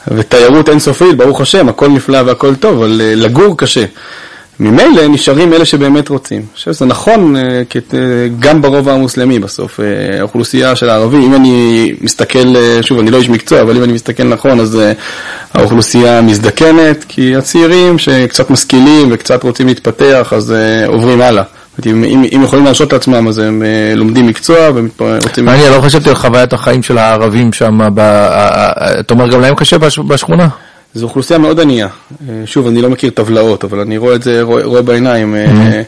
ותיירות 0.08 0.70
אינסופית, 0.70 1.18
ברוך 1.18 1.42
השם, 1.42 1.70
הכל 1.70 1.88
נפלא 1.88 2.22
והכל 2.26 2.56
טוב, 2.56 2.78
אבל 2.78 3.02
אה, 3.04 3.16
לגור 3.16 3.58
קשה. 3.58 3.86
ממילא 4.60 5.08
נשארים 5.08 5.54
אלה 5.54 5.66
שבאמת 5.66 6.10
רוצים. 6.10 6.38
אני 6.38 6.48
חושב 6.56 6.74
שזה 6.74 6.86
נכון 6.86 7.36
אה, 7.36 7.42
אה, 7.42 8.28
גם 8.40 8.62
ברובע 8.62 8.94
המוסלמי 8.94 9.40
בסוף. 9.40 9.80
האוכלוסייה 10.20 10.76
של 10.76 10.90
הערבים, 10.90 11.22
אם 11.22 11.36
אני 11.36 11.94
מסתכל, 12.02 12.56
שוב, 12.82 13.00
אני 13.00 13.12
לא 13.12 13.18
איש 13.18 13.30
מקצוע, 13.30 13.62
אבל 13.62 13.78
אם 13.78 13.84
אני 13.84 13.94
מסתכל 13.94 14.24
נכון, 14.24 14.60
אז 14.60 14.80
האוכלוסייה 15.54 16.22
מזדקנת, 16.22 17.06
כי 17.08 17.36
הצעירים 17.36 18.00
שקצת 18.00 18.50
משכילים 18.50 19.08
וקצת 19.12 19.44
רוצים 19.44 19.68
להתפתח, 19.68 20.34
אז 20.36 20.54
עוברים 20.88 21.22
הלאה. 21.22 21.44
אם, 21.86 22.04
אם, 22.04 22.24
אם 22.36 22.42
יכולים 22.44 22.66
להרשות 22.66 22.94
לעצמם, 22.94 23.28
אז 23.28 23.38
הם 23.38 23.64
אה, 23.64 23.96
לומדים 23.96 24.28
מקצוע 24.28 24.58
ורוצים... 25.00 25.46
מעניין, 25.46 25.74
לא 25.74 25.82
חשבתי 25.82 26.10
על 26.10 26.16
חוויית 26.16 26.54
החיים 26.54 26.84
של 26.84 26.98
הערבים 26.98 27.54
שם, 27.54 27.80
ב- 27.94 28.00
ה- 28.00 28.28
ה- 28.30 29.00
אתה 29.00 29.14
אומר 29.14 29.28
גם 29.30 29.42
להם 29.42 29.56
קשה 29.56 29.78
בש- 29.78 30.00
בשכונה? 30.00 30.48
זו 30.94 31.06
אוכלוסייה 31.06 31.40
מאוד 31.40 31.60
ענייה. 31.60 31.88
אה, 32.30 32.34
שוב, 32.46 32.68
אני 32.68 32.82
לא 32.82 32.90
מכיר 32.90 33.10
טבלאות, 33.10 33.64
אבל 33.64 33.80
אני 33.80 33.98
רואה 33.98 34.16
את 34.16 34.24
זה, 34.24 34.42
רואה, 34.42 34.64
רואה 34.66 34.82
בעיניים. 34.82 35.36
אה, 35.36 35.82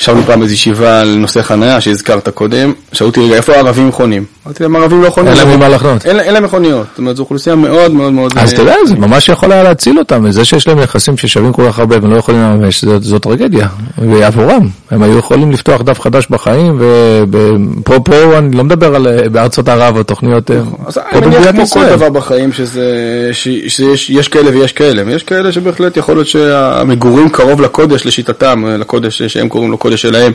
ישבנו 0.00 0.22
פעם 0.22 0.40
באיזו 0.40 0.54
ישיבה 0.54 1.00
על 1.00 1.16
נושא 1.16 1.42
חניה 1.42 1.80
שהזכרת 1.80 2.28
קודם, 2.28 2.72
שאלו 2.92 3.10
אותי, 3.10 3.20
רגע, 3.20 3.34
איפה 3.34 3.52
הערבים 3.52 3.92
חונים? 3.92 4.24
אמרתי 4.46 4.62
להם, 4.62 4.76
הערבים 4.76 5.02
לא 5.02 5.10
חונים. 5.10 5.32
אין 5.32 5.38
להם 5.38 5.56
ממה 5.56 5.68
לחנות. 5.68 6.06
אין, 6.06 6.34
להם 6.34 6.44
מכוניות. 6.44 6.86
זאת 6.90 6.98
אומרת, 6.98 7.16
זו 7.16 7.22
אוכלוסייה 7.22 7.56
מאוד 7.56 7.92
מאוד 7.92 8.12
מאוד... 8.12 8.32
אז 8.36 8.48
אה, 8.48 8.54
אתה 8.54 8.62
יודע, 8.62 8.74
זה 8.86 8.94
ממש 8.94 9.28
יכול 9.28 9.52
היה 9.52 9.62
להציל 9.62 9.98
אותם, 9.98 10.24
וזה 10.24 10.44
שיש 10.44 10.68
להם 10.68 10.78
יחסים 10.78 11.16
ששווים 11.16 11.52
כל 11.52 11.62
כך 11.68 11.78
הרבה 11.78 11.96
והם 12.02 12.10
לא 12.10 12.16
יכולים 12.16 12.40
לממש, 12.40 12.84
זו 12.84 13.18
טרגדיה, 13.18 13.68
ועבורם. 13.98 14.68
הם 14.90 15.02
היו 15.02 15.18
יכולים 15.18 15.52
לפתוח 15.52 15.82
דף 15.82 16.00
חדש 16.00 16.26
בחיים, 16.30 16.80
ופה 16.80 18.00
פה 18.04 18.38
אני 18.38 18.56
לא 18.56 18.64
מדבר 18.64 18.94
על 18.94 19.06
אה, 19.08 19.28
בארצות 19.28 19.68
ערב 19.68 19.96
או 19.96 20.02
תוכניות, 20.02 20.50
אה, 20.50 20.56
אז 20.86 20.98
פה 20.98 21.18
אני 21.18 21.26
מניח 21.26 21.50
כמו 21.50 21.66
כל. 21.66 21.88
דבר 21.88 22.10
בחיים 22.10 22.50
שיש 22.52 24.10
יש 24.10 24.28
כאלה 24.28 24.50
ויש 24.50 24.72
כאלה, 24.72 25.02
ויש 25.06 25.22
כאלה 25.22 25.52
שבהחלט 25.52 25.96
יכול 25.96 26.14
להיות 26.14 26.26
שהמגורים 26.28 27.28
קרוב 27.28 27.60
לקודש 27.60 28.06
לשיטתם, 28.06 28.66
לקודש 28.66 29.22
שהם 29.22 29.48
קוראים 29.48 29.70
לו 29.70 29.78
קודש 29.86 30.02
שלהם, 30.02 30.32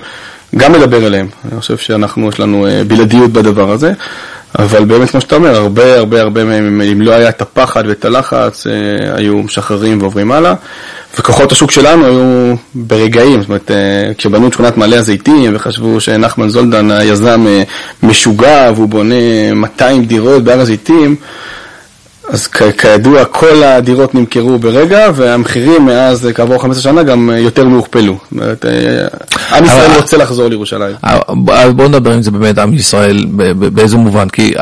גם 0.56 0.72
מדבר 0.72 1.08
אליהם. 1.08 1.28
אני 1.52 1.60
חושב 1.60 1.78
שאנחנו, 1.78 2.30
יש 2.30 2.40
לנו 2.40 2.68
אה, 2.68 2.84
בלעדיות 2.88 3.32
בדבר 3.32 3.72
הזה, 3.72 3.94
אבל 4.60 4.86
באמת, 4.86 5.10
כמו 5.10 5.22
שאתה 5.22 5.36
אומר, 5.36 5.56
הרבה 5.56 5.98
הרבה 5.98 6.22
הרבה 6.22 6.44
מהם, 6.44 6.82
אם 6.82 7.02
לא 7.02 7.12
היה 7.12 7.30
את 7.30 7.42
הפחד 7.42 7.84
ואת 7.88 8.06
הלחץ, 8.06 8.68
אה, 8.68 9.16
היו 9.16 9.38
משחררים 9.38 10.02
ועוברים 10.02 10.32
הלאה. 10.32 10.54
וכוחות 11.20 11.52
השוק 11.52 11.72
שלנו 11.72 12.06
היו 12.06 12.56
ברגעים, 12.76 13.42
זאת 13.42 13.50
אומרת, 13.50 13.72
אה, 13.72 14.12
כשבנו 14.18 14.48
את 14.48 14.54
שכונת 14.54 14.78
מעלה 14.78 14.98
הזיתים 14.98 15.56
וחשבו 15.56 16.00
שנחמן 16.00 16.50
זולדן 16.50 16.92
היזם 16.92 17.46
משוגע 18.04 18.72
והוא 18.76 18.88
בונה 18.88 19.54
200 19.56 20.06
דירות 20.06 20.44
בהר 20.44 20.60
הזיתים, 20.60 21.16
אז 22.32 22.48
כידוע 22.78 23.26
כל 23.26 23.64
הדירות 23.64 24.16
נמכרו 24.16 24.60
ברגע 24.60 25.10
והמחירים 25.16 25.86
מאז 25.86 26.30
כעבור 26.36 26.62
15 26.62 26.92
שנה 26.92 27.04
גם 27.04 27.30
יותר 27.38 27.68
מהוכפלו. 27.68 28.18
זאת 28.22 28.32
אומרת, 28.32 28.66
אה, 28.66 29.08
עם 29.58 29.64
ישראל 29.66 29.92
רוצה 29.96 30.18
לחזור 30.18 30.48
לירושלים. 30.48 30.96
בואו 31.76 31.88
נדבר 31.88 32.12
עם 32.12 32.22
זה 32.22 32.32
באמת 32.32 32.58
עם 32.58 32.74
ישראל 32.74 33.26
באיזה 33.56 33.98
מובן, 33.98 34.30
כי 34.30 34.54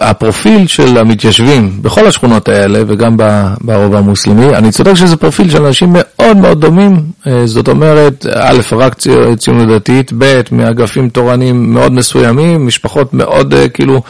הפרופיל 0.00 0.66
של 0.66 0.98
המתיישבים 0.98 1.82
בכל 1.82 2.06
השכונות 2.06 2.48
האלה 2.48 2.82
וגם 2.86 3.16
ברובע 3.60 3.98
המוסלמי, 3.98 4.56
אני 4.56 4.70
צודק 4.70 4.94
שזה 4.94 5.16
פרופיל 5.16 5.50
של 5.50 5.64
אנשים 5.64 5.88
מאוד 5.92 6.36
מאוד 6.36 6.60
דומים, 6.60 7.02
אה, 7.26 7.46
זאת 7.46 7.68
אומרת, 7.68 8.26
א', 8.34 8.60
רק 8.72 8.94
ציונות 9.38 9.68
דתית, 9.68 10.12
ב', 10.18 10.40
מאגפים 10.52 11.08
תורניים 11.08 11.74
מאוד 11.74 11.92
מסוימים, 11.92 12.66
משפחות 12.66 13.14
מאוד 13.14 13.54
אה, 13.54 13.68
כאילו... 13.68 14.02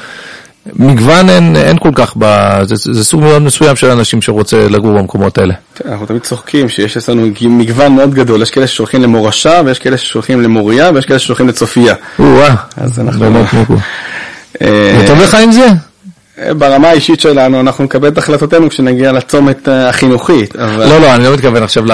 מגוון 0.77 1.29
אין, 1.29 1.57
אין 1.57 1.79
כל 1.79 1.91
כך, 1.95 2.15
ב, 2.19 2.59
זה, 2.63 2.75
זה 2.93 3.05
סוג 3.05 3.21
מאוד 3.21 3.43
מסוים 3.43 3.77
של 3.77 3.91
אנשים 3.91 4.23
שרוצה 4.23 4.69
לגור 4.69 4.99
במקומות 4.99 5.39
האלה. 5.39 5.55
אנחנו 5.89 6.07
תמיד 6.07 6.23
צוחקים 6.23 6.69
שיש 6.69 6.97
אצלנו 6.97 7.27
מגוון 7.43 7.93
מאוד 7.93 8.15
גדול, 8.15 8.43
יש 8.43 8.51
כאלה 8.51 8.67
ששולחים 8.67 9.03
למורשה 9.03 9.61
ויש 9.65 9.79
כאלה 9.79 9.97
ששולחים 9.97 10.41
למוריה 10.43 10.91
ויש 10.95 11.07
כאלה 11.07 11.19
ששולחים 11.19 11.49
לצופיה. 11.49 11.95
או-אה, 12.19 12.55
אז 12.77 13.01
אנחנו... 13.01 13.21
באמת 13.21 13.53
מיקו. 13.55 13.75
וטוב 15.01 15.19
לך 15.23 15.35
עם 15.35 15.53
זה? 15.53 15.67
ברמה 16.59 16.89
האישית 16.89 17.21
שלנו 17.21 17.61
אנחנו 17.61 17.85
נקבל 17.85 18.09
את 18.09 18.19
החלטותינו 18.19 18.71
כשנגיע 18.71 19.13
לצומת 19.13 19.69
אה, 19.69 19.89
החינוכית. 19.89 20.57
אבל... 20.57 20.89
לא, 20.89 21.01
לא, 21.01 21.15
אני 21.15 21.25
לא 21.25 21.35
מתכוון 21.35 21.63
עכשיו 21.63 21.85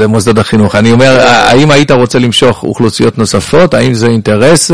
למוסדות 0.00 0.38
החינוך. 0.38 0.74
אני 0.74 0.92
אומר, 0.92 1.20
האם 1.20 1.70
היית 1.70 1.90
רוצה 1.90 2.18
למשוך 2.18 2.62
אוכלוסיות 2.62 3.18
נוספות? 3.18 3.74
האם 3.74 3.94
זה 3.94 4.06
אינטרס? 4.06 4.70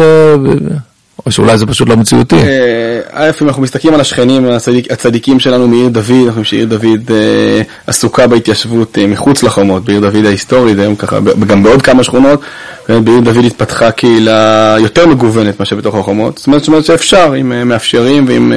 או 1.26 1.30
שאולי 1.30 1.58
זה 1.58 1.66
פשוט 1.66 1.88
לא 1.88 1.96
מציאותי. 1.96 2.36
אה, 2.36 3.00
א', 3.10 3.30
אם 3.42 3.48
אנחנו 3.48 3.62
מסתכלים 3.62 3.94
על 3.94 4.00
השכנים 4.00 4.46
הצדיקים 4.90 5.40
שלנו 5.40 5.68
מעיר 5.68 5.88
דוד, 5.88 6.10
אנחנו 6.10 6.42
חושבים 6.42 6.44
שעיר 6.44 6.66
דוד 6.66 7.10
אה, 7.10 7.62
עסוקה 7.86 8.26
בהתיישבות 8.26 8.98
אה, 8.98 9.06
מחוץ 9.06 9.42
לחומות, 9.42 9.84
בעיר 9.84 10.00
דוד 10.00 10.24
ההיסטורית, 10.24 10.78
היום 10.78 10.96
ככה, 10.96 11.18
גם 11.46 11.62
בעוד 11.62 11.82
כמה 11.82 12.04
שכונות, 12.04 12.40
בעיר 12.88 13.20
דוד 13.20 13.44
התפתחה 13.44 13.90
קהילה 13.90 14.76
יותר 14.80 15.06
מגוונת 15.06 15.60
מאשר 15.60 15.76
בתוך 15.76 15.94
החומות. 15.94 16.38
זאת 16.38 16.46
אומרת 16.46 16.84
שאפשר, 16.84 17.34
אם 17.40 17.68
מאפשרים 17.68 18.24
ואם 18.28 18.52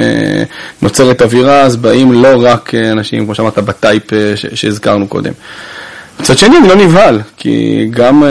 נוצרת 0.82 1.22
אווירה, 1.22 1.60
אז 1.60 1.76
באים 1.76 2.12
לא 2.12 2.28
רק 2.38 2.74
אנשים, 2.74 3.24
כמו 3.24 3.34
שאמרת, 3.34 3.58
בטייפ 3.58 4.02
שהזכרנו 4.54 5.08
קודם. 5.08 5.32
מצד 6.20 6.38
שני, 6.38 6.56
אני 6.58 6.68
לא 6.68 6.74
נבהל, 6.74 7.20
כי 7.36 7.86
גם... 7.90 8.22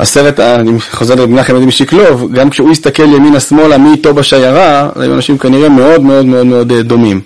הסרט, 0.00 0.40
אני 0.40 0.80
חוזר 0.92 1.14
למנחם 1.14 1.56
ידי 1.56 1.66
משקלוב, 1.66 2.32
גם 2.32 2.50
כשהוא 2.50 2.70
הסתכל 2.70 3.02
ימינה-שמאלה 3.02 3.78
מי 3.78 3.90
איתו 3.90 4.14
בשיירה, 4.14 4.88
היו 4.96 5.14
אנשים 5.14 5.38
כנראה 5.38 5.68
מאוד 5.68 6.00
מאוד 6.00 6.26
מאוד 6.26 6.46
מאוד 6.46 6.72
אה, 6.72 6.82
דומים. 6.82 7.20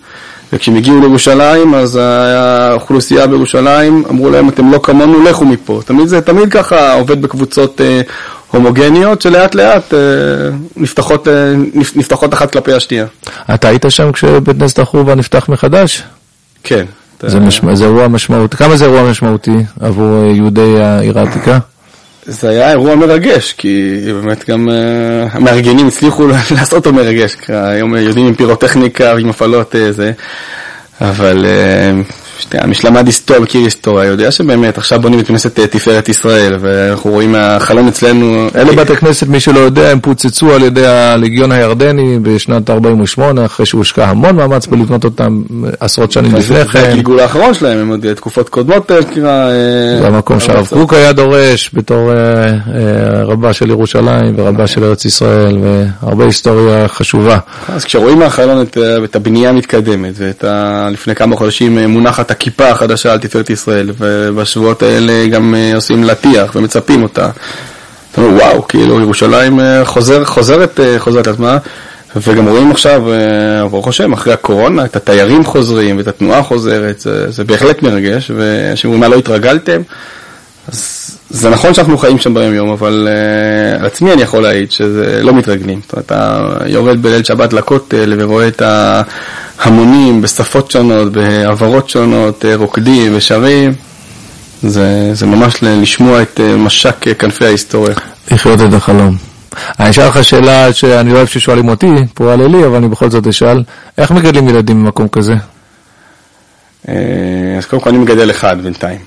וכשהם 0.52 0.76
הגיעו 0.76 1.00
לירושלים, 1.00 1.74
אז 1.74 1.96
האוכלוסייה 1.96 3.26
בירושלים 3.26 4.04
אמרו 4.10 4.30
להם, 4.30 4.48
אתם 4.48 4.72
לא 4.72 4.80
כמונו, 4.82 5.24
לכו 5.24 5.44
מפה. 5.44 5.80
תמיד 5.84 6.08
זה 6.08 6.20
תמיד 6.20 6.50
ככה 6.50 6.92
עובד 6.92 7.22
בקבוצות 7.22 7.80
אה, 7.80 8.00
הומוגניות, 8.50 9.22
שלאט 9.22 9.54
לאט 9.54 9.94
אה, 9.94 9.98
נפתחות, 10.76 11.28
אה, 11.28 11.54
נפתחות 11.74 12.34
אחת 12.34 12.50
כלפי 12.52 12.72
השנייה. 12.72 13.06
אתה 13.54 13.68
היית 13.68 13.84
שם 13.88 14.12
כשבית 14.12 14.58
כנסת 14.58 14.78
החורבה 14.78 15.14
נפתח 15.14 15.48
מחדש? 15.48 16.02
כן. 16.64 16.84
זה, 17.26 17.40
מש... 17.40 17.60
זה 17.72 17.84
אירוע 17.84 18.08
משמעותי. 18.08 18.56
כמה 18.56 18.76
זה 18.76 18.84
אירוע 18.84 19.10
משמעותי 19.10 19.64
עבור 19.80 20.24
אה, 20.24 20.30
יהודי 20.30 20.82
העיר 20.82 21.18
העתיקה? 21.18 21.58
זה 22.26 22.48
היה 22.48 22.70
אירוע 22.70 22.94
מרגש, 22.94 23.52
כי 23.52 24.00
באמת 24.06 24.50
גם 24.50 24.68
uh, 24.68 24.72
המארגנים 25.32 25.86
הצליחו 25.88 26.26
לעשות 26.56 26.72
אותו 26.72 26.92
מרגש, 26.92 27.36
היום 27.48 27.96
יודעים 27.96 28.26
עם 28.26 28.34
פירוטכניקה 28.34 29.12
ועם 29.16 29.28
הפעלות 29.28 29.74
uh, 29.74 29.78
זה, 29.90 30.12
אבל 31.00 31.44
uh, 31.44 32.12
שנייה, 32.38 32.66
מי 32.66 32.74
שלמד 32.74 33.06
היסטוריה, 33.06 33.42
מכיר 33.42 33.60
היסטוריה, 33.60 34.06
יודע 34.06 34.30
שבאמת 34.30 34.78
עכשיו 34.78 35.00
בונים 35.00 35.20
את 35.20 35.26
כנסת 35.26 35.58
אה, 35.58 35.66
תפארת 35.66 36.08
ישראל, 36.08 36.56
ואנחנו 36.60 37.10
רואים 37.10 37.32
מהחלום 37.32 37.88
אצלנו... 37.88 38.48
אלה 38.56 38.72
בתי 38.72 38.96
כנסת, 38.96 39.26
מי 39.26 39.40
שלא 39.40 39.60
יודע, 39.60 39.90
הם 39.90 40.00
פוצצו 40.00 40.52
על 40.52 40.62
ידי 40.62 40.86
הלגיון 40.86 41.52
הירדני 41.52 42.18
בשנת 42.22 42.70
48', 42.70 43.44
אחרי 43.44 43.66
שהושקע 43.66 44.06
המון 44.08 44.36
מאמץ 44.36 44.66
בלבנות 44.66 45.04
אותם 45.04 45.42
עשרות 45.80 46.12
שנים 46.12 46.34
לפני 46.34 46.64
כן. 46.64 46.80
זה 46.80 46.88
הגלגול 46.88 47.20
האחרון 47.20 47.54
שלהם, 47.54 47.78
הם 47.78 47.88
עוד 47.88 48.06
אה, 48.06 48.14
תקופות 48.14 48.48
קודמות, 48.48 48.90
נקרא... 48.90 49.50
אה, 49.50 50.00
זה 50.00 50.06
המקום 50.06 50.40
שהרב 50.40 50.68
קוק 50.72 50.92
היה 50.92 51.12
דורש 51.12 51.70
בתור 51.74 52.12
רבה 53.26 53.52
של 53.52 53.70
ירושלים 53.70 54.34
ורבה 54.36 54.66
של 54.66 54.84
ארץ 54.84 55.04
ישראל, 55.04 55.58
והרבה 56.02 56.24
היסטוריה 56.24 56.88
חשובה. 56.88 57.38
אז 57.68 57.84
כשרואים 57.84 58.18
מהחלון 58.18 58.66
את 59.04 59.16
הבנייה 59.16 59.50
המתקדמת, 59.50 60.12
ולפני 60.18 61.14
כמה 61.14 61.36
חודשים 61.36 61.78
מונחת 61.78 62.23
הכיפה 62.30 62.68
החדשה 62.68 63.12
על 63.12 63.18
תפארת 63.18 63.50
ישראל, 63.50 63.90
ובשבועות 63.98 64.82
האלה 64.82 65.26
גם 65.26 65.54
אה, 65.54 65.74
עושים 65.74 66.04
לה 66.04 66.14
טיח 66.14 66.56
ומצפים 66.56 67.02
אותה. 67.02 67.28
וואו, 68.18 68.68
כאילו 68.68 69.00
ירושלים 69.00 69.60
אה, 69.60 69.84
חוזר, 69.84 70.24
חוזרת, 70.24 70.80
אה, 70.80 70.98
חוזרת 70.98 71.26
לעצמה, 71.26 71.58
וגם 72.16 72.48
רואים 72.48 72.70
עכשיו, 72.70 73.02
ברוך 73.70 73.88
השם, 73.88 74.12
אחרי 74.12 74.32
הקורונה, 74.32 74.84
את 74.84 74.96
התיירים 74.96 75.44
חוזרים 75.44 75.96
ואת 75.96 76.08
התנועה 76.08 76.42
חוזרת, 76.42 77.00
זה, 77.00 77.30
זה 77.30 77.44
בהחלט 77.44 77.82
מרגש, 77.82 78.30
ואנשים 78.36 78.90
אומרים, 78.90 79.10
מה, 79.10 79.16
לא 79.16 79.18
התרגלתם? 79.18 79.80
אז 80.68 81.10
זה 81.30 81.50
נכון 81.50 81.74
שאנחנו 81.74 81.98
חיים 81.98 82.18
שם 82.18 82.34
ביום 82.34 82.54
יום, 82.54 82.70
אבל 82.70 83.08
uh, 83.08 83.80
על 83.80 83.86
עצמי 83.86 84.12
אני 84.12 84.22
יכול 84.22 84.42
להעיד 84.42 84.72
שזה 84.72 85.20
לא 85.22 85.34
מתרגלים. 85.34 85.80
זאת 85.82 85.92
אומרת, 85.92 86.06
אתה 86.06 86.48
יורד 86.66 87.02
בליל 87.02 87.24
שבת 87.24 87.52
לכותל 87.52 88.14
ורואה 88.18 88.48
את 88.48 88.62
ההמונים 89.58 90.22
בשפות 90.22 90.70
שונות, 90.70 91.12
בעברות 91.12 91.88
שונות, 91.90 92.44
אה, 92.44 92.56
רוקדים 92.56 93.12
ושרים. 93.16 93.74
זה, 94.62 95.10
זה 95.14 95.26
ממש 95.26 95.54
לשמוע 95.62 96.22
את 96.22 96.40
uh, 96.40 96.56
משק 96.56 97.18
כנפי 97.18 97.44
ההיסטוריה. 97.44 97.94
לחיות 98.30 98.60
את 98.60 98.72
החלום. 98.74 99.16
אני 99.80 99.90
אשאל 99.90 100.08
לך 100.08 100.24
שאלה 100.24 100.72
שאני 100.72 101.10
לא 101.10 101.16
אוהב 101.16 101.26
ששואלים 101.26 101.68
אותי, 101.68 101.86
פה 102.14 102.32
על 102.32 102.40
אלי, 102.42 102.66
אבל 102.66 102.76
אני 102.76 102.88
בכל 102.88 103.10
זאת 103.10 103.26
אשאל, 103.26 103.62
איך 103.98 104.10
מגדלים 104.10 104.48
ילדים 104.48 104.84
במקום 104.84 105.08
כזה? 105.08 105.34
אז 107.58 107.66
קודם 107.70 107.82
כל 107.82 107.90
אני 107.90 107.98
מגדל 107.98 108.30
אחד 108.30 108.60
בינתיים. 108.62 108.98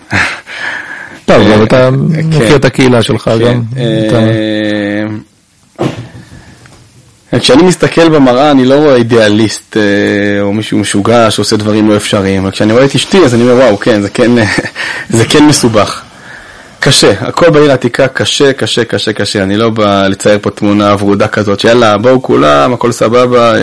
טוב, 1.26 1.41
אבל 1.41 1.64
אתה 1.64 1.89
מכיר 1.91 2.56
את 2.56 2.66
הקהילה 2.66 3.04
שלך 3.04 3.32
גם. 3.41 3.62
כשאני 7.36 7.64
מסתכל 7.64 8.10
במראה 8.10 8.52
אני 8.52 8.66
לא 8.66 8.76
רואה 8.76 8.96
אידיאליסט 8.96 9.78
או 10.42 10.54
מישהו 10.54 10.78
משוגע 10.78 11.32
שעושה 11.32 11.58
דברים 11.58 11.90
לא 11.90 11.96
אפשריים, 11.96 12.42
אבל 12.42 12.52
כשאני 12.52 12.74
רואה 12.74 12.86
את 12.86 12.96
אשתי 12.96 13.18
אז 13.18 13.34
אני 13.34 13.44
אומר 13.44 13.56
וואו, 13.56 13.80
כן, 13.80 14.02
זה 14.02 14.10
כן, 14.10 14.32
זה 15.18 15.26
כן 15.26 15.46
מסובך. 15.46 16.02
קשה, 16.80 17.12
הכל 17.20 17.50
בעיר 17.50 17.72
העתיקה 17.72 18.08
קשה, 18.08 18.54
קשה, 18.54 18.86
קשה, 18.86 19.14
קשה. 19.14 19.44
אני 19.44 19.58
לא 19.58 19.70
בא 19.70 20.08
לצייר 20.08 20.40
פה 20.42 20.50
תמונה 20.50 20.96
ורודה 21.00 21.28
כזאת, 21.28 21.60
שיאללה, 21.60 21.98
בואו 21.98 22.22
כולם, 22.22 22.74
הכל 22.74 22.92
סבבה. 22.92 23.54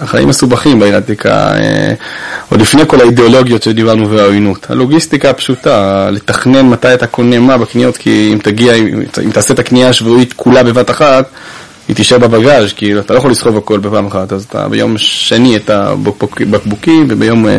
החיים 0.00 0.28
מסובכים 0.28 0.80
בעיר 0.80 0.94
העתיקה, 0.94 1.50
עוד 2.48 2.60
לפני 2.60 2.82
כל 2.86 3.00
האידיאולוגיות 3.00 3.62
שדיברנו 3.62 4.10
והעוינות. 4.10 4.66
הלוגיסטיקה 4.70 5.30
הפשוטה, 5.30 6.08
לתכנן 6.10 6.68
מתי 6.68 6.94
אתה 6.94 7.06
קונה 7.06 7.38
מה 7.38 7.58
בקניות, 7.58 7.96
כי 7.96 8.30
אם 8.32 8.38
תגיע, 8.42 8.74
אם 8.74 9.30
תעשה 9.32 9.54
את 9.54 9.58
הקנייה 9.58 9.88
השבועית 9.88 10.32
כולה 10.32 10.62
בבת 10.62 10.90
אחת, 10.90 11.30
היא 11.88 11.96
תישאר 11.96 12.18
בבגאז', 12.18 12.72
כאילו, 12.72 13.00
אתה 13.00 13.14
לא 13.14 13.18
יכול 13.18 13.30
לסחוב 13.30 13.56
הכל 13.56 13.78
בפעם 13.78 14.06
אחת, 14.06 14.32
אז 14.32 14.44
אתה 14.44 14.68
ביום 14.68 14.98
שני 14.98 15.56
את 15.56 15.70
הבקבוקים, 15.70 17.06
וביום 17.10 17.48
אה, 17.48 17.58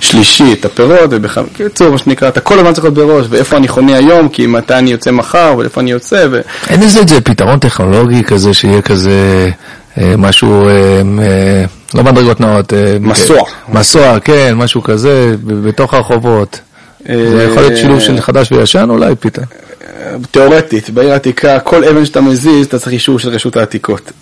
שלישי 0.00 0.52
את 0.52 0.64
הפירות, 0.64 1.10
ובקיצור, 1.10 1.90
מה 1.90 1.98
שנקרא, 1.98 2.28
אתה 2.28 2.40
כל 2.40 2.58
הזמן 2.58 2.72
צריך 2.72 2.84
להיות 2.84 2.94
בראש, 2.94 3.26
ואיפה 3.30 3.56
אני 3.56 3.68
חונה 3.68 3.96
היום, 3.96 4.28
כי 4.28 4.46
מתי 4.46 4.74
אני 4.74 4.90
יוצא 4.90 5.10
מחר, 5.10 5.54
ואיפה 5.58 5.80
אני 5.80 5.90
יוצא, 5.90 6.26
ו... 6.30 6.40
אין 6.68 6.82
איזה 6.82 7.20
פתרון 7.20 7.58
טכנולוגי 7.58 8.24
כזה, 8.24 8.54
שיהיה 8.54 8.82
כזה 8.82 9.50
אה, 9.98 10.14
משהו... 10.18 10.68
אה, 10.68 11.64
לא 11.94 12.04
מדרגות 12.04 12.40
נאות. 12.40 12.72
מסוע. 13.00 13.42
מסוע, 13.68 14.20
כן, 14.20 14.54
משהו 14.56 14.82
כזה, 14.82 15.34
בתוך 15.44 15.94
הרחובות. 15.94 16.60
זה 17.06 17.46
יכול 17.50 17.62
להיות 17.62 17.76
שילוב 17.76 18.00
של 18.00 18.20
חדש 18.20 18.52
וישן 18.52 18.90
אולי 18.90 19.14
פתאום. 19.20 19.46
תיאורטית, 20.30 20.90
בעיר 20.90 21.12
העתיקה, 21.12 21.60
כל 21.60 21.84
אבן 21.84 22.04
שאתה 22.04 22.20
מזיז, 22.20 22.66
אתה 22.66 22.78
צריך 22.78 22.92
אישור 22.92 23.18
של 23.18 23.28
רשות 23.28 23.56
העתיקות. 23.56 24.12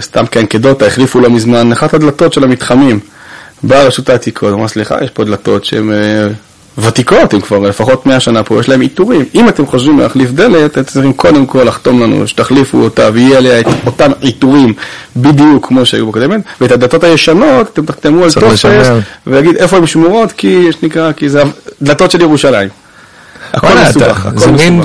סתם 0.00 0.26
כאנקדוטה, 0.26 0.86
החליפו 0.86 1.20
לא 1.20 1.30
מזמן 1.30 1.72
אחת 1.72 1.94
הדלתות 1.94 2.32
של 2.32 2.44
המתחמים. 2.44 3.00
באה 3.62 3.84
רשות 3.84 4.08
העתיקות, 4.08 4.52
אמרה 4.52 4.68
סליחה, 4.68 5.04
יש 5.04 5.10
פה 5.10 5.24
דלתות 5.24 5.64
שהן 5.64 5.90
ותיקות, 6.78 7.34
הם 7.34 7.40
כבר 7.40 7.58
לפחות 7.58 8.06
100 8.06 8.20
שנה 8.20 8.42
פה, 8.42 8.60
יש 8.60 8.68
להם 8.68 8.80
עיטורים. 8.80 9.24
אם 9.34 9.48
אתם 9.48 9.66
חושבים 9.66 9.98
להחליף 9.98 10.30
דלת, 10.30 10.70
אתם 10.70 10.82
צריכים 10.82 11.12
קודם 11.12 11.46
כל 11.46 11.62
לחתום 11.64 12.02
לנו 12.02 12.28
שתחליפו 12.28 12.78
אותה 12.78 13.10
ויהיה 13.12 13.38
עליה 13.38 13.60
את 13.60 13.66
אותם 13.86 14.10
עיטורים 14.20 14.74
בדיוק 15.16 15.66
כמו 15.66 15.86
שהיו 15.86 16.06
בקודמת, 16.06 16.40
ואת 16.60 16.72
הדלתות 16.72 17.04
הישנות 17.04 17.68
אתם 17.72 17.86
תחתמו 17.86 18.24
על 18.24 18.30
טופס 18.30 18.64
ויגיד 19.26 19.56
איפה 19.56 19.76
הן 19.76 19.86
שמורות, 19.86 20.32
כי 20.32 20.64
יש 20.68 20.76
נקרא, 20.82 21.12
כי 21.12 21.28
זה 21.28 21.42
דלתות 21.82 22.10
של 22.10 22.20
ירושלים. 22.20 22.68
הכל 23.54 23.68
מסובך, 23.88 24.26
הכל 24.26 24.38
זה 24.38 24.52
מין 24.52 24.80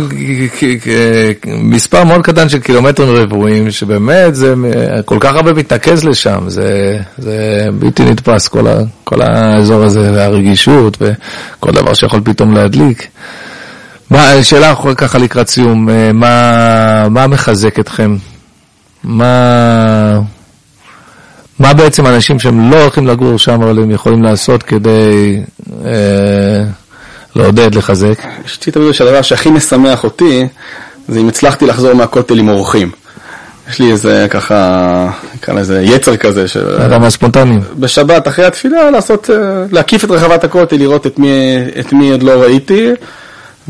מספר 1.47 2.03
מאוד 2.03 2.21
קטן 2.21 2.49
של 2.49 2.59
קילומטרים 2.59 3.15
רבועים, 3.15 3.71
שבאמת 3.71 4.35
זה 4.35 4.53
כל 5.05 5.17
כך 5.19 5.35
הרבה 5.35 5.53
מתנקז 5.53 6.03
לשם, 6.03 6.39
זה, 6.47 6.99
זה 7.17 7.65
בלתי 7.79 8.05
נתפס, 8.05 8.47
כל, 8.47 8.67
ה, 8.67 8.77
כל 9.03 9.21
האזור 9.21 9.83
הזה, 9.83 10.11
והרגישות, 10.13 10.97
וכל 11.01 11.71
דבר 11.71 11.93
שיכול 11.93 12.21
פתאום 12.23 12.53
להדליק. 12.53 13.07
מה, 14.09 14.43
שאלה 14.43 14.73
ככה 14.97 15.17
לקראת 15.17 15.47
סיום, 15.47 15.89
אה, 15.89 16.11
מה, 16.13 17.09
מה 17.09 17.27
מחזק 17.27 17.79
אתכם? 17.79 18.15
מה, 19.03 20.19
מה 21.59 21.73
בעצם 21.73 22.07
אנשים 22.07 22.39
שהם 22.39 22.71
לא 22.71 22.81
הולכים 22.81 23.07
לגור 23.07 23.39
שם, 23.39 23.61
אבל 23.61 23.79
הם 23.79 23.91
יכולים 23.91 24.23
לעשות 24.23 24.63
כדי... 24.63 25.41
אה, 25.85 26.63
לעודד, 27.35 27.75
לחזק. 27.75 28.23
יש 28.45 28.59
לי 28.65 28.71
תמיד 28.71 28.91
שהדבר 28.91 29.21
שהכי 29.21 29.49
משמח 29.49 30.03
אותי, 30.03 30.47
זה 31.07 31.19
אם 31.19 31.27
הצלחתי 31.27 31.65
לחזור 31.65 31.93
מהכותל 31.93 32.39
עם 32.39 32.49
אורחים. 32.49 32.91
יש 33.69 33.79
לי 33.79 33.91
איזה 33.91 34.27
ככה, 34.29 35.09
נקרא 35.35 35.53
לזה 35.53 35.81
יצר 35.81 36.17
כזה. 36.17 36.45
אדם 36.85 37.03
הספונטני. 37.03 37.59
בשבת 37.79 38.27
אחרי 38.27 38.45
התפילה 38.45 38.91
לעשות, 38.91 39.29
אה, 39.29 39.35
להקיף 39.71 40.03
את 40.03 40.11
רחבת 40.11 40.43
הכותל, 40.43 40.75
לראות 40.75 41.07
את 41.07 41.19
מי, 41.19 41.57
את 41.79 41.93
מי 41.93 42.11
עוד 42.11 42.23
לא 42.23 42.31
ראיתי. 42.31 42.91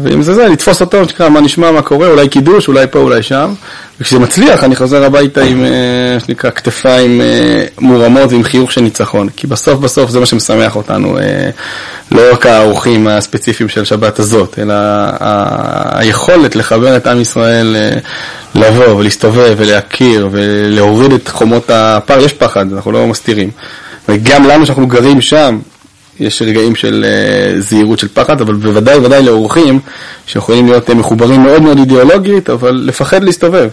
ואם 0.03 0.21
זה 0.21 0.33
זה, 0.33 0.47
לתפוס 0.47 0.81
אותו, 0.81 1.05
שנקרא, 1.09 1.29
מה 1.29 1.41
נשמע, 1.41 1.71
מה 1.71 1.81
קורה, 1.81 2.07
אולי 2.07 2.29
קידוש, 2.29 2.67
אולי 2.67 2.87
פה, 2.91 2.99
אולי 2.99 3.23
שם. 3.23 3.53
וכשזה 3.99 4.19
מצליח, 4.19 4.63
אני 4.63 4.75
חוזר 4.75 5.03
הביתה 5.03 5.41
עם, 5.41 5.63
אה, 5.63 6.19
שנקרא, 6.25 6.49
כתפיים 6.49 7.21
אה, 7.21 7.65
מורמות 7.79 8.31
ועם 8.31 8.43
חיוך 8.43 8.71
של 8.71 8.81
ניצחון. 8.81 9.29
כי 9.29 9.47
בסוף 9.47 9.79
בסוף 9.79 10.09
זה 10.09 10.19
מה 10.19 10.25
שמשמח 10.25 10.75
אותנו, 10.75 11.17
אה, 11.17 11.49
לא 12.11 12.33
רק 12.33 12.45
האורחים 12.45 13.07
הספציפיים 13.07 13.69
של 13.69 13.85
שבת 13.85 14.19
הזאת, 14.19 14.59
אלא 14.59 14.73
היכולת 15.91 16.55
לחבר 16.55 16.97
את 16.97 17.07
עם 17.07 17.21
ישראל 17.21 17.75
לבוא 18.55 18.95
ולהסתובב 18.95 19.55
ולהכיר 19.57 20.29
ולהוריד 20.31 21.11
את 21.11 21.27
חומות 21.27 21.69
הפער. 21.69 22.19
יש 22.19 22.33
פחד, 22.33 22.73
אנחנו 22.73 22.91
לא 22.91 23.07
מסתירים. 23.07 23.49
וגם 24.09 24.47
לנו 24.47 24.65
שאנחנו 24.65 24.87
גרים 24.87 25.21
שם, 25.21 25.59
יש 26.19 26.41
רגעים 26.41 26.75
של 26.75 27.05
uh, 27.05 27.59
זהירות 27.59 27.99
של 27.99 28.07
פחד, 28.13 28.41
אבל 28.41 28.53
בוודאי 28.53 28.97
ובוודאי 28.97 29.23
לאורחים 29.23 29.79
שיכולים 30.25 30.67
להיות 30.67 30.89
uh, 30.89 30.93
מחוברים 30.93 31.43
מאוד 31.43 31.61
מאוד 31.61 31.77
אידיאולוגית, 31.77 32.49
אבל 32.49 32.81
לפחד 32.85 33.23
להסתובב. 33.23 33.69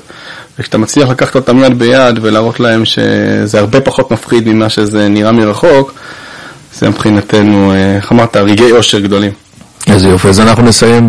וכשאתה 0.58 0.78
מצליח 0.78 1.08
לקחת 1.08 1.36
אותם 1.36 1.58
יד 1.58 1.78
ביד 1.78 2.18
ולהראות 2.22 2.60
להם 2.60 2.84
שזה 2.84 3.58
הרבה 3.58 3.80
פחות 3.80 4.10
מפחיד 4.10 4.48
ממה 4.48 4.68
שזה 4.68 5.08
נראה 5.08 5.32
מרחוק, 5.32 5.94
זה 6.78 6.88
מבחינתנו, 6.88 7.72
אה, 7.72 7.96
איך 7.96 8.12
אמרת, 8.12 8.36
רגעי 8.36 8.72
אושר 8.72 9.00
גדולים. 9.00 9.32
איזה 9.86 10.08
יופי, 10.08 10.28
אז 10.28 10.40
אנחנו 10.40 10.62
נסיים 10.62 11.06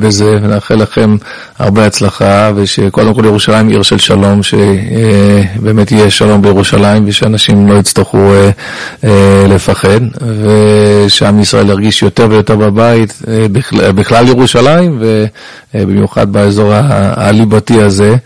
בזה 0.00 0.38
ונאחל 0.42 0.74
לכם 0.74 1.16
הרבה 1.58 1.86
הצלחה 1.86 2.50
ושקודם 2.54 3.14
כל 3.14 3.24
ירושלים 3.24 3.68
עיר 3.68 3.82
של 3.82 3.98
שלום, 3.98 4.40
שבאמת 4.42 5.92
יהיה 5.92 6.10
שלום 6.10 6.42
בירושלים 6.42 7.04
ושאנשים 7.06 7.68
לא 7.68 7.74
יצטרכו 7.74 8.18
אה, 8.18 8.50
אה, 9.04 9.46
לפחד 9.48 10.00
ושעם 10.42 11.40
ישראל 11.40 11.68
ירגיש 11.68 12.02
יותר 12.02 12.26
ויותר 12.30 12.56
בבית 12.56 13.22
אה, 13.28 13.46
בכלל 13.92 14.28
ירושלים 14.28 15.02
ובמיוחד 15.74 16.32
באזור 16.32 16.72
הליבתי 17.16 17.82
הזה. 17.82 18.16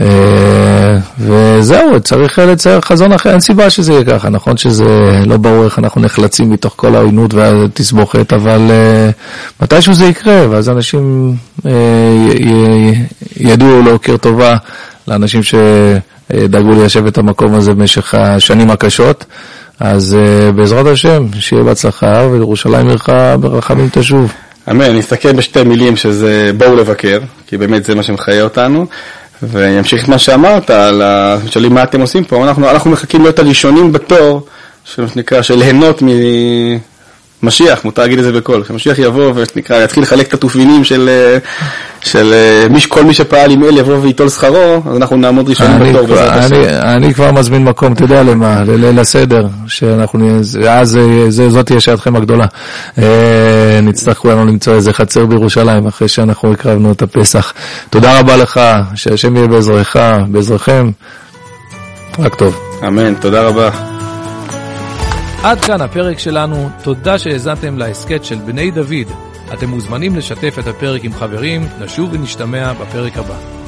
אה, 0.00 0.98
וזהו, 1.18 2.00
צריך 2.00 2.38
לצייר 2.38 2.80
חזון 2.80 3.12
אחר, 3.12 3.30
אין 3.30 3.40
סיבה 3.40 3.70
שזה 3.70 3.92
יהיה 3.92 4.04
ככה, 4.04 4.28
נכון 4.28 4.56
שזה 4.56 4.84
לא 5.26 5.36
ברור 5.36 5.64
איך 5.64 5.78
אנחנו 5.78 6.00
נחלצים 6.00 6.50
מתוך 6.50 6.72
כל 6.76 6.94
העוינות 6.94 7.34
והתסבוכת, 7.34 8.32
אבל 8.32 8.60
אה, 8.70 9.10
מתישהו 9.62 9.94
זה 9.94 10.04
יקרה, 10.04 10.46
ואז 10.50 10.68
אנשים 10.68 11.34
אה, 11.66 11.72
ידעו 13.36 13.82
להכיר 13.82 14.16
טובה 14.16 14.56
לאנשים 15.08 15.40
שדאגו 15.42 16.72
ליישב 16.72 17.06
את 17.06 17.18
המקום 17.18 17.54
הזה 17.54 17.74
במשך 17.74 18.14
השנים 18.14 18.70
הקשות. 18.70 19.24
אז 19.80 20.16
בעזרת 20.54 20.86
השם, 20.86 21.26
שיהיה 21.38 21.62
בהצלחה, 21.62 22.28
וירושלים 22.32 22.88
עירך 22.88 23.08
ברחמים 23.40 23.88
תשוב. 23.92 24.32
אמן, 24.70 24.84
אני 24.84 25.00
אסתכל 25.00 25.32
בשתי 25.32 25.62
מילים 25.62 25.96
שזה 25.96 26.50
בואו 26.56 26.76
לבקר, 26.76 27.18
כי 27.46 27.56
באמת 27.56 27.84
זה 27.84 27.94
מה 27.94 28.02
שמחיה 28.02 28.44
אותנו. 28.44 28.86
ואני 29.48 29.78
אמשיך 29.78 30.04
את 30.04 30.08
מה 30.08 30.18
שאמרת, 30.18 30.70
על 30.70 31.02
ה... 31.02 31.36
שואלים 31.50 31.74
מה 31.74 31.82
אתם 31.82 32.00
עושים 32.00 32.24
פה, 32.24 32.44
אנחנו, 32.44 32.70
אנחנו 32.70 32.90
מחכים 32.90 33.22
להיות 33.22 33.38
הראשונים 33.38 33.92
בתור, 33.92 34.46
שנקרא, 34.84 35.42
של 35.42 35.54
ליהנות 35.54 36.02
ממשיח, 37.42 37.84
מותר 37.84 38.02
להגיד 38.02 38.18
את 38.18 38.24
זה 38.24 38.32
בקול, 38.32 38.64
כשמשיח 38.64 38.98
יבוא 38.98 39.32
ונקרא, 39.34 39.84
יתחיל 39.84 40.02
לחלק 40.02 40.28
את 40.28 40.34
התופינים 40.34 40.84
של, 40.84 41.08
של 42.04 42.34
מי, 42.70 42.80
כל 42.88 43.04
מי 43.04 43.14
שפעל 43.14 43.50
עם 43.50 43.64
אל 43.64 43.78
יבוא 43.78 43.94
וייטול 43.94 44.28
שכרו, 44.28 44.82
אז 44.90 44.96
אנחנו 44.96 45.16
נעמוד 45.16 45.48
ראשונים 45.48 45.82
אני 45.82 45.92
בתור. 45.92 46.06
כבר, 46.06 46.28
אני, 46.28 46.68
אני 46.68 47.14
כבר 47.14 47.32
מזמין 47.32 47.64
מקום, 47.64 47.92
אתה 47.92 48.04
יודע 48.04 48.22
למה, 48.22 48.64
לליל 48.64 48.98
הסדר, 48.98 49.46
שאנחנו, 49.66 50.38
אז 50.70 50.98
זאת 51.48 51.66
תהיה 51.66 51.80
שעתכם 51.80 52.16
הגדולה. 52.16 52.46
אה, 52.98 53.80
נצטרך 53.82 54.18
כולנו 54.18 54.46
למצוא 54.46 54.74
איזה 54.74 54.92
חצר 54.92 55.26
בירושלים, 55.26 55.86
אחרי 55.86 56.08
שאנחנו 56.08 56.52
הקרבנו 56.52 56.92
את 56.92 57.02
הפסח. 57.02 57.52
תודה 57.90 58.18
רבה 58.20 58.36
לך, 58.36 58.60
שהשם 58.94 59.36
יהיה 59.36 59.48
בעזרך, 59.48 59.96
בעזרכם, 60.28 60.90
רק 62.18 62.34
טוב. 62.34 62.60
אמן, 62.86 63.14
תודה 63.14 63.42
רבה. 63.42 63.70
עד 65.42 65.60
כאן 65.60 65.80
הפרק 65.80 66.18
שלנו, 66.18 66.68
תודה 66.82 67.18
שהאזנתם 67.18 67.78
להסכת 67.78 68.24
של 68.24 68.36
בני 68.46 68.70
דוד. 68.70 69.33
אתם 69.52 69.68
מוזמנים 69.68 70.16
לשתף 70.16 70.56
את 70.58 70.66
הפרק 70.66 71.04
עם 71.04 71.12
חברים, 71.12 71.62
נשוב 71.80 72.12
ונשתמע 72.12 72.72
בפרק 72.72 73.16
הבא. 73.16 73.63